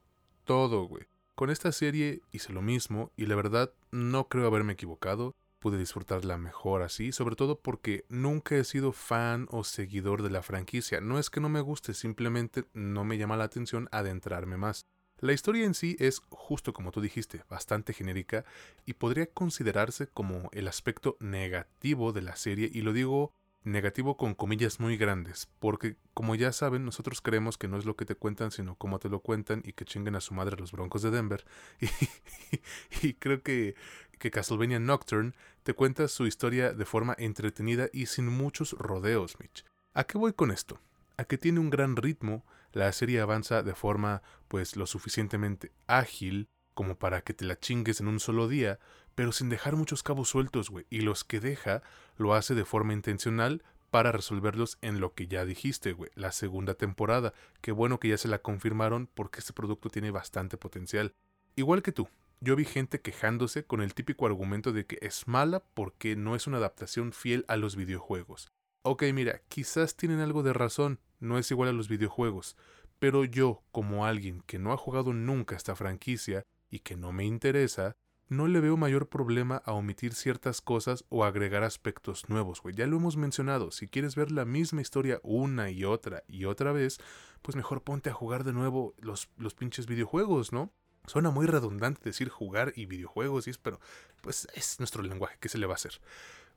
Todo, 0.43 0.83
güey. 0.83 1.05
Con 1.35 1.49
esta 1.49 1.71
serie 1.71 2.21
hice 2.31 2.53
lo 2.53 2.61
mismo 2.61 3.11
y 3.17 3.25
la 3.25 3.35
verdad 3.35 3.73
no 3.91 4.29
creo 4.29 4.47
haberme 4.47 4.73
equivocado. 4.73 5.35
Pude 5.59 5.77
disfrutarla 5.77 6.37
mejor 6.37 6.83
así, 6.83 7.11
sobre 7.11 7.35
todo 7.35 7.59
porque 7.59 8.05
nunca 8.07 8.55
he 8.55 8.63
sido 8.63 8.91
fan 8.91 9.47
o 9.49 9.63
seguidor 9.63 10.21
de 10.21 10.29
la 10.29 10.43
franquicia. 10.43 11.01
No 11.01 11.17
es 11.17 11.29
que 11.29 11.41
no 11.41 11.49
me 11.49 11.61
guste, 11.61 11.93
simplemente 11.93 12.65
no 12.73 13.03
me 13.03 13.17
llama 13.17 13.35
la 13.35 13.45
atención 13.45 13.89
adentrarme 13.91 14.57
más. 14.57 14.85
La 15.19 15.33
historia 15.33 15.65
en 15.65 15.73
sí 15.73 15.95
es, 15.99 16.21
justo 16.29 16.71
como 16.73 16.91
tú 16.91 17.01
dijiste, 17.01 17.43
bastante 17.49 17.93
genérica 17.93 18.45
y 18.85 18.93
podría 18.93 19.25
considerarse 19.27 20.07
como 20.07 20.49
el 20.51 20.67
aspecto 20.67 21.17
negativo 21.19 22.11
de 22.11 22.21
la 22.21 22.35
serie 22.35 22.69
y 22.71 22.81
lo 22.81 22.93
digo 22.93 23.33
negativo 23.65 24.15
con 24.15 24.35
comillas 24.35 24.79
muy 24.79 24.95
grandes, 24.95 25.49
porque 25.59 25.97
como 26.13 26.35
ya 26.35 26.51
saben, 26.51 26.85
nosotros 26.85 27.19
creemos 27.21 27.57
que 27.57 27.67
no 27.67 27.77
es 27.77 27.85
lo 27.85 27.95
que 27.95 28.05
te 28.05 28.15
cuentan, 28.15 28.51
sino 28.51 28.75
cómo 28.75 28.99
te 28.99 29.09
lo 29.09 29.19
cuentan 29.19 29.61
y 29.65 29.73
que 29.73 29.85
chinguen 29.85 30.15
a 30.15 30.21
su 30.21 30.33
madre 30.33 30.57
los 30.57 30.71
Broncos 30.71 31.01
de 31.01 31.11
Denver. 31.11 31.45
Y, 33.01 33.15
creo 33.15 33.43
que, 33.43 33.75
que 34.17 34.31
Castlevania 34.31 34.79
Nocturne 34.79 35.33
te 35.63 35.73
cuenta 35.73 36.07
su 36.07 36.25
historia 36.25 36.73
de 36.73 36.85
forma 36.85 37.15
entretenida 37.17 37.89
y 37.91 38.05
sin 38.05 38.27
muchos 38.27 38.73
rodeos, 38.73 39.39
Mitch. 39.39 39.65
¿A 39.93 40.05
qué 40.05 40.17
voy 40.17 40.33
con 40.33 40.51
esto? 40.51 40.79
A 41.17 41.25
que 41.25 41.37
tiene 41.37 41.59
un 41.59 41.69
gran 41.69 41.95
ritmo, 41.95 42.45
la 42.71 42.91
serie 42.91 43.19
avanza 43.19 43.63
de 43.63 43.73
forma 43.73 44.21
pues 44.47 44.75
lo 44.75 44.85
suficientemente 44.87 45.71
ágil 45.87 46.47
como 46.75 46.99
para 46.99 47.21
que 47.21 47.33
te 47.33 47.45
la 47.45 47.57
chingues 47.57 48.01
en 48.01 48.07
un 48.07 48.19
solo 48.19 48.47
día, 48.47 48.79
pero 49.15 49.31
sin 49.31 49.49
dejar 49.49 49.75
muchos 49.75 50.03
cabos 50.03 50.29
sueltos, 50.29 50.69
güey. 50.69 50.85
Y 50.89 51.01
los 51.01 51.23
que 51.23 51.39
deja 51.39 51.81
lo 52.17 52.33
hace 52.33 52.53
de 52.53 52.65
forma 52.65 52.93
intencional 52.93 53.63
para 53.89 54.11
resolverlos 54.11 54.77
en 54.81 54.99
lo 54.99 55.13
que 55.13 55.27
ya 55.27 55.45
dijiste, 55.45 55.93
güey, 55.93 56.11
la 56.15 56.33
segunda 56.33 56.73
temporada. 56.73 57.33
Qué 57.61 57.71
bueno 57.71 57.99
que 57.99 58.09
ya 58.09 58.17
se 58.17 58.27
la 58.27 58.39
confirmaron 58.39 59.07
porque 59.13 59.39
este 59.39 59.53
producto 59.53 59.89
tiene 59.89 60.11
bastante 60.11 60.57
potencial. 60.57 61.13
Igual 61.55 61.81
que 61.81 61.93
tú, 61.93 62.09
yo 62.41 62.57
vi 62.57 62.65
gente 62.65 62.99
quejándose 62.99 63.65
con 63.65 63.81
el 63.81 63.93
típico 63.93 64.25
argumento 64.25 64.73
de 64.73 64.85
que 64.85 64.99
es 65.01 65.27
mala 65.27 65.63
porque 65.73 66.17
no 66.17 66.35
es 66.35 66.45
una 66.45 66.57
adaptación 66.57 67.13
fiel 67.13 67.45
a 67.47 67.55
los 67.55 67.77
videojuegos. 67.77 68.51
Ok, 68.81 69.03
mira, 69.13 69.41
quizás 69.47 69.95
tienen 69.95 70.19
algo 70.19 70.43
de 70.43 70.53
razón, 70.53 70.99
no 71.19 71.37
es 71.37 71.49
igual 71.49 71.69
a 71.69 71.73
los 71.73 71.87
videojuegos, 71.87 72.57
pero 72.99 73.23
yo, 73.23 73.63
como 73.71 74.05
alguien 74.05 74.41
que 74.41 74.59
no 74.59 74.73
ha 74.73 74.77
jugado 74.77 75.13
nunca 75.13 75.55
esta 75.55 75.75
franquicia 75.75 76.43
y 76.69 76.79
que 76.79 76.95
no 76.97 77.11
me 77.11 77.25
interesa, 77.25 77.95
no 78.27 78.47
le 78.47 78.59
veo 78.59 78.77
mayor 78.77 79.07
problema 79.07 79.61
a 79.65 79.73
omitir 79.73 80.13
ciertas 80.13 80.61
cosas 80.61 81.05
o 81.09 81.23
agregar 81.23 81.63
aspectos 81.63 82.29
nuevos, 82.29 82.61
güey. 82.61 82.75
Ya 82.75 82.87
lo 82.87 82.97
hemos 82.97 83.17
mencionado, 83.17 83.71
si 83.71 83.87
quieres 83.87 84.15
ver 84.15 84.31
la 84.31 84.45
misma 84.45 84.81
historia 84.81 85.19
una 85.23 85.69
y 85.69 85.83
otra 85.83 86.23
y 86.27 86.45
otra 86.45 86.71
vez, 86.71 86.99
pues 87.41 87.55
mejor 87.55 87.83
ponte 87.83 88.09
a 88.09 88.13
jugar 88.13 88.43
de 88.43 88.53
nuevo 88.53 88.95
los, 88.99 89.29
los 89.37 89.53
pinches 89.53 89.85
videojuegos, 89.85 90.51
¿no? 90.51 90.73
Suena 91.07 91.29
muy 91.29 91.45
redundante 91.45 92.01
decir 92.03 92.29
jugar 92.29 92.73
y 92.75 92.87
videojuegos, 92.87 93.45
y 93.47 93.51
es, 93.51 93.57
pero 93.59 93.79
pues 94.21 94.47
es 94.55 94.79
nuestro 94.79 95.03
lenguaje, 95.03 95.37
¿qué 95.39 95.49
se 95.49 95.59
le 95.59 95.67
va 95.67 95.73
a 95.73 95.75
hacer? 95.75 96.01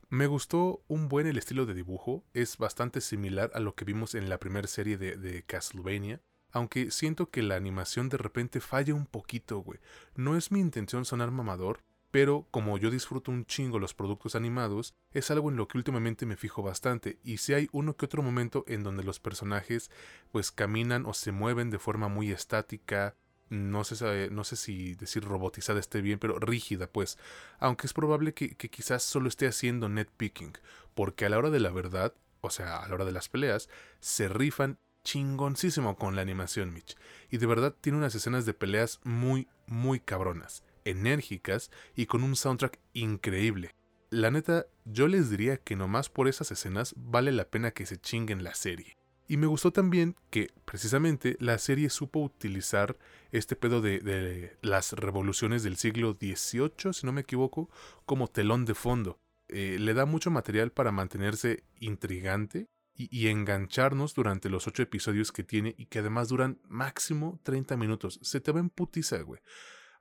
Me 0.09 0.25
gustó 0.25 0.83
un 0.87 1.07
buen 1.07 1.27
el 1.27 1.37
estilo 1.37 1.67
de 1.67 1.75
dibujo, 1.75 2.23
es 2.33 2.57
bastante 2.57 2.99
similar 2.99 3.51
a 3.53 3.59
lo 3.59 3.75
que 3.75 3.85
vimos 3.85 4.15
en 4.15 4.27
la 4.27 4.39
primera 4.39 4.67
serie 4.67 4.97
de, 4.97 5.17
de 5.17 5.43
Castlevania. 5.43 6.19
Aunque 6.51 6.91
siento 6.91 7.29
que 7.29 7.43
la 7.43 7.55
animación 7.55 8.09
de 8.09 8.17
repente 8.17 8.59
falla 8.59 8.93
un 8.93 9.05
poquito, 9.05 9.59
güey. 9.59 9.79
No 10.15 10.35
es 10.35 10.51
mi 10.51 10.59
intención 10.59 11.05
sonar 11.05 11.31
mamador, 11.31 11.81
pero 12.11 12.47
como 12.51 12.77
yo 12.77 12.89
disfruto 12.89 13.31
un 13.31 13.45
chingo 13.45 13.79
los 13.79 13.93
productos 13.93 14.35
animados, 14.35 14.95
es 15.13 15.29
algo 15.31 15.49
en 15.49 15.57
lo 15.57 15.67
que 15.67 15.77
últimamente 15.77 16.25
me 16.25 16.37
fijo 16.37 16.63
bastante, 16.63 17.19
y 17.23 17.37
si 17.37 17.53
hay 17.53 17.69
uno 17.71 17.95
que 17.95 18.05
otro 18.05 18.23
momento 18.23 18.63
en 18.67 18.83
donde 18.83 19.03
los 19.03 19.19
personajes 19.19 19.91
pues 20.31 20.51
caminan 20.51 21.05
o 21.05 21.13
se 21.13 21.31
mueven 21.31 21.69
de 21.69 21.79
forma 21.79 22.07
muy 22.07 22.31
estática, 22.31 23.15
no 23.49 23.83
sé, 23.83 24.29
no 24.31 24.43
sé 24.43 24.55
si 24.55 24.95
decir 24.95 25.23
robotizada 25.23 25.79
esté 25.79 26.01
bien, 26.01 26.19
pero 26.19 26.39
rígida 26.39 26.87
pues, 26.87 27.17
aunque 27.59 27.87
es 27.87 27.93
probable 27.93 28.33
que, 28.33 28.55
que 28.55 28.69
quizás 28.69 29.03
solo 29.03 29.27
esté 29.27 29.47
haciendo 29.47 29.89
netpicking, 29.89 30.53
porque 30.95 31.25
a 31.25 31.29
la 31.29 31.37
hora 31.37 31.49
de 31.49 31.59
la 31.59 31.71
verdad, 31.71 32.13
o 32.41 32.49
sea, 32.49 32.77
a 32.77 32.87
la 32.87 32.95
hora 32.95 33.05
de 33.05 33.11
las 33.11 33.29
peleas, 33.29 33.69
se 33.99 34.29
rifan 34.29 34.79
chingoncísimo 35.09 35.97
con 35.97 36.15
la 36.15 36.21
animación, 36.21 36.71
Mitch. 36.71 36.95
Y 37.31 37.37
de 37.37 37.47
verdad 37.47 37.75
tiene 37.81 37.97
unas 37.97 38.13
escenas 38.13 38.45
de 38.45 38.53
peleas 38.53 38.99
muy, 39.03 39.47
muy 39.65 39.99
cabronas, 39.99 40.63
enérgicas 40.85 41.71
y 41.95 42.05
con 42.05 42.23
un 42.23 42.35
soundtrack 42.35 42.79
increíble. 42.93 43.73
La 44.11 44.29
neta, 44.29 44.67
yo 44.85 45.07
les 45.07 45.31
diría 45.31 45.57
que 45.57 45.75
nomás 45.75 46.09
por 46.09 46.27
esas 46.27 46.51
escenas 46.51 46.93
vale 46.95 47.31
la 47.31 47.45
pena 47.45 47.71
que 47.71 47.87
se 47.87 47.97
chinguen 47.97 48.43
la 48.43 48.53
serie. 48.53 48.97
Y 49.27 49.37
me 49.37 49.47
gustó 49.47 49.71
también 49.71 50.15
que, 50.29 50.51
precisamente, 50.65 51.37
la 51.39 51.57
serie 51.57 51.89
supo 51.89 52.19
utilizar 52.19 52.95
este 53.31 53.55
pedo 53.55 53.81
de, 53.81 53.99
de 53.99 54.57
las 54.61 54.93
revoluciones 54.93 55.63
del 55.63 55.77
siglo 55.77 56.17
XVIII, 56.19 56.93
si 56.93 57.05
no 57.05 57.13
me 57.13 57.21
equivoco, 57.21 57.69
como 58.05 58.27
telón 58.27 58.65
de 58.65 58.75
fondo. 58.75 59.17
Eh, 59.47 59.77
le 59.79 59.95
da 59.95 60.05
mucho 60.05 60.29
material 60.29 60.71
para 60.71 60.91
mantenerse 60.91 61.63
intrigante 61.79 62.67
y, 62.99 63.27
engancharnos 63.29 64.13
durante 64.13 64.49
los 64.49 64.67
ocho 64.67 64.83
episodios 64.83 65.31
que 65.31 65.43
tiene 65.43 65.73
y 65.77 65.85
que 65.85 65.99
además 65.99 66.27
duran 66.27 66.59
máximo 66.67 67.39
30 67.43 67.77
minutos. 67.77 68.19
Se 68.21 68.41
te 68.41 68.51
va 68.51 68.59
en 68.59 68.69
putiza, 68.69 69.21
güey. 69.21 69.41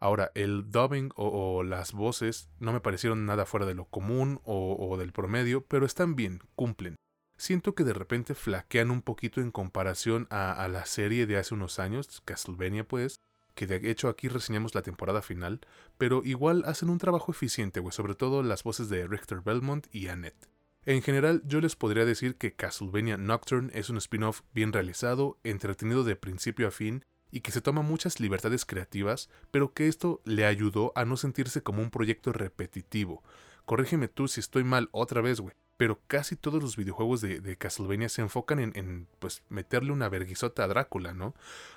Ahora, 0.00 0.32
el 0.34 0.70
dubbing 0.70 1.10
o, 1.14 1.62
las 1.62 1.92
voces 1.92 2.50
no 2.58 2.72
me 2.72 2.80
parecieron 2.80 3.24
nada 3.24 3.46
fuera 3.46 3.66
de 3.66 3.74
lo 3.74 3.84
común 3.84 4.40
o, 4.44 4.96
del 4.98 5.12
promedio, 5.12 5.64
pero 5.66 5.86
están 5.86 6.16
bien, 6.16 6.40
cumplen. 6.56 6.96
siento 7.36 7.74
que 7.76 7.84
de 7.84 7.92
repente 7.92 8.34
flaquean 8.34 8.90
un 8.90 9.02
poquito 9.02 9.40
en 9.40 9.52
comparación 9.52 10.26
a, 10.30 10.52
a 10.52 10.66
la 10.66 10.84
serie 10.84 11.26
de 11.26 11.36
hace 11.36 11.54
unos 11.54 11.78
años, 11.78 12.20
Castlevania 12.24 12.86
pues, 12.86 13.20
que 13.54 13.66
de 13.66 13.90
hecho 13.90 14.08
aquí 14.08 14.28
reseñamos 14.28 14.74
la 14.74 14.82
temporada 14.82 15.22
final, 15.22 15.60
pero 15.98 16.22
igual 16.24 16.64
hacen 16.66 16.90
un 16.90 16.98
trabajo 16.98 17.32
eficiente, 17.32 17.80
güey, 17.80 17.92
sobre 17.92 18.14
todo 18.14 18.42
las 18.42 18.62
voces 18.64 18.88
de 18.88 19.06
Richter 19.06 19.40
Belmont 19.40 19.86
y 19.92 20.08
Annette. 20.08 20.57
En 20.88 21.02
general, 21.02 21.42
yo 21.44 21.60
les 21.60 21.76
podría 21.76 22.06
decir 22.06 22.36
que 22.36 22.54
Castlevania 22.54 23.18
Nocturne 23.18 23.70
es 23.74 23.90
un 23.90 23.98
spin-off 23.98 24.40
bien 24.54 24.72
realizado, 24.72 25.36
entretenido 25.44 26.02
de 26.02 26.16
principio 26.16 26.66
a 26.66 26.70
fin 26.70 27.04
y 27.30 27.40
que 27.40 27.52
se 27.52 27.60
toma 27.60 27.82
muchas 27.82 28.20
libertades 28.20 28.64
creativas, 28.64 29.28
pero 29.50 29.74
que 29.74 29.86
esto 29.86 30.22
le 30.24 30.46
ayudó 30.46 30.92
a 30.94 31.04
no 31.04 31.18
sentirse 31.18 31.62
como 31.62 31.82
un 31.82 31.90
proyecto 31.90 32.32
repetitivo. 32.32 33.22
Corrígeme 33.66 34.08
tú 34.08 34.28
si 34.28 34.40
estoy 34.40 34.64
mal 34.64 34.88
otra 34.92 35.20
vez, 35.20 35.40
güey. 35.40 35.54
Pero 35.76 36.00
casi 36.06 36.36
todos 36.36 36.62
los 36.62 36.78
videojuegos 36.78 37.20
de, 37.20 37.56
Castlevania 37.58 38.08
se 38.08 38.22
enfocan 38.22 38.58
en, 38.58 39.08
pues, 39.18 39.42
meterle 39.50 39.92
una 39.92 40.08
verguisota 40.08 40.64
a 40.64 40.68
Drácula, 40.68 41.12
¿no? 41.12 41.34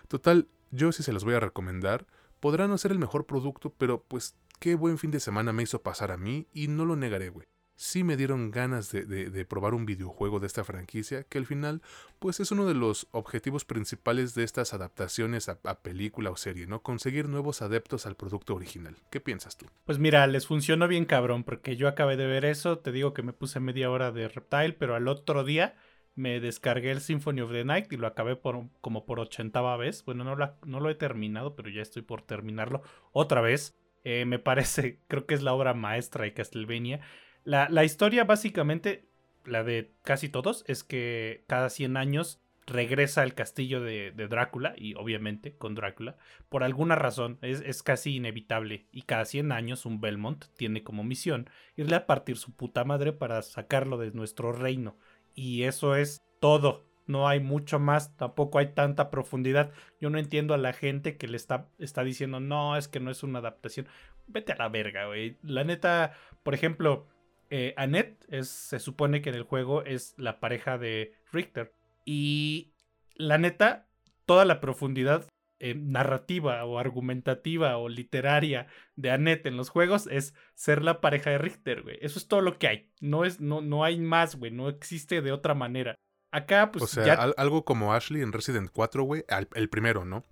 Total, 0.08 0.48
yo 0.72 0.94
sí 0.94 1.04
se 1.04 1.12
los 1.12 1.26
voy 1.26 1.34
a 1.34 1.42
recomendar. 1.42 2.08
Podrá 2.40 2.66
no 2.70 2.78
ser 2.78 2.94
el 2.94 3.00
mejor 3.00 3.26
producto, 3.26 3.74
pero 3.78 4.06
pues 4.08 4.38
qué 4.62 4.76
buen 4.76 4.98
fin 4.98 5.12
de 5.12 5.20
semana 5.20 5.52
me 5.52 5.64
hizo 5.64 5.82
pasar 5.82 6.14
a 6.14 6.18
mí 6.18 6.48
y 6.54 6.70
no 6.70 6.86
lo 6.86 6.96
negaré, 6.96 7.28
güey 7.28 7.46
sí 7.82 8.04
me 8.04 8.16
dieron 8.16 8.52
ganas 8.52 8.92
de, 8.92 9.46
probar 9.46 9.74
un 9.74 9.88
videojuego 9.88 10.40
de 10.40 10.46
esta 10.46 10.64
franquicia, 10.64 11.24
que 11.24 11.40
al 11.40 11.48
final, 11.48 11.82
pues 12.20 12.40
es 12.40 12.52
uno 12.52 12.68
de 12.68 12.76
los 12.76 13.08
objetivos 13.12 13.66
principales 13.66 14.36
de 14.36 14.44
estas 14.44 14.76
adaptaciones 14.76 15.50
a, 15.50 15.58
película 15.82 16.30
o 16.30 16.36
serie, 16.36 16.68
¿no? 16.68 16.84
Conseguir 16.84 17.28
nuevos 17.28 17.64
adeptos 17.64 18.06
al 18.06 18.16
producto 18.16 18.54
original. 18.54 18.96
¿Qué 19.10 19.20
piensas 19.20 19.58
tú? 19.58 19.66
Pues 19.86 19.98
mira, 19.98 20.28
les 20.28 20.46
funcionó 20.46 20.88
bien 20.88 21.06
cabrón, 21.06 21.44
porque 21.44 21.76
yo 21.76 21.88
acabé 21.88 22.18
de 22.18 22.28
ver 22.28 22.46
eso, 22.46 22.78
te 22.78 22.92
digo 22.92 23.16
que 23.16 23.24
me 23.24 23.34
puse 23.34 23.60
media 23.60 23.90
hora 23.90 24.12
de 24.12 24.28
Reptile, 24.28 24.74
pero 24.74 24.94
al 24.94 25.08
otro 25.08 25.44
día 25.44 25.76
me 26.14 26.40
descargué 26.40 26.92
el 26.92 27.02
Symphony 27.02 27.42
of 27.42 27.52
the 27.52 27.66
Night 27.66 27.92
y 27.92 27.98
lo 27.98 28.06
acabé 28.06 28.36
por, 28.36 28.68
como 28.82 29.06
por 29.06 29.20
ochentava 29.20 29.76
vez. 29.78 30.06
Bueno, 30.06 30.24
no 30.24 30.80
lo, 30.80 30.90
he 30.90 30.96
terminado, 30.96 31.56
pero 31.56 31.70
ya 31.70 31.82
estoy 31.82 32.04
por 32.04 32.22
terminarlo 32.22 32.84
otra 33.12 33.42
vez. 33.42 33.76
Eh, 34.04 34.26
me 34.26 34.38
parece, 34.40 35.00
creo 35.08 35.26
que 35.26 35.34
es 35.34 35.42
la 35.42 35.54
obra 35.54 35.74
maestra 35.74 36.26
de 36.26 36.34
Castlevania. 36.34 37.02
La, 37.44 37.84
historia 37.84 38.24
básicamente, 38.24 39.06
la 39.46 39.64
de 39.64 39.92
casi 40.04 40.30
todos, 40.30 40.64
es 40.68 40.84
que 40.84 41.44
cada 41.48 41.70
100 41.70 41.98
años 41.98 42.40
regresa 42.68 43.24
al 43.24 43.34
castillo 43.34 43.82
de, 43.82 44.12
Drácula, 44.12 44.74
y 44.78 44.94
obviamente 44.96 45.58
con 45.58 45.74
Drácula, 45.74 46.18
por 46.50 46.64
alguna 46.64 46.96
razón, 46.96 47.40
es, 47.42 47.84
casi 47.84 48.16
inevitable, 48.16 48.86
y 48.92 49.04
cada 49.04 49.26
100 49.26 49.52
años 49.52 49.86
un 49.86 50.00
Belmont 50.00 50.46
tiene 50.56 50.84
como 50.84 51.04
misión 51.04 51.50
irle 51.76 51.96
a 51.96 52.06
partir 52.06 52.38
su 52.38 52.54
puta 52.56 52.84
madre 52.84 53.12
para 53.12 53.42
sacarlo 53.42 53.98
de 53.98 54.12
nuestro 54.12 54.52
reino, 54.52 54.98
y 55.34 55.64
eso 55.64 55.96
es 55.96 56.22
todo. 56.40 56.86
No 57.08 57.28
hay 57.28 57.40
mucho 57.40 57.80
más, 57.80 58.16
tampoco 58.16 58.60
hay 58.60 58.74
tanta 58.74 59.10
profundidad. 59.10 59.72
Yo 60.00 60.10
no 60.10 60.20
entiendo 60.20 60.54
a 60.54 60.58
la 60.58 60.72
gente 60.72 61.18
que 61.18 61.28
le 61.28 61.36
está, 61.36 61.68
está 61.78 62.04
diciendo, 62.04 62.40
no, 62.40 62.78
es 62.78 62.88
que 62.88 63.00
no 63.02 63.12
es 63.12 63.24
una 63.24 63.40
adaptación. 63.40 63.88
Vete 64.28 64.54
a 64.54 64.58
la 64.58 64.70
verga, 64.70 65.08
güey. 65.08 65.38
La 65.42 65.64
neta, 65.66 66.14
por 66.44 66.54
ejemplo, 66.54 67.08
eh, 67.52 67.74
Annette 67.76 68.26
es, 68.30 68.50
se 68.50 68.80
supone 68.80 69.22
que 69.22 69.30
en 69.30 69.36
el 69.36 69.44
juego 69.44 69.84
es 69.84 70.16
la 70.18 70.40
pareja 70.40 70.78
de 70.78 71.14
Richter. 71.32 71.74
Y 72.06 72.74
la 73.16 73.38
neta, 73.38 73.88
toda 74.26 74.46
la 74.46 74.62
profundidad 74.62 75.28
eh, 75.60 75.76
narrativa 75.76 76.64
o 76.66 76.80
argumentativa 76.80 77.78
o 77.78 77.90
literaria 77.90 78.68
de 78.96 79.12
Annette 79.12 79.46
en 79.48 79.58
los 79.58 79.70
juegos 79.70 80.08
es 80.08 80.34
ser 80.56 80.82
la 80.82 81.02
pareja 81.02 81.30
de 81.30 81.38
Richter, 81.38 81.84
güey. 81.84 81.98
Eso 82.02 82.18
es 82.18 82.28
todo 82.28 82.42
lo 82.42 82.58
que 82.58 82.68
hay. 82.68 82.90
No, 83.02 83.26
es, 83.26 83.42
no, 83.42 83.62
no 83.62 83.84
hay 83.84 84.00
más, 84.00 84.38
güey. 84.38 84.52
No 84.52 84.70
existe 84.70 85.22
de 85.22 85.34
otra 85.34 85.54
manera. 85.54 85.96
Acá, 86.32 86.72
pues. 86.72 86.84
O 86.84 86.88
sea, 86.88 87.14
algo 87.14 87.66
como 87.66 87.94
Ashley 87.94 88.22
en 88.22 88.32
Resident 88.32 88.72
4, 88.72 89.04
güey. 89.04 89.26
El 89.54 89.70
primero, 89.70 90.06
¿no? 90.06 90.24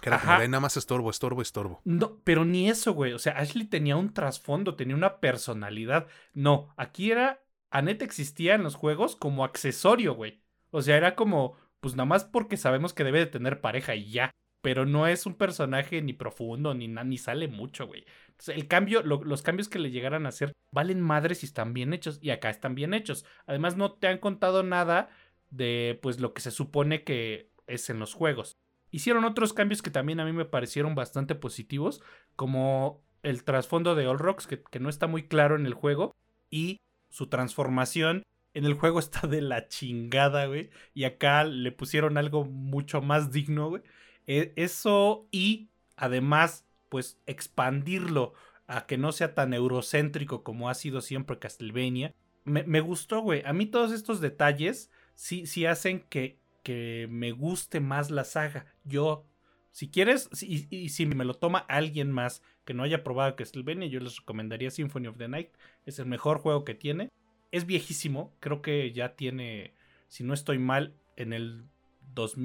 Que 0.00 0.10
era 0.10 0.18
nada 0.48 0.60
más 0.60 0.76
estorbo, 0.76 1.10
estorbo, 1.10 1.40
estorbo. 1.40 1.80
No, 1.84 2.20
pero 2.24 2.44
ni 2.44 2.68
eso, 2.68 2.92
güey. 2.92 3.12
O 3.12 3.18
sea, 3.18 3.38
Ashley 3.38 3.66
tenía 3.66 3.96
un 3.96 4.12
trasfondo, 4.12 4.76
tenía 4.76 4.96
una 4.96 5.20
personalidad. 5.20 6.06
No, 6.34 6.74
aquí 6.76 7.10
era. 7.10 7.42
Annette 7.70 8.02
existía 8.02 8.54
en 8.54 8.62
los 8.62 8.74
juegos 8.74 9.16
como 9.16 9.44
accesorio, 9.44 10.14
güey. 10.14 10.42
O 10.70 10.82
sea, 10.82 10.96
era 10.96 11.14
como. 11.14 11.56
Pues 11.80 11.96
nada 11.96 12.06
más 12.06 12.24
porque 12.24 12.56
sabemos 12.56 12.92
que 12.92 13.04
debe 13.04 13.18
de 13.18 13.26
tener 13.26 13.60
pareja 13.60 13.94
y 13.94 14.10
ya. 14.10 14.30
Pero 14.60 14.86
no 14.86 15.06
es 15.06 15.26
un 15.26 15.34
personaje 15.34 16.00
ni 16.00 16.14
profundo, 16.14 16.72
ni, 16.74 16.88
ni 16.88 17.18
sale 17.18 17.48
mucho, 17.48 17.86
güey. 17.86 18.04
Entonces, 18.28 18.56
el 18.56 18.66
cambio, 18.66 19.02
los 19.02 19.42
cambios 19.42 19.68
que 19.68 19.78
le 19.78 19.90
llegaran 19.90 20.24
a 20.24 20.30
hacer 20.30 20.52
valen 20.72 21.00
madres 21.00 21.38
si 21.38 21.46
están 21.46 21.74
bien 21.74 21.92
hechos. 21.92 22.18
Y 22.22 22.30
acá 22.30 22.50
están 22.50 22.74
bien 22.74 22.94
hechos. 22.94 23.24
Además, 23.46 23.76
no 23.76 23.92
te 23.92 24.08
han 24.08 24.18
contado 24.18 24.62
nada 24.62 25.10
de 25.50 25.98
pues 26.02 26.20
lo 26.20 26.34
que 26.34 26.40
se 26.40 26.50
supone 26.50 27.04
que 27.04 27.50
es 27.66 27.90
en 27.90 27.98
los 27.98 28.14
juegos. 28.14 28.56
Hicieron 28.94 29.24
otros 29.24 29.52
cambios 29.52 29.82
que 29.82 29.90
también 29.90 30.20
a 30.20 30.24
mí 30.24 30.32
me 30.32 30.44
parecieron 30.44 30.94
bastante 30.94 31.34
positivos, 31.34 32.00
como 32.36 33.02
el 33.24 33.42
trasfondo 33.42 33.96
de 33.96 34.06
All 34.06 34.20
Rocks, 34.20 34.46
que, 34.46 34.78
no 34.78 34.88
está 34.88 35.08
muy 35.08 35.24
claro 35.26 35.56
en 35.56 35.66
el 35.66 35.74
juego, 35.74 36.12
y 36.48 36.76
su 37.10 37.26
transformación 37.26 38.22
en 38.54 38.64
el 38.64 38.74
juego 38.74 38.98
está 39.00 39.26
de 39.26 39.42
la 39.42 39.66
chingada, 39.66 40.46
güey. 40.46 40.70
Y 40.94 41.02
acá 41.02 41.42
le 41.42 41.72
pusieron 41.72 42.16
algo 42.18 42.44
mucho 42.44 43.02
más 43.02 43.32
digno, 43.32 43.70
güey. 43.70 43.82
E, 44.28 44.52
eso 44.54 45.26
y 45.32 45.70
además, 45.96 46.64
pues 46.88 47.18
expandirlo 47.26 48.34
a 48.68 48.86
que 48.86 48.96
no 48.96 49.10
sea 49.10 49.34
tan 49.34 49.54
eurocéntrico 49.54 50.44
como 50.44 50.68
ha 50.68 50.74
sido 50.74 51.00
siempre 51.00 51.40
Castlevania. 51.40 52.14
Me, 52.44 52.62
me 52.62 52.78
gustó, 52.80 53.22
güey. 53.22 53.42
A 53.44 53.52
mí 53.52 53.66
todos 53.66 53.90
estos 53.90 54.20
detalles 54.20 54.88
sí, 55.16 55.46
sí 55.46 55.66
hacen 55.66 55.98
que 56.08 56.38
que 56.64 57.06
me 57.10 57.30
guste 57.30 57.78
más 57.78 58.10
la 58.10 58.24
saga. 58.24 58.66
Yo, 58.82 59.24
si 59.70 59.88
quieres, 59.90 60.28
y, 60.42 60.88
si 60.88 61.06
me 61.06 61.24
lo 61.24 61.34
toma 61.34 61.58
alguien 61.58 62.10
más 62.10 62.42
que 62.64 62.74
no 62.74 62.82
haya 62.82 63.04
probado 63.04 63.36
Castlevania, 63.36 63.86
yo 63.86 64.00
les 64.00 64.16
recomendaría 64.16 64.72
Symphony 64.72 65.06
of 65.06 65.18
the 65.18 65.28
Night. 65.28 65.50
Es 65.86 66.00
el 66.00 66.06
mejor 66.06 66.38
juego 66.38 66.64
que 66.64 66.74
tiene. 66.74 67.10
Es 67.52 67.66
viejísimo, 67.66 68.34
creo 68.40 68.62
que 68.62 68.90
ya 68.92 69.14
tiene, 69.14 69.74
si 70.08 70.24
no 70.24 70.34
estoy 70.34 70.58
mal, 70.58 70.96
en 71.16 71.32
el, 71.32 71.66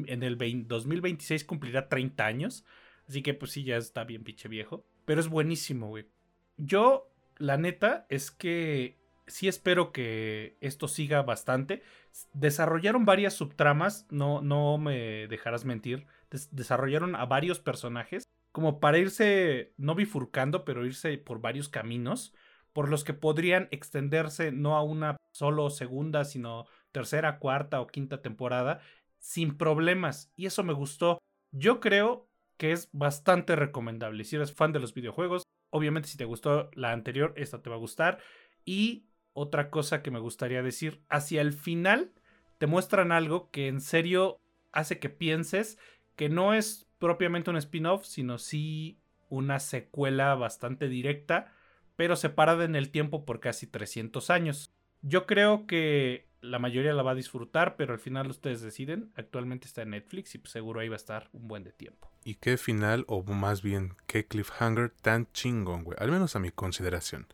en 0.06 0.22
el 0.22 0.38
2026 0.68 1.46
cumplirá 1.46 1.90
30 1.90 2.26
años. 2.26 2.66
Así 3.08 3.24
que 3.24 3.34
pues 3.34 3.52
sí, 3.52 3.64
ya 3.64 3.78
está 3.78 4.04
bien 4.04 4.24
pinche 4.24 4.50
viejo. 4.50 4.86
Pero 5.06 5.22
es 5.22 5.30
buenísimo, 5.30 5.88
güey. 5.88 6.06
Yo, 6.58 7.10
la 7.38 7.58
neta, 7.58 8.06
es 8.10 8.30
que 8.30 9.00
sí 9.30 9.48
espero 9.48 9.92
que 9.92 10.58
esto 10.62 10.88
siga 10.88 11.22
bastante. 11.22 11.82
Desarrollaron 12.34 13.06
varias 13.06 13.34
subtramas, 13.34 14.06
no, 14.10 14.42
no 14.42 14.78
me 14.78 15.28
dejarás 15.28 15.66
mentir. 15.66 16.06
desarrollaron 16.52 17.16
a 17.16 17.26
varios 17.26 17.60
personajes 17.60 18.24
como 18.52 18.80
para 18.80 18.98
irse, 18.98 19.74
no 19.78 19.96
bifurcando, 19.96 20.66
pero 20.66 20.86
irse 20.86 21.18
por 21.18 21.40
varios 21.40 21.70
caminos 21.70 22.34
por 22.74 22.90
los 22.90 23.04
que 23.04 23.14
podrían 23.14 23.68
extenderse 23.72 24.52
no 24.52 24.76
a 24.76 24.84
una 24.84 25.18
solo 25.32 25.70
segunda, 25.70 26.24
sino 26.26 26.66
tercera, 26.92 27.40
cuarta 27.40 27.82
o 27.82 27.88
quinta 27.88 28.22
temporada 28.22 28.80
sin 29.20 29.58
problemas. 29.58 30.32
Y 30.36 30.46
eso 30.46 30.64
me 30.64 30.74
gustó. 30.74 31.20
Yo 31.52 31.80
creo 31.80 32.28
que 32.58 32.72
es 32.72 32.90
bastante 32.92 33.56
recomendable. 33.56 34.24
Si 34.24 34.36
eres 34.36 34.54
fan 34.54 34.72
de 34.72 34.80
los 34.80 34.94
videojuegos, 34.94 35.44
obviamente 35.72 36.10
si 36.10 36.18
te 36.18 36.26
gustó 36.26 36.70
la 36.74 36.92
anterior, 36.92 37.34
esta 37.36 37.62
te 37.62 37.70
va 37.70 37.76
a 37.76 37.80
gustar. 37.80 38.20
Y 38.66 39.09
otra 39.40 39.70
cosa 39.70 40.02
que 40.02 40.12
me 40.12 40.20
gustaría 40.20 40.62
decir, 40.62 41.02
hacia 41.10 41.42
el 41.42 41.54
final 41.54 42.12
te 42.58 42.68
muestran 42.68 43.14
algo 43.14 43.50
que 43.52 43.68
en 43.68 43.80
serio 43.80 44.38
hace 44.72 45.00
que 45.00 45.10
pienses 45.10 45.80
que 46.16 46.28
no 46.28 46.54
es 46.54 46.88
propiamente 47.00 47.50
un 47.50 47.56
spin-off, 47.56 48.06
sino 48.06 48.38
sí 48.38 49.00
una 49.30 49.60
secuela 49.60 50.36
bastante 50.36 50.90
directa, 50.90 51.54
pero 51.96 52.18
separada 52.18 52.66
en 52.66 52.76
el 52.76 52.92
tiempo 52.92 53.24
por 53.24 53.40
casi 53.40 53.66
300 53.66 54.30
años. 54.30 54.74
Yo 55.02 55.26
creo 55.26 55.66
que 55.66 56.28
la 56.42 56.60
mayoría 56.60 56.94
la 56.94 57.04
va 57.04 57.12
a 57.12 57.16
disfrutar, 57.16 57.76
pero 57.76 57.94
al 57.94 58.00
final 58.00 58.30
ustedes 58.30 58.62
deciden. 58.62 59.12
Actualmente 59.16 59.68
está 59.68 59.82
en 59.82 59.92
Netflix 59.92 60.36
y 60.36 60.38
pues 60.38 60.52
seguro 60.52 60.80
ahí 60.80 60.90
va 60.90 60.96
a 60.96 60.98
estar 60.98 61.30
un 61.34 61.48
buen 61.48 61.64
de 61.64 61.72
tiempo. 61.72 62.10
Y 62.24 62.36
qué 62.36 62.58
final, 62.58 63.06
o 63.08 63.24
más 63.24 63.62
bien, 63.62 63.96
qué 64.08 64.26
cliffhanger 64.26 64.92
tan 65.02 65.28
chingón, 65.32 65.84
güey. 65.84 65.98
Al 66.00 66.12
menos 66.12 66.36
a 66.36 66.40
mi 66.40 66.52
consideración. 66.52 67.28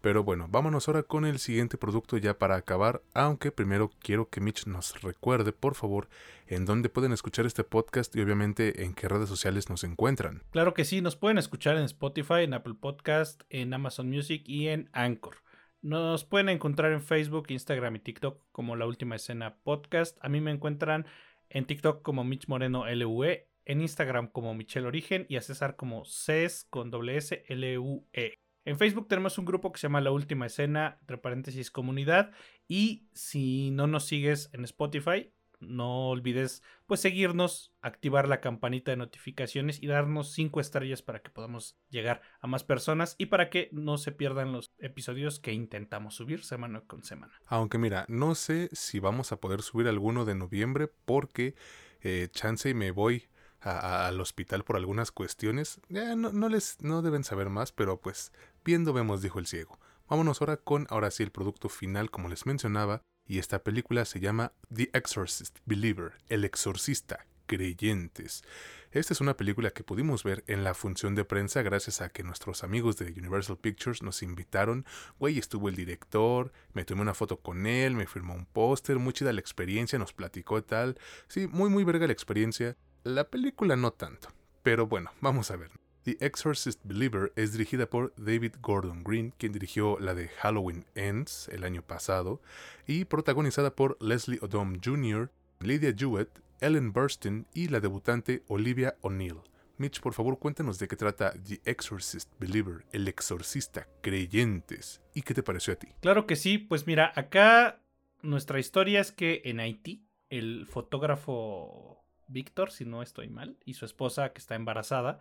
Pero 0.00 0.24
bueno, 0.24 0.48
vámonos 0.50 0.88
ahora 0.88 1.04
con 1.04 1.24
el 1.24 1.38
siguiente 1.38 1.78
producto 1.78 2.16
ya 2.16 2.36
para 2.36 2.56
acabar. 2.56 3.02
Aunque 3.14 3.52
primero 3.52 3.90
quiero 4.00 4.28
que 4.28 4.40
Mitch 4.40 4.66
nos 4.66 5.00
recuerde, 5.00 5.52
por 5.52 5.76
favor, 5.76 6.08
en 6.48 6.64
dónde 6.64 6.88
pueden 6.88 7.12
escuchar 7.12 7.46
este 7.46 7.62
podcast 7.62 8.14
y 8.16 8.20
obviamente 8.20 8.84
en 8.84 8.94
qué 8.94 9.08
redes 9.08 9.28
sociales 9.28 9.70
nos 9.70 9.84
encuentran. 9.84 10.42
Claro 10.50 10.74
que 10.74 10.84
sí, 10.84 11.00
nos 11.00 11.14
pueden 11.14 11.38
escuchar 11.38 11.76
en 11.76 11.84
Spotify, 11.84 12.42
en 12.42 12.54
Apple 12.54 12.74
Podcast, 12.78 13.42
en 13.48 13.72
Amazon 13.72 14.10
Music 14.10 14.42
y 14.44 14.68
en 14.68 14.90
Anchor. 14.92 15.36
Nos 15.82 16.24
pueden 16.24 16.48
encontrar 16.48 16.92
en 16.92 17.02
Facebook, 17.02 17.46
Instagram 17.48 17.96
y 17.96 17.98
TikTok 17.98 18.40
como 18.52 18.76
La 18.76 18.86
Última 18.86 19.16
Escena 19.16 19.56
Podcast. 19.64 20.16
A 20.22 20.28
mí 20.28 20.40
me 20.40 20.52
encuentran 20.52 21.06
en 21.50 21.66
TikTok 21.66 22.02
como 22.02 22.22
Mitch 22.22 22.46
Moreno 22.46 22.84
LUE, 22.88 23.48
en 23.64 23.80
Instagram 23.80 24.28
como 24.28 24.54
Michelle 24.54 24.86
Origen 24.86 25.26
y 25.28 25.34
a 25.34 25.40
César 25.40 25.74
como 25.74 26.04
CES 26.04 26.68
con 26.70 26.92
doble 26.92 27.16
S 27.16 27.44
L 27.48 27.78
U 27.78 28.06
E. 28.12 28.34
En 28.64 28.78
Facebook 28.78 29.08
tenemos 29.08 29.38
un 29.38 29.44
grupo 29.44 29.72
que 29.72 29.80
se 29.80 29.88
llama 29.88 30.00
La 30.00 30.12
Última 30.12 30.46
Escena, 30.46 30.98
entre 31.00 31.18
paréntesis 31.18 31.72
comunidad. 31.72 32.30
Y 32.68 33.08
si 33.12 33.72
no 33.72 33.88
nos 33.88 34.04
sigues 34.04 34.50
en 34.52 34.62
Spotify, 34.62 35.32
no 35.62 36.08
olvides 36.08 36.62
pues 36.86 37.00
seguirnos, 37.00 37.72
activar 37.80 38.28
la 38.28 38.40
campanita 38.40 38.90
de 38.90 38.96
notificaciones 38.96 39.82
y 39.82 39.86
darnos 39.86 40.32
cinco 40.32 40.60
estrellas 40.60 41.02
para 41.02 41.22
que 41.22 41.30
podamos 41.30 41.76
llegar 41.88 42.22
a 42.40 42.46
más 42.46 42.64
personas 42.64 43.14
y 43.18 43.26
para 43.26 43.48
que 43.48 43.68
no 43.72 43.98
se 43.98 44.12
pierdan 44.12 44.52
los 44.52 44.72
episodios 44.78 45.40
que 45.40 45.52
intentamos 45.52 46.14
subir 46.14 46.44
semana 46.44 46.82
con 46.82 47.02
semana. 47.02 47.32
Aunque 47.46 47.78
mira, 47.78 48.04
no 48.08 48.34
sé 48.34 48.68
si 48.72 49.00
vamos 49.00 49.32
a 49.32 49.40
poder 49.40 49.62
subir 49.62 49.88
alguno 49.88 50.24
de 50.24 50.34
noviembre 50.34 50.88
porque 51.04 51.54
eh, 52.02 52.28
chance 52.32 52.68
y 52.68 52.74
me 52.74 52.90
voy 52.90 53.28
al 53.60 54.20
hospital 54.20 54.64
por 54.64 54.76
algunas 54.76 55.12
cuestiones. 55.12 55.80
no, 55.88 56.16
no, 56.16 56.48
les 56.48 56.80
no 56.82 57.00
deben 57.00 57.22
saber 57.22 57.48
más, 57.48 57.70
pero 57.70 58.00
pues 58.00 58.32
viendo 58.64 58.92
vemos, 58.92 59.22
dijo 59.22 59.38
el 59.38 59.46
ciego. 59.46 59.78
Vámonos 60.08 60.40
ahora 60.40 60.56
con 60.56 60.86
ahora 60.90 61.10
sí 61.10 61.22
el 61.22 61.30
producto 61.30 61.68
final, 61.68 62.10
como 62.10 62.28
les 62.28 62.44
mencionaba, 62.44 63.02
y 63.26 63.38
esta 63.38 63.62
película 63.62 64.04
se 64.04 64.20
llama 64.20 64.52
The 64.74 64.90
Exorcist 64.92 65.58
Believer, 65.64 66.12
El 66.28 66.44
Exorcista, 66.44 67.26
Creyentes. 67.46 68.42
Esta 68.90 69.14
es 69.14 69.20
una 69.20 69.36
película 69.36 69.70
que 69.70 69.84
pudimos 69.84 70.22
ver 70.22 70.44
en 70.46 70.64
la 70.64 70.74
función 70.74 71.14
de 71.14 71.24
prensa 71.24 71.62
gracias 71.62 72.00
a 72.00 72.10
que 72.10 72.22
nuestros 72.22 72.62
amigos 72.62 72.98
de 72.98 73.12
Universal 73.12 73.56
Pictures 73.56 74.02
nos 74.02 74.22
invitaron. 74.22 74.84
Güey, 75.18 75.38
estuvo 75.38 75.68
el 75.68 75.76
director, 75.76 76.52
me 76.74 76.84
tomé 76.84 77.02
una 77.02 77.14
foto 77.14 77.40
con 77.40 77.66
él, 77.66 77.94
me 77.94 78.06
firmó 78.06 78.34
un 78.34 78.44
póster, 78.44 78.98
muy 78.98 79.12
chida 79.12 79.32
la 79.32 79.40
experiencia, 79.40 79.98
nos 79.98 80.12
platicó 80.12 80.62
tal. 80.62 80.98
Sí, 81.26 81.46
muy 81.46 81.70
muy 81.70 81.84
verga 81.84 82.06
la 82.06 82.12
experiencia. 82.12 82.76
La 83.02 83.28
película 83.30 83.76
no 83.76 83.92
tanto. 83.92 84.28
Pero 84.62 84.86
bueno, 84.86 85.10
vamos 85.20 85.50
a 85.50 85.56
ver. 85.56 85.81
The 86.04 86.16
Exorcist 86.18 86.80
Believer 86.82 87.32
es 87.36 87.52
dirigida 87.52 87.86
por 87.86 88.12
David 88.16 88.54
Gordon 88.60 89.04
Green, 89.04 89.32
quien 89.38 89.52
dirigió 89.52 90.00
la 90.00 90.14
de 90.14 90.28
Halloween 90.28 90.84
Ends 90.96 91.48
el 91.48 91.62
año 91.62 91.82
pasado, 91.82 92.42
y 92.88 93.04
protagonizada 93.04 93.76
por 93.76 93.96
Leslie 94.02 94.40
Odom 94.42 94.80
Jr., 94.84 95.30
Lydia 95.60 95.94
Jewett, 95.96 96.40
Ellen 96.60 96.92
Burstyn 96.92 97.46
y 97.54 97.68
la 97.68 97.78
debutante 97.78 98.42
Olivia 98.48 98.96
O'Neill. 99.02 99.42
Mitch, 99.78 100.00
por 100.00 100.12
favor, 100.12 100.40
cuéntanos 100.40 100.80
de 100.80 100.88
qué 100.88 100.96
trata 100.96 101.34
The 101.34 101.60
Exorcist 101.64 102.28
Believer, 102.40 102.84
el 102.90 103.06
exorcista 103.06 103.86
creyentes, 104.00 105.00
y 105.14 105.22
qué 105.22 105.34
te 105.34 105.44
pareció 105.44 105.72
a 105.74 105.76
ti. 105.76 105.88
Claro 106.00 106.26
que 106.26 106.34
sí, 106.34 106.58
pues 106.58 106.84
mira, 106.84 107.12
acá 107.14 107.80
nuestra 108.22 108.58
historia 108.58 109.00
es 109.00 109.12
que 109.12 109.42
en 109.44 109.60
Haití, 109.60 110.04
el 110.30 110.66
fotógrafo 110.66 112.04
Víctor, 112.26 112.72
si 112.72 112.84
no 112.84 113.02
estoy 113.02 113.28
mal, 113.28 113.56
y 113.64 113.74
su 113.74 113.84
esposa 113.84 114.32
que 114.32 114.40
está 114.40 114.56
embarazada, 114.56 115.20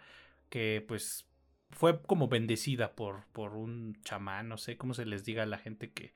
que 0.52 0.84
pues 0.88 1.26
fue 1.72 2.04
como 2.04 2.28
bendecida 2.28 2.94
por, 2.94 3.26
por 3.32 3.56
un 3.56 4.00
chamán, 4.04 4.50
no 4.50 4.58
sé 4.58 4.78
cómo 4.78 4.94
se 4.94 5.06
les 5.06 5.24
diga 5.24 5.44
a 5.44 5.48
la 5.48 5.58
gente 5.58 5.92
que, 5.92 6.14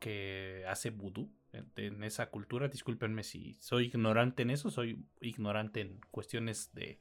que 0.00 0.64
hace 0.68 0.90
vudú 0.90 1.30
en, 1.52 2.02
esa 2.02 2.28
cultura. 2.28 2.68
Discúlpenme 2.68 3.22
si 3.22 3.54
soy 3.54 3.86
ignorante 3.86 4.42
en 4.42 4.50
eso, 4.50 4.70
soy 4.70 5.04
ignorante 5.20 5.80
en 5.80 6.00
cuestiones 6.10 6.74
de 6.74 6.98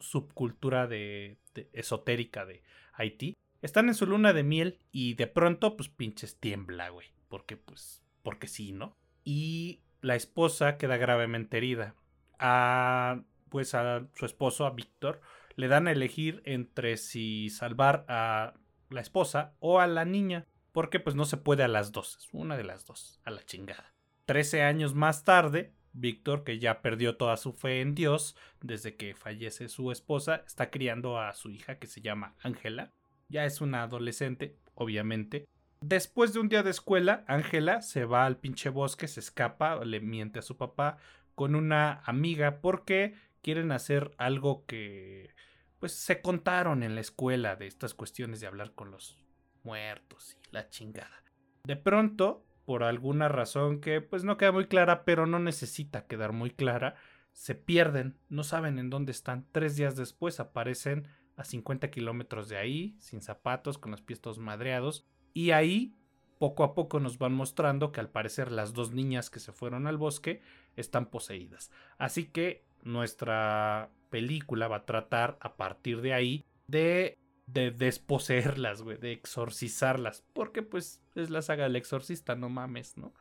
subcultura 0.00 0.86
de, 0.86 1.38
esotérica 1.72 2.44
de 2.44 2.62
Haití. 2.92 3.36
Están 3.62 3.88
en 3.88 3.94
su 3.94 4.06
luna 4.06 4.32
de 4.32 4.42
miel 4.42 4.78
y 4.90 5.14
de 5.14 5.28
pronto 5.28 5.76
pues 5.76 5.88
pinches 5.88 6.38
tiembla, 6.38 6.90
güey, 6.90 7.08
porque 7.28 7.56
pues, 7.56 8.02
porque 8.22 8.48
sí, 8.48 8.72
¿no? 8.72 8.96
Y 9.24 9.80
la 10.02 10.16
esposa 10.16 10.76
queda 10.76 10.96
gravemente 10.96 11.56
herida. 11.56 11.94
A, 12.38 13.22
pues 13.48 13.74
a 13.74 14.06
su 14.14 14.26
esposo, 14.26 14.66
a 14.66 14.70
Víctor, 14.70 15.22
le 15.56 15.68
dan 15.68 15.88
a 15.88 15.92
elegir 15.92 16.42
entre 16.44 16.96
si 16.96 17.50
salvar 17.50 18.04
a 18.08 18.54
la 18.90 19.00
esposa 19.00 19.54
o 19.58 19.80
a 19.80 19.86
la 19.86 20.04
niña, 20.04 20.46
porque 20.72 21.00
pues 21.00 21.16
no 21.16 21.24
se 21.24 21.38
puede 21.38 21.64
a 21.64 21.68
las 21.68 21.92
dos, 21.92 22.28
una 22.32 22.56
de 22.56 22.64
las 22.64 22.86
dos, 22.86 23.20
a 23.24 23.30
la 23.30 23.42
chingada. 23.44 23.94
Trece 24.26 24.62
años 24.62 24.94
más 24.94 25.24
tarde, 25.24 25.72
Víctor, 25.92 26.44
que 26.44 26.58
ya 26.58 26.82
perdió 26.82 27.16
toda 27.16 27.36
su 27.38 27.52
fe 27.52 27.80
en 27.80 27.94
Dios 27.94 28.36
desde 28.60 28.96
que 28.96 29.14
fallece 29.14 29.68
su 29.68 29.90
esposa, 29.90 30.42
está 30.46 30.70
criando 30.70 31.18
a 31.18 31.32
su 31.32 31.50
hija 31.50 31.78
que 31.78 31.86
se 31.86 32.02
llama 32.02 32.34
Ángela. 32.42 32.92
Ya 33.28 33.46
es 33.46 33.60
una 33.60 33.82
adolescente, 33.82 34.58
obviamente. 34.74 35.46
Después 35.80 36.32
de 36.32 36.40
un 36.40 36.48
día 36.48 36.62
de 36.62 36.70
escuela, 36.70 37.24
Ángela 37.26 37.80
se 37.80 38.04
va 38.04 38.26
al 38.26 38.36
pinche 38.36 38.68
bosque, 38.68 39.08
se 39.08 39.20
escapa, 39.20 39.82
le 39.84 40.00
miente 40.00 40.38
a 40.38 40.42
su 40.42 40.56
papá 40.56 40.98
con 41.34 41.54
una 41.54 42.00
amiga 42.04 42.60
porque 42.60 43.14
quieren 43.46 43.70
hacer 43.70 44.10
algo 44.18 44.66
que 44.66 45.30
pues 45.78 45.92
se 45.92 46.20
contaron 46.20 46.82
en 46.82 46.96
la 46.96 47.00
escuela 47.00 47.54
de 47.54 47.68
estas 47.68 47.94
cuestiones 47.94 48.40
de 48.40 48.48
hablar 48.48 48.72
con 48.72 48.90
los 48.90 49.16
muertos 49.62 50.36
y 50.42 50.52
la 50.52 50.68
chingada. 50.68 51.22
De 51.62 51.76
pronto, 51.76 52.44
por 52.64 52.82
alguna 52.82 53.28
razón 53.28 53.80
que 53.80 54.00
pues 54.00 54.24
no 54.24 54.36
queda 54.36 54.50
muy 54.50 54.66
clara, 54.66 55.04
pero 55.04 55.26
no 55.26 55.38
necesita 55.38 56.08
quedar 56.08 56.32
muy 56.32 56.50
clara, 56.50 56.96
se 57.30 57.54
pierden, 57.54 58.18
no 58.28 58.42
saben 58.42 58.80
en 58.80 58.90
dónde 58.90 59.12
están. 59.12 59.46
Tres 59.52 59.76
días 59.76 59.94
después 59.94 60.40
aparecen 60.40 61.06
a 61.36 61.44
50 61.44 61.88
kilómetros 61.92 62.48
de 62.48 62.56
ahí, 62.56 62.96
sin 62.98 63.20
zapatos, 63.20 63.78
con 63.78 63.92
los 63.92 64.02
pies 64.02 64.20
todos 64.20 64.40
madreados, 64.40 65.06
y 65.34 65.52
ahí 65.52 65.94
poco 66.40 66.64
a 66.64 66.74
poco 66.74 66.98
nos 66.98 67.18
van 67.18 67.32
mostrando 67.32 67.92
que 67.92 68.00
al 68.00 68.10
parecer 68.10 68.50
las 68.50 68.72
dos 68.72 68.90
niñas 68.90 69.30
que 69.30 69.38
se 69.38 69.52
fueron 69.52 69.86
al 69.86 69.98
bosque 69.98 70.42
están 70.74 71.06
poseídas. 71.06 71.70
Así 71.96 72.24
que 72.24 72.65
nuestra 72.86 73.90
película 74.10 74.68
va 74.68 74.76
a 74.76 74.86
tratar 74.86 75.36
a 75.40 75.56
partir 75.56 76.00
de 76.00 76.14
ahí 76.14 76.44
de, 76.68 77.18
de 77.46 77.70
desposeerlas, 77.70 78.82
güey, 78.82 78.96
de 78.96 79.12
exorcizarlas, 79.12 80.24
porque 80.32 80.62
pues 80.62 81.02
es 81.14 81.28
la 81.30 81.42
saga 81.42 81.64
del 81.64 81.76
exorcista, 81.76 82.36
no 82.36 82.48
mames, 82.48 82.96
¿no? 82.96 83.12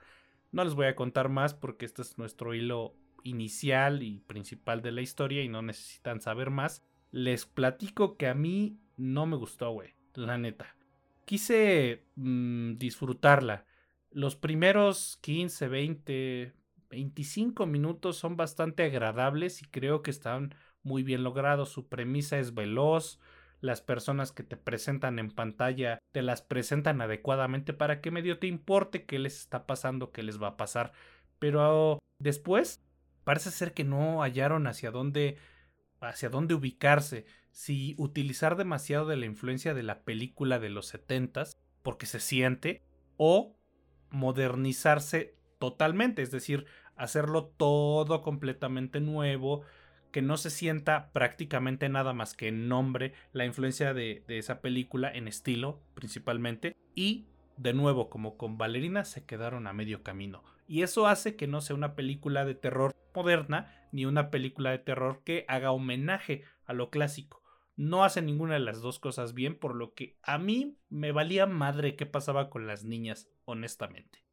No 0.51 0.63
les 0.63 0.75
voy 0.75 0.85
a 0.85 0.95
contar 0.95 1.29
más 1.29 1.53
porque 1.53 1.85
este 1.85 2.01
es 2.03 2.17
nuestro 2.17 2.53
hilo 2.53 2.95
inicial 3.23 4.03
y 4.03 4.19
principal 4.21 4.81
de 4.81 4.91
la 4.91 5.01
historia 5.01 5.43
y 5.43 5.49
no 5.49 5.61
necesitan 5.61 6.21
saber 6.21 6.51
más. 6.51 6.83
Les 7.11 7.45
platico 7.45 8.17
que 8.17 8.27
a 8.27 8.35
mí 8.35 8.77
no 8.97 9.25
me 9.25 9.35
gustó, 9.35 9.71
güey, 9.71 9.95
la 10.13 10.37
neta. 10.37 10.75
Quise 11.25 12.03
mm, 12.15 12.75
disfrutarla. 12.77 13.65
Los 14.11 14.35
primeros 14.35 15.17
15, 15.21 15.67
20, 15.67 16.53
25 16.95 17.65
minutos 17.65 18.15
son 18.15 18.37
bastante 18.37 18.83
agradables 18.83 19.61
y 19.61 19.65
creo 19.65 20.01
que 20.01 20.11
están 20.11 20.55
muy 20.81 21.03
bien 21.03 21.23
logrados. 21.23 21.67
Su 21.67 21.89
premisa 21.89 22.39
es 22.39 22.53
veloz. 22.53 23.19
Las 23.59 23.81
personas 23.81 24.31
que 24.31 24.43
te 24.43 24.55
presentan 24.55 25.19
en 25.19 25.29
pantalla 25.29 25.99
te 26.13 26.21
las 26.21 26.41
presentan 26.41 27.01
adecuadamente 27.01 27.73
para 27.73 27.99
que 27.99 28.11
medio 28.11 28.39
te 28.39 28.47
importe 28.47 29.03
qué 29.03 29.19
les 29.19 29.41
está 29.41 29.65
pasando, 29.65 30.13
qué 30.13 30.23
les 30.23 30.41
va 30.41 30.49
a 30.49 30.57
pasar. 30.57 30.93
Pero 31.37 31.99
después 32.17 32.81
parece 33.25 33.51
ser 33.51 33.73
que 33.73 33.83
no 33.83 34.21
hallaron 34.21 34.65
hacia 34.65 34.91
dónde 34.91 35.37
hacia 35.99 36.29
dónde 36.29 36.53
ubicarse, 36.53 37.25
si 37.51 37.95
utilizar 37.97 38.55
demasiado 38.55 39.07
de 39.07 39.17
la 39.17 39.25
influencia 39.25 39.73
de 39.73 39.83
la 39.83 40.03
película 40.03 40.59
de 40.59 40.69
los 40.69 40.87
setentas, 40.87 41.57
porque 41.81 42.05
se 42.05 42.19
siente, 42.19 42.83
o 43.17 43.57
modernizarse 44.11 45.35
totalmente, 45.59 46.21
es 46.21 46.31
decir, 46.31 46.65
hacerlo 46.95 47.45
todo 47.45 48.21
completamente 48.21 48.99
nuevo, 48.99 49.63
que 50.11 50.21
no 50.21 50.37
se 50.37 50.49
sienta 50.49 51.11
prácticamente 51.11 51.89
nada 51.89 52.13
más 52.13 52.35
que 52.35 52.47
en 52.47 52.69
nombre 52.69 53.13
la 53.33 53.45
influencia 53.45 53.93
de, 53.93 54.23
esa 54.27 54.61
película 54.61 55.11
en 55.13 55.27
estilo 55.27 55.81
principalmente 55.93 56.77
y 56.95 57.25
de 57.57 57.73
nuevo 57.73 58.09
como 58.09 58.37
con 58.37 58.57
Valerina 58.57 59.03
se 59.03 59.25
quedaron 59.25 59.67
a 59.67 59.73
medio 59.73 60.03
camino. 60.03 60.43
Y 60.67 60.83
eso 60.83 61.07
hace 61.07 61.35
que 61.35 61.47
no 61.47 61.61
sea 61.61 61.75
una 61.75 61.95
película 61.95 62.45
de 62.45 62.55
terror 62.55 62.95
moderna 63.13 63.87
ni 63.91 64.05
una 64.05 64.31
película 64.31 64.71
de 64.71 64.79
terror 64.79 65.21
que 65.23 65.45
haga 65.47 65.71
homenaje 65.71 66.43
a 66.65 66.73
lo 66.73 66.89
clásico. 66.89 67.43
No 67.75 68.05
hace 68.05 68.21
ninguna 68.21 68.53
de 68.53 68.61
las 68.61 68.81
dos 68.81 68.99
cosas 68.99 69.33
bien 69.33 69.59
por 69.59 69.75
lo 69.75 69.93
que 69.93 70.17
a 70.23 70.37
mí 70.37 70.77
me 70.89 71.11
valía 71.11 71.45
madre 71.45 71.97
qué 71.97 72.05
pasaba 72.05 72.49
con 72.49 72.67
las 72.67 72.85
niñas 72.85 73.29
honestamente 73.43 74.24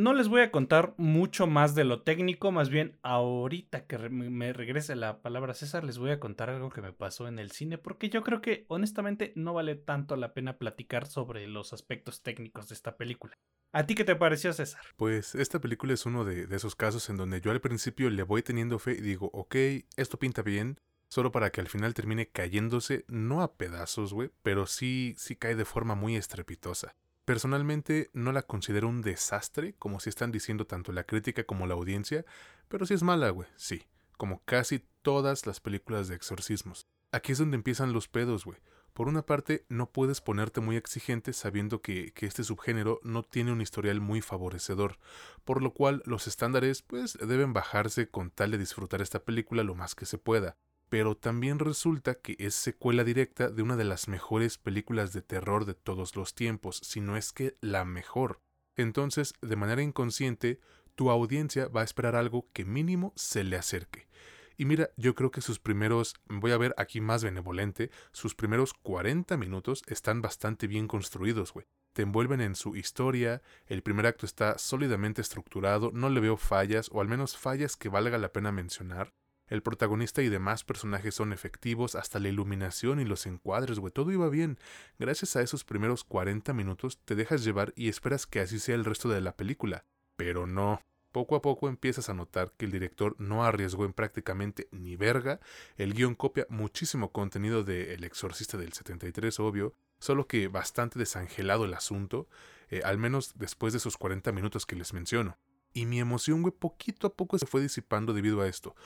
no 0.00 0.14
les 0.14 0.28
voy 0.28 0.40
a 0.40 0.50
contar 0.50 0.94
mucho 0.96 1.46
más 1.46 1.74
de 1.74 1.84
lo 1.84 2.02
técnico, 2.02 2.52
más 2.52 2.70
bien 2.70 2.98
ahorita 3.02 3.86
que 3.86 3.98
me 4.08 4.52
regrese 4.52 4.96
la 4.96 5.20
palabra 5.20 5.52
César, 5.52 5.84
les 5.84 5.98
voy 5.98 6.10
a 6.10 6.18
contar 6.18 6.48
algo 6.48 6.70
que 6.70 6.80
me 6.80 6.92
pasó 6.92 7.28
en 7.28 7.38
el 7.38 7.50
cine, 7.50 7.76
porque 7.76 8.08
yo 8.08 8.22
creo 8.22 8.40
que 8.40 8.64
honestamente 8.68 9.32
no 9.36 9.52
vale 9.52 9.74
tanto 9.74 10.16
la 10.16 10.32
pena 10.32 10.56
platicar 10.56 11.06
sobre 11.06 11.46
los 11.46 11.72
aspectos 11.74 12.22
técnicos 12.22 12.68
de 12.68 12.74
esta 12.74 12.96
película. 12.96 13.34
¿A 13.72 13.84
ti 13.86 13.94
qué 13.94 14.04
te 14.04 14.16
pareció, 14.16 14.52
César? 14.52 14.80
Pues 14.96 15.34
esta 15.34 15.60
película 15.60 15.92
es 15.92 16.06
uno 16.06 16.24
de, 16.24 16.48
esos 16.50 16.74
casos 16.74 17.08
en 17.10 17.16
donde 17.16 17.40
yo 17.40 17.50
al 17.50 17.60
principio 17.60 18.08
le 18.08 18.22
voy 18.22 18.42
teniendo 18.42 18.78
fe 18.78 18.92
y 18.92 19.02
digo, 19.02 19.30
ok, 19.34 19.54
esto 19.96 20.18
pinta 20.18 20.40
bien, 20.42 20.80
solo 21.08 21.30
para 21.30 21.50
que 21.50 21.60
al 21.60 21.68
final 21.68 21.92
termine 21.92 22.26
cayéndose, 22.26 23.04
no 23.06 23.42
a 23.42 23.52
pedazos, 23.52 24.14
güey, 24.14 24.30
pero 24.42 24.66
sí, 24.66 25.14
sí 25.18 25.36
cae 25.36 25.54
de 25.54 25.66
forma 25.66 25.94
muy 25.94 26.16
estrepitosa. 26.16 26.96
Personalmente 27.24 28.10
no 28.12 28.32
la 28.32 28.42
considero 28.42 28.88
un 28.88 29.02
desastre, 29.02 29.74
como 29.78 30.00
si 30.00 30.08
están 30.08 30.32
diciendo 30.32 30.66
tanto 30.66 30.92
la 30.92 31.04
crítica 31.04 31.44
como 31.44 31.66
la 31.66 31.74
audiencia, 31.74 32.24
pero 32.68 32.86
sí 32.86 32.94
es 32.94 33.02
mala, 33.02 33.30
güey, 33.30 33.48
sí, 33.56 33.84
como 34.16 34.42
casi 34.44 34.84
todas 35.02 35.46
las 35.46 35.60
películas 35.60 36.08
de 36.08 36.16
exorcismos. 36.16 36.86
Aquí 37.12 37.32
es 37.32 37.38
donde 37.38 37.56
empiezan 37.56 37.92
los 37.92 38.08
pedos, 38.08 38.44
güey, 38.44 38.58
Por 38.92 39.08
una 39.08 39.22
parte, 39.22 39.64
no 39.68 39.90
puedes 39.90 40.20
ponerte 40.20 40.60
muy 40.60 40.76
exigente 40.76 41.32
sabiendo 41.32 41.80
que, 41.80 42.12
que, 42.12 42.26
este 42.26 42.42
subgénero 42.42 43.00
no 43.02 43.22
tiene 43.22 43.52
un 43.52 43.60
historial 43.60 44.00
muy 44.00 44.20
favorecedor, 44.20 44.98
por 45.44 45.62
lo 45.62 45.72
cual 45.72 46.02
los 46.06 46.26
estándares 46.26 46.82
pues 46.82 47.16
deben 47.18 47.52
bajarse 47.52 48.08
con 48.08 48.30
tal 48.30 48.50
de 48.50 48.58
disfrutar 48.58 49.00
esta 49.00 49.22
película 49.22 49.62
lo 49.62 49.74
más 49.74 49.94
que 49.94 50.06
se 50.06 50.18
pueda. 50.18 50.56
Pero 50.90 51.16
también 51.16 51.58
resulta 51.58 52.16
que 52.16 52.36
es 52.38 52.54
secuela 52.54 53.04
directa 53.04 53.48
de 53.48 53.62
una 53.62 53.76
de 53.76 53.84
las 53.84 54.08
mejores 54.08 54.58
películas 54.58 55.14
de 55.14 55.22
terror 55.22 55.64
de 55.64 55.74
todos 55.74 56.14
los 56.16 56.34
tiempos, 56.34 56.80
si 56.84 57.00
no 57.00 57.16
es 57.16 57.32
que 57.32 57.56
la 57.62 57.86
mejor. 57.86 58.42
Entonces, 58.76 59.32
de 59.40 59.56
manera 59.56 59.82
inconsciente, 59.82 60.60
tu 60.96 61.10
audiencia 61.10 61.68
va 61.68 61.80
a 61.80 61.84
esperar 61.84 62.16
algo 62.16 62.50
que 62.52 62.64
mínimo 62.64 63.12
se 63.16 63.44
le 63.44 63.56
acerque. 63.56 64.08
Y 64.56 64.66
mira, 64.66 64.90
yo 64.98 65.14
creo 65.14 65.30
que 65.30 65.40
sus 65.40 65.58
primeros, 65.58 66.16
voy 66.28 66.52
a 66.52 66.58
ver 66.58 66.74
aquí 66.76 67.00
más 67.00 67.24
benevolente, 67.24 67.90
sus 68.12 68.34
primeros 68.34 68.74
40 68.74 69.38
minutos 69.38 69.82
están 69.86 70.20
bastante 70.20 70.66
bien 70.66 70.86
construidos, 70.86 71.54
güey. 71.54 71.66
Te 71.94 72.02
envuelven 72.02 72.40
en 72.40 72.54
su 72.54 72.76
historia, 72.76 73.42
el 73.66 73.82
primer 73.82 74.06
acto 74.06 74.26
está 74.26 74.58
sólidamente 74.58 75.22
estructurado, 75.22 75.92
no 75.94 76.10
le 76.10 76.20
veo 76.20 76.36
fallas, 76.36 76.90
o 76.92 77.00
al 77.00 77.08
menos 77.08 77.38
fallas 77.38 77.76
que 77.76 77.88
valga 77.88 78.18
la 78.18 78.32
pena 78.32 78.52
mencionar. 78.52 79.14
El 79.50 79.62
protagonista 79.62 80.22
y 80.22 80.28
demás 80.28 80.64
personajes 80.64 81.16
son 81.16 81.32
efectivos, 81.32 81.96
hasta 81.96 82.20
la 82.20 82.28
iluminación 82.28 83.00
y 83.00 83.04
los 83.04 83.26
encuadres, 83.26 83.80
güey, 83.80 83.92
todo 83.92 84.12
iba 84.12 84.28
bien. 84.28 84.58
Gracias 84.98 85.34
a 85.34 85.42
esos 85.42 85.64
primeros 85.64 86.04
40 86.04 86.52
minutos 86.54 86.98
te 87.04 87.16
dejas 87.16 87.44
llevar 87.44 87.72
y 87.76 87.88
esperas 87.88 88.26
que 88.26 88.40
así 88.40 88.60
sea 88.60 88.76
el 88.76 88.84
resto 88.84 89.08
de 89.08 89.20
la 89.20 89.36
película. 89.36 89.84
Pero 90.16 90.46
no. 90.46 90.80
Poco 91.10 91.34
a 91.34 91.42
poco 91.42 91.68
empiezas 91.68 92.08
a 92.08 92.14
notar 92.14 92.52
que 92.56 92.66
el 92.66 92.70
director 92.70 93.16
no 93.18 93.44
arriesgó 93.44 93.84
en 93.84 93.92
prácticamente 93.92 94.68
ni 94.70 94.94
verga, 94.94 95.40
el 95.76 95.92
guion 95.94 96.14
copia 96.14 96.46
muchísimo 96.48 97.10
contenido 97.10 97.64
de 97.64 97.94
El 97.94 98.04
Exorcista 98.04 98.56
del 98.56 98.72
73, 98.72 99.40
obvio, 99.40 99.74
solo 99.98 100.28
que 100.28 100.46
bastante 100.46 101.00
desangelado 101.00 101.64
el 101.64 101.74
asunto, 101.74 102.28
eh, 102.68 102.82
al 102.84 102.98
menos 102.98 103.32
después 103.34 103.72
de 103.72 103.78
esos 103.78 103.96
40 103.96 104.30
minutos 104.30 104.66
que 104.66 104.76
les 104.76 104.92
menciono. 104.92 105.36
Y 105.72 105.86
mi 105.86 105.98
emoción, 105.98 106.42
güey, 106.42 106.54
poquito 106.56 107.08
a 107.08 107.14
poco 107.14 107.38
se 107.38 107.46
fue 107.46 107.60
disipando 107.60 108.12
debido 108.12 108.40
a 108.40 108.48
esto. 108.48 108.76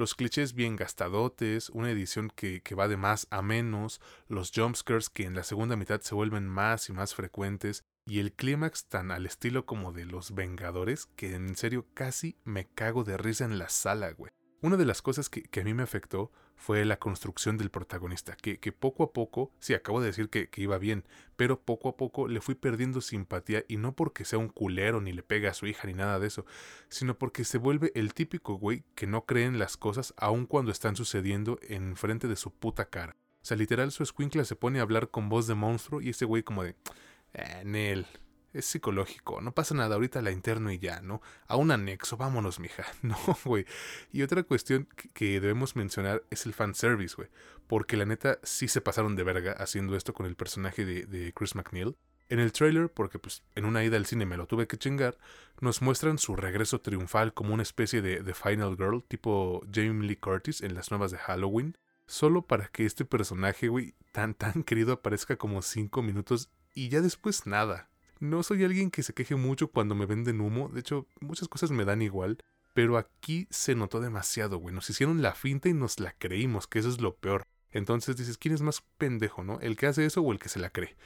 Los 0.00 0.14
clichés 0.14 0.54
bien 0.54 0.76
gastadotes, 0.76 1.68
una 1.68 1.90
edición 1.90 2.32
que, 2.34 2.62
que 2.62 2.74
va 2.74 2.88
de 2.88 2.96
más 2.96 3.26
a 3.28 3.42
menos, 3.42 4.00
los 4.28 4.50
jumpscares 4.50 5.10
que 5.10 5.24
en 5.24 5.34
la 5.34 5.42
segunda 5.42 5.76
mitad 5.76 6.00
se 6.00 6.14
vuelven 6.14 6.48
más 6.48 6.88
y 6.88 6.94
más 6.94 7.14
frecuentes, 7.14 7.84
y 8.06 8.20
el 8.20 8.32
clímax 8.32 8.86
tan 8.86 9.10
al 9.10 9.26
estilo 9.26 9.66
como 9.66 9.92
de 9.92 10.06
los 10.06 10.34
Vengadores 10.34 11.04
que 11.16 11.34
en 11.34 11.54
serio 11.54 11.86
casi 11.92 12.38
me 12.44 12.66
cago 12.66 13.04
de 13.04 13.18
risa 13.18 13.44
en 13.44 13.58
la 13.58 13.68
sala, 13.68 14.12
güey. 14.12 14.32
Una 14.62 14.76
de 14.76 14.84
las 14.84 15.00
cosas 15.00 15.30
que, 15.30 15.48
a 15.58 15.64
mí 15.64 15.72
me 15.72 15.82
afectó 15.82 16.30
fue 16.54 16.84
la 16.84 16.98
construcción 16.98 17.56
del 17.56 17.70
protagonista, 17.70 18.36
que, 18.36 18.72
poco 18.72 19.02
a 19.04 19.12
poco, 19.12 19.52
sí, 19.58 19.72
acabo 19.72 20.00
de 20.00 20.08
decir 20.08 20.28
que, 20.28 20.50
iba 20.56 20.76
bien, 20.76 21.04
pero 21.36 21.58
poco 21.60 21.88
a 21.88 21.96
poco 21.96 22.28
le 22.28 22.42
fui 22.42 22.54
perdiendo 22.54 23.00
simpatía 23.00 23.64
y 23.68 23.78
no 23.78 23.96
porque 23.96 24.26
sea 24.26 24.38
un 24.38 24.48
culero 24.48 25.00
ni 25.00 25.12
le 25.12 25.22
pega 25.22 25.50
a 25.50 25.54
su 25.54 25.66
hija 25.66 25.86
ni 25.86 25.94
nada 25.94 26.18
de 26.18 26.26
eso, 26.26 26.44
sino 26.88 27.16
porque 27.16 27.44
se 27.44 27.56
vuelve 27.56 27.90
el 27.94 28.12
típico 28.12 28.54
güey 28.54 28.84
que 28.94 29.06
no 29.06 29.24
cree 29.24 29.46
en 29.46 29.58
las 29.58 29.78
cosas 29.78 30.12
aun 30.18 30.44
cuando 30.44 30.72
están 30.72 30.94
sucediendo 30.94 31.58
en 31.62 31.96
frente 31.96 32.28
de 32.28 32.36
su 32.36 32.52
puta 32.52 32.90
cara. 32.90 33.16
O 33.42 33.46
sea, 33.46 33.56
literal 33.56 33.90
su 33.90 34.02
escuincla 34.02 34.44
se 34.44 34.56
pone 34.56 34.80
a 34.80 34.82
hablar 34.82 35.08
con 35.08 35.30
voz 35.30 35.46
de 35.46 35.54
monstruo 35.54 36.02
y 36.02 36.10
ese 36.10 36.26
güey 36.26 36.42
como 36.42 36.62
de... 36.62 36.76
En 37.32 37.76
él. 37.76 38.06
Es 38.52 38.66
psicológico, 38.66 39.40
no 39.40 39.52
pasa 39.52 39.74
nada, 39.74 39.94
ahorita 39.94 40.22
la 40.22 40.32
interno 40.32 40.72
y 40.72 40.78
ya, 40.78 41.00
¿no? 41.00 41.22
A 41.46 41.56
un 41.56 41.70
anexo, 41.70 42.16
vámonos, 42.16 42.58
mija. 42.58 42.84
No, 43.02 43.16
güey. 43.44 43.64
Y 44.12 44.22
otra 44.22 44.42
cuestión 44.42 44.88
que 45.14 45.40
debemos 45.40 45.76
mencionar 45.76 46.24
es 46.30 46.46
el 46.46 46.52
fanservice, 46.52 47.14
güey. 47.16 47.28
Porque 47.66 47.96
la 47.96 48.06
neta 48.06 48.40
sí 48.42 48.66
se 48.66 48.80
pasaron 48.80 49.14
de 49.14 49.22
verga 49.22 49.52
haciendo 49.52 49.96
esto 49.96 50.12
con 50.12 50.26
el 50.26 50.34
personaje 50.34 50.84
de, 50.84 51.32
Chris 51.32 51.54
McNeil. 51.54 51.96
En 52.28 52.38
el 52.38 52.52
trailer, 52.52 52.90
porque 52.90 53.18
pues 53.18 53.42
en 53.54 53.64
una 53.64 53.82
ida 53.84 53.96
al 53.96 54.06
cine 54.06 54.26
me 54.26 54.36
lo 54.36 54.46
tuve 54.46 54.66
que 54.66 54.78
chingar, 54.78 55.18
nos 55.60 55.82
muestran 55.82 56.18
su 56.18 56.36
regreso 56.36 56.80
triunfal 56.80 57.34
como 57.34 57.54
una 57.54 57.64
especie 57.64 58.02
de, 58.02 58.22
de 58.22 58.34
Final 58.34 58.76
Girl, 58.76 59.02
tipo 59.02 59.62
Jamie 59.72 60.06
Lee 60.06 60.16
Curtis 60.16 60.60
en 60.60 60.74
las 60.74 60.90
nuevas 60.90 61.10
de 61.10 61.18
Halloween 61.18 61.76
solo 62.10 62.42
para 62.42 62.66
que 62.68 62.84
este 62.86 63.04
personaje, 63.04 63.68
güey, 63.68 63.94
tan 64.12 64.34
tan 64.34 64.64
querido 64.64 64.92
aparezca 64.92 65.36
como 65.36 65.62
5 65.62 66.02
minutos 66.02 66.50
y 66.74 66.88
ya 66.88 67.00
después 67.00 67.46
nada. 67.46 67.88
No 68.20 68.42
soy 68.42 68.64
alguien 68.64 68.90
que 68.90 69.02
se 69.02 69.14
queje 69.14 69.34
mucho 69.34 69.68
cuando 69.68 69.94
me 69.94 70.04
venden 70.04 70.42
humo, 70.42 70.68
de 70.68 70.80
hecho 70.80 71.06
muchas 71.20 71.48
cosas 71.48 71.70
me 71.70 71.86
dan 71.86 72.02
igual, 72.02 72.36
pero 72.74 72.98
aquí 72.98 73.46
se 73.48 73.74
notó 73.74 73.98
demasiado, 73.98 74.58
güey. 74.58 74.74
Nos 74.74 74.90
hicieron 74.90 75.22
la 75.22 75.34
finta 75.34 75.70
y 75.70 75.72
nos 75.72 75.98
la 75.98 76.12
creímos, 76.12 76.66
que 76.66 76.80
eso 76.80 76.90
es 76.90 77.00
lo 77.00 77.16
peor. 77.16 77.44
Entonces 77.72 78.18
dices, 78.18 78.36
¿quién 78.36 78.54
es 78.54 78.60
más 78.60 78.82
pendejo, 78.98 79.42
no? 79.42 79.58
¿El 79.60 79.76
que 79.76 79.86
hace 79.86 80.04
eso 80.04 80.20
o 80.20 80.32
el 80.32 80.38
que 80.38 80.50
se 80.50 80.58
la 80.58 80.68
cree? 80.68 80.96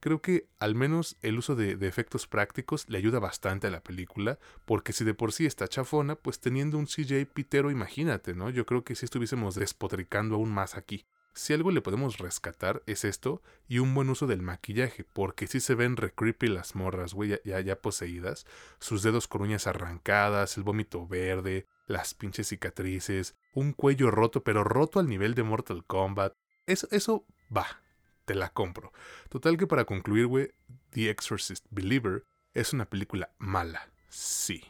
Creo 0.00 0.20
que 0.20 0.46
al 0.60 0.74
menos 0.74 1.16
el 1.22 1.38
uso 1.38 1.56
de, 1.56 1.74
de, 1.74 1.88
efectos 1.88 2.26
prácticos 2.26 2.84
le 2.88 2.98
ayuda 2.98 3.18
bastante 3.18 3.66
a 3.66 3.70
la 3.70 3.82
película, 3.82 4.38
porque 4.66 4.92
si 4.92 5.04
de 5.04 5.14
por 5.14 5.32
sí 5.32 5.46
está 5.46 5.68
chafona, 5.68 6.16
pues 6.16 6.38
teniendo 6.38 6.76
un 6.76 6.86
CJ 6.86 7.24
pitero, 7.32 7.70
imagínate, 7.70 8.34
¿no? 8.34 8.50
Yo 8.50 8.66
creo 8.66 8.84
que 8.84 8.94
si 8.94 9.06
estuviésemos 9.06 9.54
despotricando 9.54 10.36
aún 10.36 10.50
más 10.50 10.76
aquí. 10.76 11.06
Si 11.38 11.54
algo 11.54 11.70
le 11.70 11.80
podemos 11.80 12.18
rescatar 12.18 12.82
es 12.86 13.04
esto 13.04 13.42
y 13.68 13.78
un 13.78 13.94
buen 13.94 14.10
uso 14.10 14.26
del 14.26 14.42
maquillaje, 14.42 15.04
porque 15.04 15.46
si 15.46 15.60
se 15.60 15.76
ven 15.76 15.96
re 15.96 16.12
creepy 16.12 16.48
las 16.48 16.74
morras, 16.74 17.14
güey, 17.14 17.38
ya, 17.44 17.60
ya, 17.60 17.80
poseídas, 17.80 18.44
sus 18.80 19.04
dedos 19.04 19.28
con 19.28 19.42
uñas 19.42 19.68
arrancadas, 19.68 20.56
el 20.56 20.64
vómito 20.64 21.06
verde, 21.06 21.64
las 21.86 22.12
pinches 22.12 22.48
cicatrices, 22.48 23.36
un 23.54 23.72
cuello 23.72 24.10
roto, 24.10 24.42
pero 24.42 24.64
roto 24.64 24.98
al 24.98 25.06
nivel 25.06 25.36
de 25.36 25.44
Mortal 25.44 25.84
Kombat. 25.86 26.32
Eso, 26.66 26.88
eso 26.90 27.24
va, 27.56 27.84
te 28.24 28.34
la 28.34 28.52
compro. 28.52 28.92
Total 29.28 29.56
que 29.56 29.68
para 29.68 29.84
concluir, 29.84 30.26
güey, 30.26 30.50
The 30.90 31.08
Exorcist 31.08 31.66
Believer 31.70 32.24
es 32.52 32.72
una 32.72 32.86
película 32.86 33.30
mala, 33.38 33.92
sí. 34.08 34.64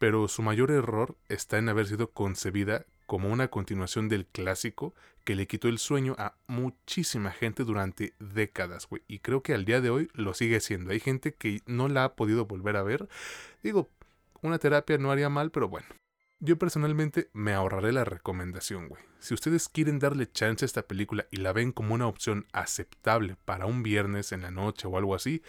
Pero 0.00 0.26
su 0.26 0.42
mayor 0.42 0.72
error 0.72 1.16
está 1.28 1.58
en 1.58 1.68
haber 1.68 1.86
sido 1.86 2.10
concebida 2.10 2.86
como 3.12 3.28
una 3.28 3.48
continuación 3.48 4.08
del 4.08 4.24
clásico 4.24 4.94
que 5.24 5.36
le 5.36 5.46
quitó 5.46 5.68
el 5.68 5.76
sueño 5.76 6.14
a 6.16 6.34
muchísima 6.46 7.30
gente 7.30 7.62
durante 7.62 8.14
décadas, 8.18 8.88
güey. 8.88 9.02
Y 9.06 9.18
creo 9.18 9.42
que 9.42 9.52
al 9.52 9.66
día 9.66 9.82
de 9.82 9.90
hoy 9.90 10.08
lo 10.14 10.32
sigue 10.32 10.60
siendo. 10.60 10.92
Hay 10.92 10.98
gente 10.98 11.34
que 11.34 11.60
no 11.66 11.88
la 11.88 12.04
ha 12.04 12.14
podido 12.16 12.46
volver 12.46 12.74
a 12.76 12.82
ver. 12.82 13.10
Digo, 13.62 13.90
una 14.40 14.58
terapia 14.58 14.96
no 14.96 15.12
haría 15.12 15.28
mal, 15.28 15.50
pero 15.50 15.68
bueno. 15.68 15.88
Yo 16.40 16.56
personalmente 16.56 17.28
me 17.34 17.52
ahorraré 17.52 17.92
la 17.92 18.06
recomendación, 18.06 18.88
güey. 18.88 19.02
Si 19.18 19.34
ustedes 19.34 19.68
quieren 19.68 19.98
darle 19.98 20.32
chance 20.32 20.64
a 20.64 20.66
esta 20.66 20.86
película 20.86 21.26
y 21.30 21.36
la 21.36 21.52
ven 21.52 21.72
como 21.72 21.92
una 21.92 22.06
opción 22.06 22.46
aceptable 22.54 23.36
para 23.44 23.66
un 23.66 23.82
viernes 23.82 24.32
en 24.32 24.40
la 24.40 24.50
noche 24.50 24.88
o 24.88 24.96
algo 24.96 25.14
así, 25.14 25.42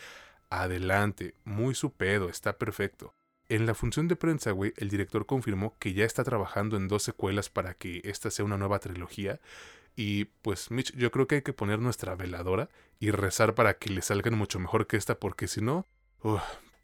adelante, 0.49 1.33
muy 1.45 1.75
su 1.75 1.93
pedo, 1.93 2.27
está 2.27 2.57
perfecto. 2.57 3.13
En 3.49 3.65
la 3.65 3.73
función 3.73 4.07
de 4.07 4.15
prensa, 4.15 4.51
güey, 4.51 4.73
el 4.77 4.89
director 4.89 5.25
confirmó 5.25 5.77
que 5.77 5.93
ya 5.93 6.05
está 6.05 6.23
trabajando 6.23 6.77
en 6.77 6.87
dos 6.87 7.03
secuelas 7.03 7.49
para 7.49 7.73
que 7.73 8.01
esta 8.05 8.31
sea 8.31 8.45
una 8.45 8.57
nueva 8.57 8.79
trilogía. 8.79 9.39
Y 9.95 10.25
pues, 10.41 10.71
Mitch, 10.71 10.95
yo 10.95 11.11
creo 11.11 11.27
que 11.27 11.35
hay 11.35 11.41
que 11.41 11.53
poner 11.53 11.79
nuestra 11.79 12.15
veladora 12.15 12.69
y 12.99 13.11
rezar 13.11 13.53
para 13.53 13.77
que 13.77 13.89
le 13.89 14.01
salgan 14.01 14.35
mucho 14.37 14.59
mejor 14.59 14.87
que 14.87 14.97
esta, 14.97 15.19
porque 15.19 15.47
si 15.47 15.61
no, 15.61 15.85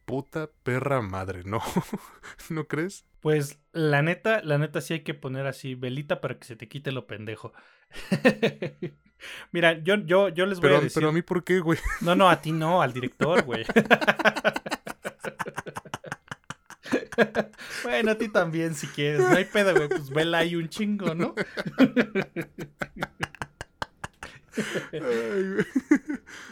puta 0.04 0.50
perra 0.62 1.00
madre, 1.00 1.42
¿no? 1.44 1.60
¿No 2.50 2.66
crees? 2.66 3.04
Pues 3.20 3.58
la 3.72 4.02
neta, 4.02 4.42
la 4.42 4.58
neta 4.58 4.80
sí 4.80 4.94
hay 4.94 5.00
que 5.00 5.14
poner 5.14 5.46
así 5.46 5.74
velita 5.74 6.20
para 6.20 6.38
que 6.38 6.46
se 6.46 6.56
te 6.56 6.68
quite 6.68 6.92
lo 6.92 7.06
pendejo. 7.06 7.52
Mira, 9.52 9.78
yo, 9.82 9.96
yo, 9.96 10.28
yo 10.28 10.46
les 10.46 10.60
voy 10.60 10.70
a 10.70 10.80
decir. 10.80 10.92
Pero 10.94 11.08
a 11.10 11.12
mí, 11.12 11.22
¿por 11.22 11.44
qué, 11.44 11.60
güey? 11.60 11.78
No, 12.00 12.14
no, 12.14 12.30
a 12.30 12.40
ti 12.40 12.52
no, 12.52 12.80
al 12.80 12.92
director, 12.92 13.44
güey. 13.44 13.64
bueno, 17.84 18.10
a 18.12 18.18
ti 18.18 18.28
también, 18.28 18.74
si 18.74 18.86
quieres. 18.88 19.20
No 19.20 19.36
hay 19.36 19.44
pedo, 19.44 19.74
güey. 19.74 19.88
Pues 19.88 20.10
vela 20.10 20.38
ahí 20.38 20.56
un 20.56 20.68
chingo, 20.68 21.14
¿no? 21.14 21.34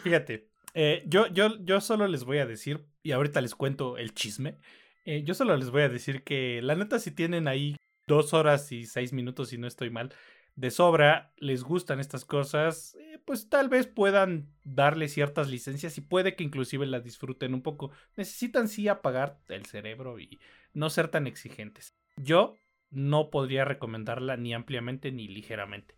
Fíjate, 0.03 0.49
eh, 0.73 1.03
yo, 1.07 1.27
yo, 1.27 1.57
yo 1.63 1.81
solo 1.81 2.07
les 2.07 2.23
voy 2.23 2.37
a 2.39 2.45
decir, 2.45 2.85
y 3.03 3.11
ahorita 3.11 3.41
les 3.41 3.55
cuento 3.55 3.97
el 3.97 4.13
chisme. 4.13 4.57
Eh, 5.05 5.23
yo 5.23 5.33
solo 5.33 5.55
les 5.57 5.69
voy 5.69 5.81
a 5.83 5.89
decir 5.89 6.23
que 6.23 6.61
la 6.61 6.75
neta, 6.75 6.99
si 6.99 7.11
tienen 7.11 7.47
ahí 7.47 7.75
dos 8.07 8.33
horas 8.33 8.71
y 8.71 8.85
seis 8.85 9.13
minutos, 9.13 9.49
si 9.49 9.57
no 9.57 9.67
estoy 9.67 9.89
mal, 9.89 10.13
de 10.55 10.71
sobra, 10.71 11.33
les 11.37 11.63
gustan 11.63 11.99
estas 11.99 12.25
cosas, 12.25 12.95
eh, 12.95 13.19
pues 13.25 13.49
tal 13.49 13.69
vez 13.69 13.87
puedan 13.87 14.49
darle 14.63 15.07
ciertas 15.07 15.49
licencias 15.49 15.97
y 15.97 16.01
puede 16.01 16.35
que 16.35 16.43
inclusive 16.43 16.85
las 16.85 17.03
disfruten 17.03 17.53
un 17.53 17.61
poco. 17.61 17.91
Necesitan 18.17 18.67
sí 18.67 18.87
apagar 18.87 19.39
el 19.47 19.65
cerebro 19.65 20.19
y 20.19 20.39
no 20.73 20.89
ser 20.89 21.07
tan 21.07 21.27
exigentes. 21.27 21.95
Yo 22.17 22.55
no 22.89 23.29
podría 23.29 23.65
recomendarla 23.65 24.35
ni 24.37 24.53
ampliamente 24.53 25.11
ni 25.11 25.27
ligeramente, 25.27 25.95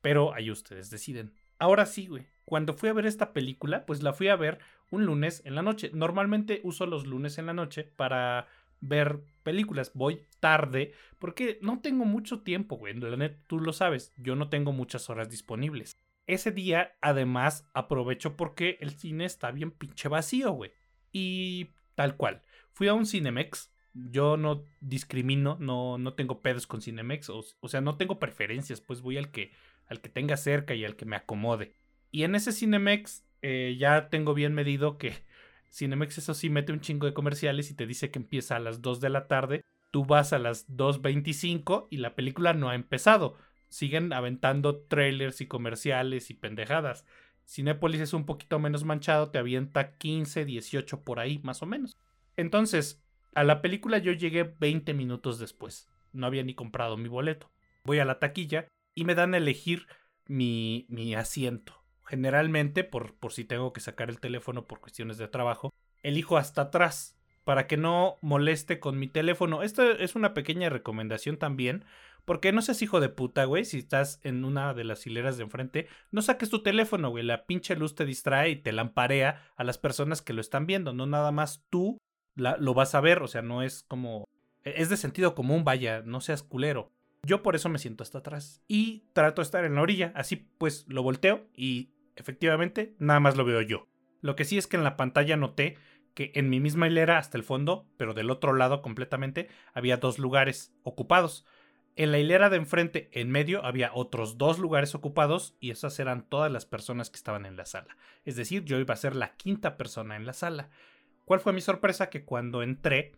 pero 0.00 0.34
ahí 0.34 0.50
ustedes 0.50 0.90
deciden. 0.90 1.32
Ahora 1.58 1.86
sí, 1.86 2.06
güey. 2.06 2.26
Cuando 2.44 2.74
fui 2.74 2.90
a 2.90 2.92
ver 2.92 3.06
esta 3.06 3.32
película, 3.32 3.86
pues 3.86 4.02
la 4.02 4.12
fui 4.12 4.28
a 4.28 4.36
ver 4.36 4.58
un 4.90 5.06
lunes 5.06 5.40
en 5.46 5.54
la 5.54 5.62
noche. 5.62 5.90
Normalmente 5.94 6.60
uso 6.62 6.84
los 6.84 7.06
lunes 7.06 7.38
en 7.38 7.46
la 7.46 7.54
noche 7.54 7.84
para 7.84 8.46
ver 8.86 9.20
películas. 9.42 9.92
Voy 9.94 10.22
tarde 10.40 10.92
porque 11.18 11.58
no 11.62 11.80
tengo 11.80 12.04
mucho 12.04 12.42
tiempo, 12.42 12.76
güey. 12.76 12.94
La 12.94 13.16
net, 13.16 13.38
tú 13.46 13.60
lo 13.60 13.72
sabes, 13.72 14.12
yo 14.16 14.36
no 14.36 14.48
tengo 14.48 14.72
muchas 14.72 15.08
horas 15.10 15.30
disponibles. 15.30 15.92
Ese 16.26 16.52
día, 16.52 16.96
además, 17.00 17.68
aprovecho 17.74 18.36
porque 18.36 18.78
el 18.80 18.92
cine 18.92 19.24
está 19.24 19.50
bien 19.50 19.70
pinche 19.70 20.08
vacío, 20.08 20.52
güey. 20.52 20.72
Y 21.12 21.70
tal 21.94 22.16
cual. 22.16 22.42
Fui 22.72 22.88
a 22.88 22.94
un 22.94 23.06
Cinemex. 23.06 23.70
Yo 23.92 24.36
no 24.36 24.64
discrimino, 24.80 25.56
no, 25.60 25.98
no 25.98 26.14
tengo 26.14 26.42
pedos 26.42 26.66
con 26.66 26.82
Cinemex. 26.82 27.30
O, 27.30 27.44
o 27.60 27.68
sea, 27.68 27.80
no 27.80 27.96
tengo 27.96 28.18
preferencias, 28.18 28.80
pues 28.80 29.02
voy 29.02 29.18
al 29.18 29.30
que, 29.30 29.52
al 29.86 30.00
que 30.00 30.08
tenga 30.08 30.36
cerca 30.36 30.74
y 30.74 30.84
al 30.84 30.96
que 30.96 31.04
me 31.04 31.16
acomode. 31.16 31.74
Y 32.10 32.24
en 32.24 32.34
ese 32.34 32.52
Cinemex 32.52 33.24
eh, 33.42 33.76
ya 33.78 34.08
tengo 34.08 34.32
bien 34.32 34.54
medido 34.54 34.96
que 34.96 35.12
Cinemex 35.74 36.18
eso 36.18 36.34
sí 36.34 36.50
mete 36.50 36.72
un 36.72 36.80
chingo 36.80 37.06
de 37.06 37.14
comerciales 37.14 37.68
y 37.68 37.74
te 37.74 37.84
dice 37.84 38.12
que 38.12 38.20
empieza 38.20 38.54
a 38.54 38.60
las 38.60 38.80
2 38.80 39.00
de 39.00 39.10
la 39.10 39.26
tarde. 39.26 39.64
Tú 39.90 40.04
vas 40.04 40.32
a 40.32 40.38
las 40.38 40.68
2.25 40.68 41.88
y 41.90 41.96
la 41.96 42.14
película 42.14 42.54
no 42.54 42.68
ha 42.68 42.76
empezado. 42.76 43.36
Siguen 43.70 44.12
aventando 44.12 44.82
trailers 44.82 45.40
y 45.40 45.48
comerciales 45.48 46.30
y 46.30 46.34
pendejadas. 46.34 47.04
Cinépolis 47.44 48.00
es 48.00 48.12
un 48.12 48.24
poquito 48.24 48.60
menos 48.60 48.84
manchado, 48.84 49.32
te 49.32 49.38
avienta 49.38 49.96
15, 49.96 50.44
18 50.44 51.02
por 51.02 51.18
ahí, 51.18 51.40
más 51.42 51.60
o 51.60 51.66
menos. 51.66 51.96
Entonces, 52.36 53.02
a 53.34 53.42
la 53.42 53.60
película 53.60 53.98
yo 53.98 54.12
llegué 54.12 54.44
20 54.44 54.94
minutos 54.94 55.40
después. 55.40 55.88
No 56.12 56.26
había 56.26 56.44
ni 56.44 56.54
comprado 56.54 56.96
mi 56.96 57.08
boleto. 57.08 57.50
Voy 57.82 57.98
a 57.98 58.04
la 58.04 58.20
taquilla 58.20 58.68
y 58.94 59.04
me 59.04 59.16
dan 59.16 59.34
a 59.34 59.38
elegir 59.38 59.88
mi, 60.26 60.86
mi 60.88 61.16
asiento 61.16 61.83
generalmente, 62.04 62.84
por, 62.84 63.14
por 63.14 63.32
si 63.32 63.44
tengo 63.44 63.72
que 63.72 63.80
sacar 63.80 64.10
el 64.10 64.20
teléfono 64.20 64.66
por 64.66 64.80
cuestiones 64.80 65.18
de 65.18 65.28
trabajo, 65.28 65.72
elijo 66.02 66.36
hasta 66.36 66.62
atrás 66.62 67.16
para 67.44 67.66
que 67.66 67.76
no 67.76 68.16
moleste 68.22 68.80
con 68.80 68.98
mi 68.98 69.06
teléfono. 69.06 69.62
Esta 69.62 69.90
es 69.90 70.14
una 70.14 70.34
pequeña 70.34 70.70
recomendación 70.70 71.36
también, 71.36 71.84
porque 72.24 72.52
no 72.52 72.62
seas 72.62 72.80
hijo 72.82 73.00
de 73.00 73.10
puta, 73.10 73.44
güey, 73.44 73.64
si 73.64 73.78
estás 73.78 74.18
en 74.22 74.44
una 74.44 74.72
de 74.74 74.84
las 74.84 75.06
hileras 75.06 75.36
de 75.36 75.44
enfrente, 75.44 75.88
no 76.10 76.22
saques 76.22 76.48
tu 76.48 76.62
teléfono, 76.62 77.10
güey, 77.10 77.24
la 77.24 77.44
pinche 77.44 77.76
luz 77.76 77.94
te 77.94 78.06
distrae 78.06 78.50
y 78.50 78.56
te 78.56 78.72
lamparea 78.72 79.52
a 79.56 79.64
las 79.64 79.78
personas 79.78 80.22
que 80.22 80.32
lo 80.32 80.40
están 80.40 80.66
viendo, 80.66 80.94
no 80.94 81.06
nada 81.06 81.32
más 81.32 81.64
tú 81.68 81.98
lo 82.34 82.74
vas 82.74 82.94
a 82.94 83.00
ver, 83.00 83.22
o 83.22 83.28
sea, 83.28 83.42
no 83.42 83.62
es 83.62 83.84
como... 83.86 84.26
E, 84.64 84.74
es 84.78 84.88
de 84.88 84.96
sentido 84.96 85.34
común, 85.34 85.64
vaya, 85.64 86.02
no 86.04 86.20
seas 86.20 86.42
culero. 86.42 86.90
Yo 87.22 87.42
por 87.42 87.54
eso 87.54 87.68
me 87.68 87.78
siento 87.78 88.02
hasta 88.02 88.18
atrás 88.18 88.62
y 88.68 89.04
trato 89.12 89.40
de 89.40 89.44
estar 89.44 89.64
en 89.64 89.76
la 89.76 89.82
orilla, 89.82 90.12
así 90.14 90.36
pues 90.36 90.84
lo 90.88 91.02
volteo 91.02 91.46
y 91.54 91.93
efectivamente 92.16 92.94
nada 92.98 93.20
más 93.20 93.36
lo 93.36 93.44
veo 93.44 93.60
yo. 93.60 93.88
Lo 94.20 94.36
que 94.36 94.44
sí 94.44 94.56
es 94.56 94.66
que 94.66 94.76
en 94.76 94.84
la 94.84 94.96
pantalla 94.96 95.36
noté 95.36 95.76
que 96.14 96.32
en 96.34 96.48
mi 96.48 96.60
misma 96.60 96.86
hilera 96.86 97.18
hasta 97.18 97.36
el 97.36 97.44
fondo, 97.44 97.86
pero 97.96 98.14
del 98.14 98.30
otro 98.30 98.54
lado 98.54 98.82
completamente, 98.82 99.48
había 99.72 99.96
dos 99.96 100.18
lugares 100.18 100.72
ocupados. 100.82 101.44
En 101.96 102.10
la 102.10 102.18
hilera 102.18 102.50
de 102.50 102.56
enfrente, 102.56 103.08
en 103.12 103.30
medio, 103.30 103.64
había 103.64 103.90
otros 103.94 104.38
dos 104.38 104.58
lugares 104.58 104.94
ocupados 104.94 105.56
y 105.60 105.70
esas 105.70 105.98
eran 106.00 106.28
todas 106.28 106.50
las 106.50 106.66
personas 106.66 107.10
que 107.10 107.16
estaban 107.16 107.46
en 107.46 107.56
la 107.56 107.66
sala. 107.66 107.96
Es 108.24 108.36
decir, 108.36 108.64
yo 108.64 108.78
iba 108.78 108.94
a 108.94 108.96
ser 108.96 109.14
la 109.14 109.34
quinta 109.36 109.76
persona 109.76 110.16
en 110.16 110.26
la 110.26 110.32
sala. 110.32 110.70
¿Cuál 111.24 111.40
fue 111.40 111.52
mi 111.52 111.60
sorpresa? 111.60 112.10
Que 112.10 112.24
cuando 112.24 112.62
entré 112.62 113.12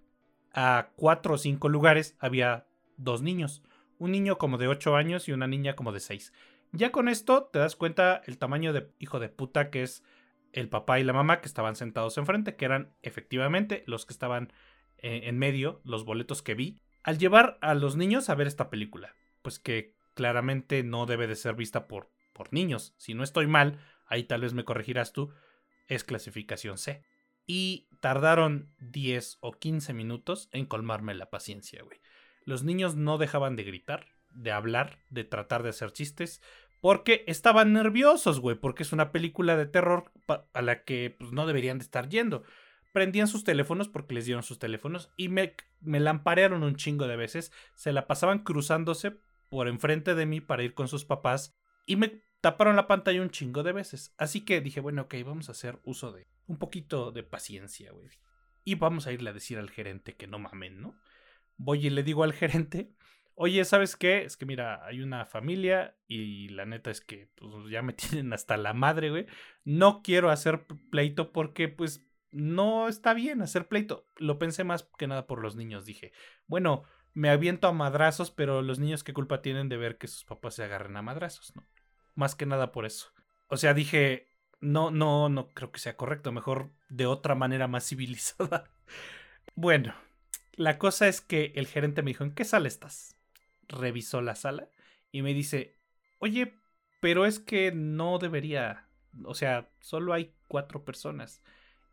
a 0.52 0.90
cuatro 0.96 1.34
o 1.34 1.38
cinco 1.38 1.68
lugares 1.68 2.16
había 2.18 2.66
dos 2.96 3.22
niños. 3.22 3.62
Un 3.98 4.12
niño 4.12 4.36
como 4.36 4.58
de 4.58 4.68
ocho 4.68 4.96
años 4.96 5.28
y 5.28 5.32
una 5.32 5.46
niña 5.46 5.74
como 5.74 5.92
de 5.92 6.00
seis. 6.00 6.32
Ya 6.76 6.92
con 6.92 7.08
esto 7.08 7.44
te 7.44 7.58
das 7.58 7.74
cuenta 7.74 8.20
el 8.26 8.36
tamaño 8.36 8.74
de 8.74 8.90
hijo 8.98 9.18
de 9.18 9.30
puta 9.30 9.70
que 9.70 9.82
es 9.82 10.04
el 10.52 10.68
papá 10.68 11.00
y 11.00 11.04
la 11.04 11.14
mamá 11.14 11.40
que 11.40 11.48
estaban 11.48 11.74
sentados 11.74 12.18
enfrente, 12.18 12.54
que 12.54 12.66
eran 12.66 12.94
efectivamente 13.00 13.82
los 13.86 14.04
que 14.04 14.12
estaban 14.12 14.52
eh, 14.98 15.22
en 15.24 15.38
medio, 15.38 15.80
los 15.84 16.04
boletos 16.04 16.42
que 16.42 16.54
vi, 16.54 16.78
al 17.02 17.16
llevar 17.16 17.56
a 17.62 17.74
los 17.74 17.96
niños 17.96 18.28
a 18.28 18.34
ver 18.34 18.46
esta 18.46 18.68
película. 18.68 19.14
Pues 19.40 19.58
que 19.58 19.96
claramente 20.12 20.82
no 20.82 21.06
debe 21.06 21.26
de 21.26 21.36
ser 21.36 21.54
vista 21.54 21.88
por, 21.88 22.10
por 22.34 22.52
niños. 22.52 22.94
Si 22.98 23.14
no 23.14 23.24
estoy 23.24 23.46
mal, 23.46 23.78
ahí 24.04 24.24
tal 24.24 24.42
vez 24.42 24.52
me 24.52 24.64
corregirás 24.64 25.14
tú, 25.14 25.32
es 25.86 26.04
clasificación 26.04 26.76
C. 26.76 27.02
Y 27.46 27.88
tardaron 28.00 28.74
10 28.80 29.38
o 29.40 29.52
15 29.52 29.94
minutos 29.94 30.50
en 30.52 30.66
colmarme 30.66 31.14
la 31.14 31.30
paciencia, 31.30 31.82
güey. 31.82 32.00
Los 32.44 32.64
niños 32.64 32.96
no 32.96 33.16
dejaban 33.16 33.56
de 33.56 33.64
gritar, 33.64 34.15
de 34.36 34.52
hablar, 34.52 34.98
de 35.10 35.24
tratar 35.24 35.62
de 35.62 35.70
hacer 35.70 35.92
chistes, 35.92 36.40
porque 36.80 37.24
estaban 37.26 37.72
nerviosos, 37.72 38.40
güey, 38.40 38.56
porque 38.56 38.82
es 38.82 38.92
una 38.92 39.10
película 39.10 39.56
de 39.56 39.66
terror 39.66 40.12
a 40.52 40.62
la 40.62 40.84
que 40.84 41.14
pues, 41.18 41.32
no 41.32 41.46
deberían 41.46 41.78
de 41.78 41.84
estar 41.84 42.08
yendo. 42.08 42.44
Prendían 42.92 43.28
sus 43.28 43.44
teléfonos 43.44 43.88
porque 43.88 44.14
les 44.14 44.26
dieron 44.26 44.42
sus 44.42 44.58
teléfonos 44.58 45.10
y 45.16 45.28
me, 45.28 45.54
me 45.80 46.00
lamparearon 46.00 46.62
un 46.62 46.76
chingo 46.76 47.08
de 47.08 47.16
veces. 47.16 47.52
Se 47.74 47.92
la 47.92 48.06
pasaban 48.06 48.40
cruzándose 48.40 49.16
por 49.48 49.68
enfrente 49.68 50.14
de 50.14 50.26
mí 50.26 50.40
para 50.40 50.62
ir 50.62 50.74
con 50.74 50.88
sus 50.88 51.04
papás 51.04 51.56
y 51.86 51.96
me 51.96 52.22
taparon 52.40 52.76
la 52.76 52.86
pantalla 52.86 53.22
un 53.22 53.30
chingo 53.30 53.62
de 53.62 53.72
veces. 53.72 54.14
Así 54.16 54.44
que 54.44 54.60
dije, 54.60 54.80
bueno, 54.80 55.02
ok, 55.02 55.14
vamos 55.24 55.48
a 55.48 55.52
hacer 55.52 55.80
uso 55.84 56.12
de 56.12 56.26
un 56.46 56.58
poquito 56.58 57.10
de 57.10 57.22
paciencia, 57.22 57.92
güey. 57.92 58.08
Y 58.64 58.76
vamos 58.76 59.06
a 59.06 59.12
irle 59.12 59.30
a 59.30 59.34
decir 59.34 59.58
al 59.58 59.70
gerente 59.70 60.14
que 60.14 60.26
no 60.26 60.38
mamen, 60.38 60.80
¿no? 60.80 60.94
Voy 61.56 61.86
y 61.86 61.90
le 61.90 62.02
digo 62.02 62.24
al 62.24 62.32
gerente 62.32 62.92
oye, 63.36 63.64
¿sabes 63.64 63.94
qué? 63.96 64.24
Es 64.24 64.36
que 64.36 64.46
mira, 64.46 64.84
hay 64.84 65.00
una 65.00 65.24
familia 65.24 65.96
y 66.08 66.48
la 66.48 66.66
neta 66.66 66.90
es 66.90 67.00
que 67.00 67.30
pues, 67.36 67.52
ya 67.70 67.82
me 67.82 67.92
tienen 67.92 68.32
hasta 68.32 68.56
la 68.56 68.72
madre, 68.74 69.10
güey. 69.10 69.26
No 69.64 70.02
quiero 70.02 70.30
hacer 70.30 70.66
pleito 70.90 71.32
porque 71.32 71.68
pues 71.68 72.04
no 72.32 72.88
está 72.88 73.14
bien 73.14 73.40
hacer 73.42 73.68
pleito. 73.68 74.06
Lo 74.16 74.38
pensé 74.38 74.64
más 74.64 74.88
que 74.98 75.06
nada 75.06 75.26
por 75.26 75.40
los 75.40 75.54
niños. 75.54 75.84
Dije, 75.84 76.12
bueno, 76.46 76.84
me 77.14 77.30
aviento 77.30 77.68
a 77.68 77.72
madrazos, 77.72 78.30
pero 78.30 78.62
los 78.62 78.78
niños 78.78 79.04
qué 79.04 79.12
culpa 79.12 79.42
tienen 79.42 79.68
de 79.68 79.76
ver 79.76 79.96
que 79.98 80.08
sus 80.08 80.24
papás 80.24 80.54
se 80.54 80.64
agarren 80.64 80.96
a 80.96 81.02
madrazos, 81.02 81.54
¿no? 81.54 81.64
Más 82.14 82.34
que 82.34 82.46
nada 82.46 82.72
por 82.72 82.86
eso. 82.86 83.12
O 83.48 83.56
sea, 83.56 83.74
dije, 83.74 84.28
no, 84.60 84.90
no, 84.90 85.28
no 85.28 85.48
creo 85.48 85.70
que 85.70 85.78
sea 85.78 85.96
correcto. 85.96 86.32
Mejor 86.32 86.72
de 86.88 87.06
otra 87.06 87.34
manera 87.34 87.68
más 87.68 87.88
civilizada. 87.88 88.70
bueno, 89.54 89.94
la 90.54 90.78
cosa 90.78 91.06
es 91.08 91.20
que 91.20 91.52
el 91.56 91.66
gerente 91.66 92.02
me 92.02 92.10
dijo, 92.10 92.24
¿en 92.24 92.34
qué 92.34 92.44
sala 92.44 92.68
estás? 92.68 93.15
Revisó 93.68 94.20
la 94.20 94.34
sala 94.34 94.68
y 95.12 95.22
me 95.22 95.34
dice, 95.34 95.76
oye, 96.18 96.58
pero 97.00 97.26
es 97.26 97.38
que 97.38 97.72
no 97.72 98.18
debería, 98.18 98.88
o 99.24 99.34
sea, 99.34 99.70
solo 99.80 100.12
hay 100.12 100.32
cuatro 100.48 100.84
personas 100.84 101.42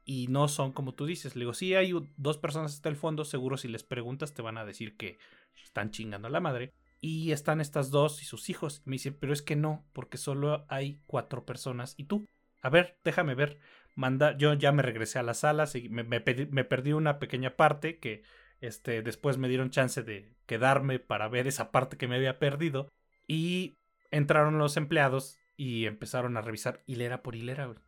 y 0.05 0.27
no 0.27 0.47
son 0.47 0.71
como 0.71 0.93
tú 0.93 1.05
dices. 1.05 1.35
Le 1.35 1.41
digo, 1.41 1.53
sí, 1.53 1.75
hay 1.75 1.93
dos 2.17 2.37
personas 2.37 2.73
hasta 2.73 2.89
el 2.89 2.95
fondo, 2.95 3.25
seguro 3.25 3.57
si 3.57 3.67
les 3.67 3.83
preguntas 3.83 4.33
te 4.33 4.41
van 4.41 4.57
a 4.57 4.65
decir 4.65 4.97
que 4.97 5.17
están 5.63 5.91
chingando 5.91 6.27
a 6.27 6.31
la 6.31 6.39
madre. 6.39 6.73
Y 6.99 7.31
están 7.31 7.59
estas 7.59 7.91
dos 7.91 8.21
y 8.21 8.25
sus 8.25 8.49
hijos. 8.49 8.81
me 8.85 8.93
dice, 8.93 9.11
pero 9.11 9.33
es 9.33 9.41
que 9.41 9.57
no, 9.57 9.85
porque 9.91 10.17
solo 10.17 10.65
hay 10.69 11.01
cuatro 11.05 11.45
personas. 11.45 11.95
¿Y 11.97 12.05
tú? 12.05 12.25
A 12.61 12.69
ver, 12.69 12.97
déjame 13.03 13.35
ver. 13.35 13.59
Manda, 13.95 14.37
yo 14.37 14.53
ya 14.53 14.71
me 14.71 14.83
regresé 14.83 15.19
a 15.19 15.23
la 15.23 15.33
sala, 15.33 15.65
me, 15.89 16.03
me 16.03 16.21
perdí 16.63 16.93
una 16.93 17.19
pequeña 17.19 17.55
parte 17.55 17.99
que 17.99 18.23
este, 18.63 19.01
después 19.01 19.37
me 19.37 19.49
dieron 19.49 19.71
chance 19.71 20.03
de 20.03 20.33
quedarme 20.45 20.97
para 20.97 21.27
ver 21.27 21.47
esa 21.47 21.69
parte 21.69 21.97
que 21.97 22.07
me 22.07 22.15
había 22.15 22.39
perdido. 22.39 22.89
Y 23.27 23.77
entraron 24.09 24.57
los 24.57 24.77
empleados 24.77 25.37
y 25.57 25.85
empezaron 25.85 26.37
a 26.37 26.41
revisar 26.41 26.81
hilera 26.85 27.23
por 27.23 27.35
hilera, 27.35 27.65
güey. 27.65 27.79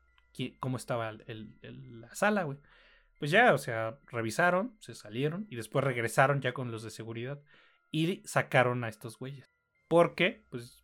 Cómo 0.59 0.75
estaba 0.75 1.13
la 1.13 2.13
sala, 2.13 2.43
güey. 2.43 2.57
Pues 3.19 3.31
ya, 3.31 3.53
o 3.53 3.57
sea, 3.57 3.99
revisaron, 4.07 4.75
se 4.81 4.95
salieron 4.95 5.47
y 5.49 5.55
después 5.55 5.85
regresaron 5.85 6.41
ya 6.41 6.51
con 6.53 6.71
los 6.71 6.83
de 6.83 6.91
seguridad 6.91 7.41
y 7.89 8.21
sacaron 8.25 8.83
a 8.83 8.89
estos 8.89 9.17
güeyes. 9.17 9.49
Porque, 9.87 10.43
pues, 10.49 10.83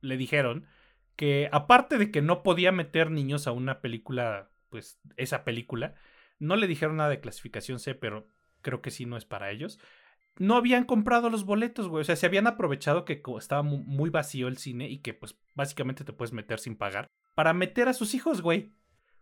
le 0.00 0.16
dijeron 0.16 0.68
que 1.16 1.48
aparte 1.50 1.98
de 1.98 2.12
que 2.12 2.22
no 2.22 2.44
podía 2.44 2.70
meter 2.70 3.10
niños 3.10 3.48
a 3.48 3.52
una 3.52 3.80
película, 3.80 4.52
pues, 4.70 5.00
esa 5.16 5.42
película, 5.42 5.96
no 6.38 6.54
le 6.54 6.68
dijeron 6.68 6.98
nada 6.98 7.10
de 7.10 7.20
clasificación 7.20 7.80
C, 7.80 7.96
pero 7.96 8.28
creo 8.64 8.82
que 8.82 8.90
sí 8.90 9.06
no 9.06 9.16
es 9.16 9.24
para 9.24 9.52
ellos. 9.52 9.78
No 10.36 10.56
habían 10.56 10.84
comprado 10.84 11.30
los 11.30 11.44
boletos, 11.44 11.86
güey. 11.86 12.00
O 12.00 12.04
sea, 12.04 12.16
se 12.16 12.26
habían 12.26 12.48
aprovechado 12.48 13.04
que 13.04 13.22
estaba 13.38 13.62
muy 13.62 14.10
vacío 14.10 14.48
el 14.48 14.58
cine 14.58 14.88
y 14.88 14.98
que 14.98 15.14
pues 15.14 15.38
básicamente 15.54 16.02
te 16.02 16.12
puedes 16.12 16.32
meter 16.32 16.58
sin 16.58 16.76
pagar 16.76 17.06
para 17.36 17.52
meter 17.52 17.88
a 17.88 17.94
sus 17.94 18.14
hijos, 18.14 18.42
güey. 18.42 18.74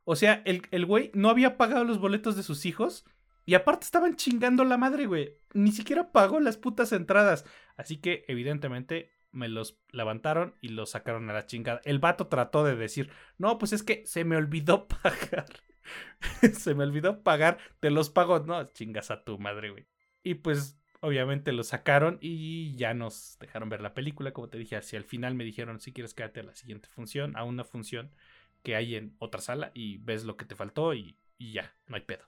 O 0.04 0.16
sea, 0.16 0.42
el, 0.46 0.62
el 0.70 0.86
güey 0.86 1.10
no 1.14 1.28
había 1.28 1.56
pagado 1.56 1.84
los 1.84 1.98
boletos 1.98 2.36
de 2.36 2.42
sus 2.42 2.64
hijos 2.64 3.04
y 3.44 3.54
aparte 3.54 3.84
estaban 3.84 4.16
chingando 4.16 4.64
la 4.64 4.78
madre, 4.78 5.06
güey. 5.06 5.38
Ni 5.52 5.72
siquiera 5.72 6.12
pagó 6.12 6.40
las 6.40 6.56
putas 6.56 6.92
entradas. 6.92 7.44
Así 7.76 7.98
que 7.98 8.24
evidentemente 8.28 9.10
me 9.32 9.48
los 9.48 9.80
levantaron 9.90 10.54
y 10.60 10.68
los 10.68 10.90
sacaron 10.90 11.28
a 11.30 11.32
la 11.32 11.46
chingada. 11.46 11.80
El 11.84 11.98
vato 11.98 12.28
trató 12.28 12.64
de 12.64 12.76
decir, 12.76 13.10
no, 13.38 13.58
pues 13.58 13.72
es 13.72 13.82
que 13.82 14.04
se 14.06 14.24
me 14.24 14.36
olvidó 14.36 14.86
pagar. 15.02 15.46
se 16.52 16.74
me 16.74 16.84
olvidó 16.84 17.22
pagar, 17.22 17.58
te 17.80 17.90
los 17.90 18.10
pago, 18.10 18.40
no, 18.40 18.64
chingas 18.72 19.10
a 19.10 19.24
tu 19.24 19.38
madre, 19.38 19.70
güey. 19.70 19.86
Y 20.22 20.34
pues 20.34 20.78
obviamente 21.00 21.52
lo 21.52 21.64
sacaron 21.64 22.18
y 22.20 22.76
ya 22.76 22.94
nos 22.94 23.36
dejaron 23.40 23.68
ver 23.68 23.80
la 23.80 23.94
película, 23.94 24.32
como 24.32 24.48
te 24.48 24.58
dije, 24.58 24.76
hacia 24.76 24.96
el 24.96 25.04
final 25.04 25.34
me 25.34 25.44
dijeron 25.44 25.80
si 25.80 25.92
quieres 25.92 26.14
quedarte 26.14 26.40
a 26.40 26.44
la 26.44 26.54
siguiente 26.54 26.88
función, 26.88 27.36
a 27.36 27.44
una 27.44 27.64
función 27.64 28.14
que 28.62 28.76
hay 28.76 28.94
en 28.94 29.16
otra 29.18 29.40
sala 29.40 29.72
y 29.74 29.98
ves 29.98 30.24
lo 30.24 30.36
que 30.36 30.44
te 30.44 30.54
faltó 30.54 30.94
y, 30.94 31.16
y 31.38 31.52
ya, 31.52 31.74
no 31.88 31.96
hay 31.96 32.02
pedo. 32.02 32.24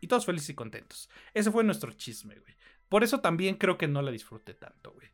Y 0.00 0.06
todos 0.06 0.26
felices 0.26 0.50
y 0.50 0.54
contentos. 0.54 1.08
Ese 1.34 1.50
fue 1.50 1.64
nuestro 1.64 1.92
chisme, 1.92 2.38
güey. 2.38 2.54
Por 2.88 3.04
eso 3.04 3.20
también 3.20 3.56
creo 3.56 3.78
que 3.78 3.88
no 3.88 4.02
la 4.02 4.10
disfruté 4.10 4.54
tanto, 4.54 4.92
güey. 4.92 5.08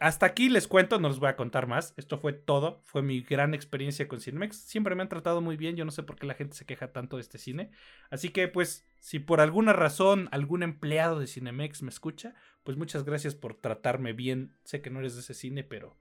Hasta 0.00 0.26
aquí 0.26 0.48
les 0.48 0.68
cuento, 0.68 0.98
no 0.98 1.08
les 1.08 1.18
voy 1.18 1.28
a 1.28 1.36
contar 1.36 1.66
más. 1.66 1.94
Esto 1.96 2.18
fue 2.18 2.32
todo. 2.32 2.80
Fue 2.84 3.02
mi 3.02 3.20
gran 3.22 3.54
experiencia 3.54 4.08
con 4.08 4.20
Cinemex. 4.20 4.56
Siempre 4.56 4.94
me 4.94 5.02
han 5.02 5.08
tratado 5.08 5.40
muy 5.40 5.56
bien. 5.56 5.76
Yo 5.76 5.84
no 5.84 5.90
sé 5.90 6.02
por 6.02 6.16
qué 6.16 6.26
la 6.26 6.34
gente 6.34 6.56
se 6.56 6.64
queja 6.64 6.92
tanto 6.92 7.16
de 7.16 7.22
este 7.22 7.38
cine. 7.38 7.70
Así 8.10 8.30
que, 8.30 8.48
pues, 8.48 8.86
si 8.98 9.18
por 9.18 9.40
alguna 9.40 9.72
razón 9.72 10.28
algún 10.32 10.62
empleado 10.62 11.18
de 11.18 11.26
Cinemex 11.26 11.82
me 11.82 11.90
escucha, 11.90 12.34
pues 12.64 12.76
muchas 12.76 13.04
gracias 13.04 13.34
por 13.34 13.54
tratarme 13.54 14.12
bien. 14.12 14.56
Sé 14.64 14.80
que 14.80 14.90
no 14.90 15.00
eres 15.00 15.14
de 15.14 15.20
ese 15.20 15.34
cine, 15.34 15.64
pero 15.64 15.96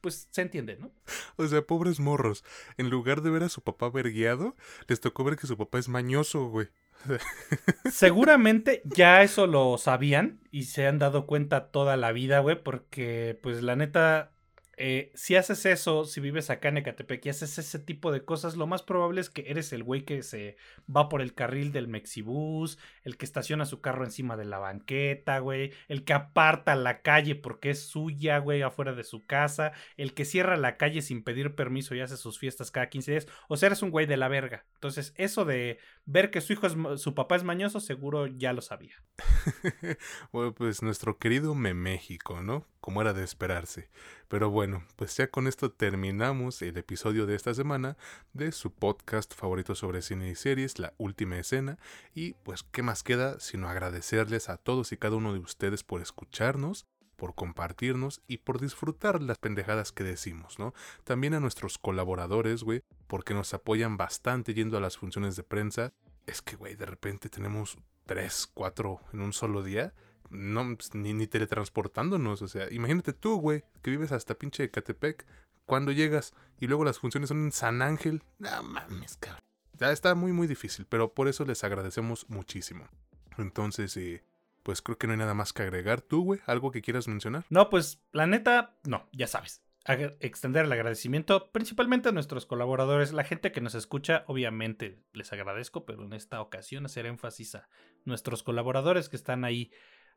pues 0.00 0.28
se 0.30 0.42
entiende, 0.42 0.76
¿no? 0.76 0.90
O 1.36 1.46
sea, 1.46 1.62
pobres 1.62 2.00
morros. 2.00 2.44
En 2.76 2.90
lugar 2.90 3.22
de 3.22 3.30
ver 3.30 3.44
a 3.44 3.48
su 3.48 3.62
papá 3.62 3.88
vergueado, 3.88 4.56
les 4.88 5.00
tocó 5.00 5.24
ver 5.24 5.36
que 5.36 5.46
su 5.46 5.56
papá 5.56 5.78
es 5.78 5.88
mañoso, 5.88 6.48
güey. 6.48 6.68
Seguramente 7.90 8.82
ya 8.84 9.22
eso 9.22 9.46
lo 9.46 9.76
sabían 9.78 10.40
y 10.50 10.64
se 10.64 10.86
han 10.86 10.98
dado 10.98 11.26
cuenta 11.26 11.70
toda 11.70 11.96
la 11.96 12.12
vida, 12.12 12.40
güey, 12.40 12.62
porque 12.62 13.38
pues 13.42 13.62
la 13.62 13.76
neta 13.76 14.32
eh, 14.78 15.12
si 15.14 15.36
haces 15.36 15.66
eso, 15.66 16.04
si 16.04 16.20
vives 16.20 16.48
acá 16.48 16.68
en 16.68 16.78
Ecatepec 16.78 17.26
y 17.26 17.28
haces 17.28 17.58
ese 17.58 17.78
tipo 17.78 18.10
de 18.10 18.24
cosas, 18.24 18.56
lo 18.56 18.66
más 18.66 18.82
probable 18.82 19.20
es 19.20 19.28
que 19.28 19.44
eres 19.48 19.72
el 19.72 19.82
güey 19.82 20.04
que 20.04 20.22
se 20.22 20.56
va 20.94 21.08
por 21.10 21.20
el 21.20 21.34
carril 21.34 21.72
del 21.72 21.88
Mexibus, 21.88 22.78
el 23.02 23.18
que 23.18 23.26
estaciona 23.26 23.66
su 23.66 23.80
carro 23.82 24.04
encima 24.04 24.36
de 24.36 24.46
la 24.46 24.58
banqueta, 24.58 25.38
güey, 25.40 25.72
el 25.88 26.04
que 26.04 26.14
aparta 26.14 26.74
la 26.74 27.02
calle 27.02 27.34
porque 27.34 27.70
es 27.70 27.86
suya, 27.86 28.38
güey, 28.38 28.62
afuera 28.62 28.94
de 28.94 29.04
su 29.04 29.26
casa, 29.26 29.72
el 29.96 30.14
que 30.14 30.24
cierra 30.24 30.56
la 30.56 30.78
calle 30.78 31.02
sin 31.02 31.22
pedir 31.22 31.54
permiso 31.54 31.94
y 31.94 32.00
hace 32.00 32.16
sus 32.16 32.38
fiestas 32.38 32.70
cada 32.70 32.88
15 32.88 33.10
días. 33.10 33.28
O 33.48 33.56
sea, 33.56 33.66
eres 33.66 33.82
un 33.82 33.90
güey 33.90 34.06
de 34.06 34.16
la 34.16 34.28
verga. 34.28 34.64
Entonces, 34.74 35.12
eso 35.16 35.44
de 35.44 35.78
ver 36.06 36.30
que 36.30 36.40
su 36.40 36.54
hijo 36.54 36.66
es, 36.66 37.00
su 37.00 37.14
papá 37.14 37.36
es 37.36 37.44
mañoso, 37.44 37.78
seguro 37.78 38.26
ya 38.26 38.52
lo 38.54 38.62
sabía. 38.62 38.94
bueno, 40.32 40.54
pues 40.54 40.82
nuestro 40.82 41.18
querido 41.18 41.54
Meméxico, 41.54 42.42
¿no? 42.42 42.71
Como 42.82 43.00
era 43.00 43.12
de 43.12 43.22
esperarse. 43.22 43.88
Pero 44.26 44.50
bueno, 44.50 44.84
pues 44.96 45.16
ya 45.16 45.28
con 45.28 45.46
esto 45.46 45.70
terminamos 45.70 46.60
el 46.62 46.76
episodio 46.76 47.26
de 47.26 47.36
esta 47.36 47.54
semana 47.54 47.96
de 48.32 48.50
su 48.50 48.72
podcast 48.72 49.32
favorito 49.34 49.76
sobre 49.76 50.02
cine 50.02 50.28
y 50.28 50.34
series, 50.34 50.80
La 50.80 50.92
Última 50.98 51.38
Escena. 51.38 51.78
Y 52.12 52.32
pues, 52.42 52.64
¿qué 52.64 52.82
más 52.82 53.04
queda 53.04 53.38
sino 53.38 53.68
agradecerles 53.68 54.48
a 54.48 54.56
todos 54.56 54.90
y 54.90 54.96
cada 54.96 55.14
uno 55.14 55.32
de 55.32 55.38
ustedes 55.38 55.84
por 55.84 56.02
escucharnos? 56.02 56.86
por 57.14 57.36
compartirnos 57.36 58.20
y 58.26 58.38
por 58.38 58.60
disfrutar 58.60 59.22
las 59.22 59.38
pendejadas 59.38 59.92
que 59.92 60.02
decimos, 60.02 60.58
¿no? 60.58 60.74
También 61.04 61.34
a 61.34 61.40
nuestros 61.40 61.78
colaboradores, 61.78 62.64
güey, 62.64 62.82
porque 63.06 63.32
nos 63.32 63.54
apoyan 63.54 63.96
bastante 63.96 64.54
yendo 64.54 64.76
a 64.76 64.80
las 64.80 64.96
funciones 64.96 65.36
de 65.36 65.44
prensa. 65.44 65.92
Es 66.26 66.42
que, 66.42 66.56
güey, 66.56 66.74
de 66.74 66.86
repente 66.86 67.28
tenemos 67.28 67.78
tres, 68.06 68.48
cuatro 68.52 68.98
en 69.12 69.20
un 69.20 69.32
solo 69.32 69.62
día 69.62 69.94
no, 70.32 70.76
pues, 70.76 70.94
ni, 70.94 71.12
ni 71.12 71.26
teletransportándonos. 71.26 72.42
O 72.42 72.48
sea, 72.48 72.72
imagínate 72.72 73.12
tú, 73.12 73.36
güey, 73.36 73.64
que 73.82 73.90
vives 73.90 74.12
hasta 74.12 74.34
pinche 74.34 74.70
Catepec. 74.70 75.26
Cuando 75.64 75.92
llegas 75.92 76.34
y 76.58 76.66
luego 76.66 76.84
las 76.84 76.98
funciones 76.98 77.28
son 77.28 77.44
en 77.44 77.52
San 77.52 77.82
Ángel. 77.82 78.22
No 78.38 78.62
mames, 78.62 79.16
cabrón. 79.16 79.40
Ya 79.78 79.92
está 79.92 80.14
muy, 80.14 80.32
muy 80.32 80.46
difícil, 80.46 80.86
pero 80.88 81.14
por 81.14 81.28
eso 81.28 81.44
les 81.44 81.62
agradecemos 81.64 82.28
muchísimo. 82.28 82.88
Entonces, 83.38 83.96
eh, 83.96 84.24
pues 84.62 84.82
creo 84.82 84.98
que 84.98 85.06
no 85.06 85.12
hay 85.12 85.18
nada 85.18 85.34
más 85.34 85.52
que 85.52 85.62
agregar. 85.62 86.02
¿Tú, 86.02 86.24
güey? 86.24 86.40
¿Algo 86.46 86.70
que 86.70 86.82
quieras 86.82 87.08
mencionar? 87.08 87.44
No, 87.48 87.70
pues 87.70 88.02
la 88.12 88.26
neta, 88.26 88.76
no, 88.84 89.08
ya 89.12 89.26
sabes. 89.26 89.62
extender 90.20 90.64
el 90.66 90.72
agradecimiento 90.72 91.50
principalmente 91.50 92.08
a 92.08 92.12
nuestros 92.12 92.46
colaboradores, 92.46 93.12
la 93.12 93.24
gente 93.24 93.50
que 93.50 93.60
nos 93.60 93.74
escucha, 93.74 94.24
obviamente 94.26 95.02
les 95.12 95.32
agradezco, 95.32 95.84
pero 95.84 96.04
en 96.04 96.12
esta 96.12 96.40
ocasión 96.40 96.86
hacer 96.86 97.06
énfasis 97.06 97.56
a 97.56 97.68
nuestros 98.04 98.42
colaboradores 98.42 99.08
que 99.08 99.16
están 99.16 99.44
ahí 99.44 99.72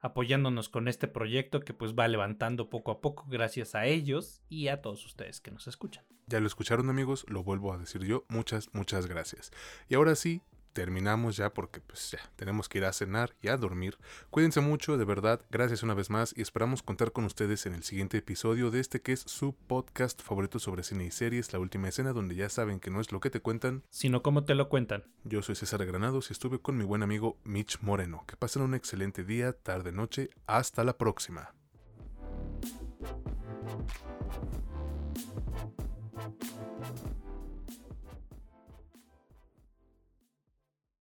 apoyándonos 0.06 0.70
con 0.70 0.88
este 0.88 1.08
proyecto 1.08 1.62
que 1.62 1.74
pues 1.74 1.96
va 1.96 2.08
levantando 2.08 2.70
poco 2.70 2.92
a 2.92 3.02
poco 3.02 3.26
gracias 3.28 3.74
a 3.74 3.86
ellos 3.86 4.42
y 4.50 4.68
a 4.68 4.82
todos 4.82 5.04
ustedes 5.06 5.42
que 5.42 5.50
nos 5.50 5.68
escuchan. 5.68 6.06
Ya 6.28 6.40
lo 6.40 6.48
escucharon 6.48 6.90
amigos, 6.90 7.26
lo 7.28 7.44
vuelvo 7.44 7.74
a 7.74 7.78
decir 7.78 8.04
yo, 8.04 8.24
muchas, 8.30 8.70
muchas 8.74 9.08
gracias. 9.08 9.52
Y 9.90 9.96
ahora 9.96 10.16
sí, 10.16 10.42
terminamos 10.76 11.38
ya 11.38 11.54
porque 11.54 11.80
pues 11.80 12.12
ya 12.12 12.20
tenemos 12.36 12.68
que 12.68 12.80
ir 12.80 12.86
a 12.86 12.92
cenar 12.92 13.34
y 13.42 13.48
a 13.48 13.56
dormir. 13.56 13.98
Cuídense 14.30 14.60
mucho, 14.60 14.98
de 14.98 15.06
verdad, 15.06 15.42
gracias 15.50 15.84
una 15.84 15.94
vez 15.94 16.10
más 16.10 16.34
y 16.38 16.42
esperamos 16.42 16.84
contar 16.84 17.14
con 17.14 17.24
ustedes 17.24 17.66
en 17.66 17.74
el 17.74 17.84
siguiente 17.84 18.18
episodio 18.18 18.70
de 18.72 18.82
este 18.82 19.02
que 19.02 19.14
es 19.14 19.22
su 19.22 19.56
podcast 19.56 20.22
favorito 20.22 20.60
sobre 20.60 20.84
cine 20.84 21.06
y 21.06 21.12
series, 21.12 21.54
La 21.54 21.60
Última 21.60 21.88
Escena, 21.88 22.12
donde 22.12 22.36
ya 22.36 22.50
saben 22.50 22.82
que 22.82 22.92
no 22.92 23.00
es 23.00 23.14
lo 23.14 23.22
que 23.22 23.30
te 23.30 23.40
cuentan, 23.40 23.84
sino 23.90 24.22
cómo 24.22 24.44
te 24.44 24.54
lo 24.54 24.68
cuentan. 24.68 25.06
Yo 25.24 25.42
soy 25.42 25.56
César 25.56 25.86
Granados 25.86 26.30
y 26.30 26.34
estuve 26.34 26.60
con 26.60 26.76
mi 26.76 26.84
buen 26.84 27.04
amigo 27.04 27.38
Mitch 27.46 27.80
Moreno. 27.80 28.26
Que 28.28 28.36
pasen 28.36 28.62
un 28.62 28.76
excelente 28.76 29.24
día, 29.24 29.54
tarde, 29.54 29.94
noche, 29.94 30.30
hasta 30.46 30.84
la 30.84 30.98
próxima. 30.98 31.54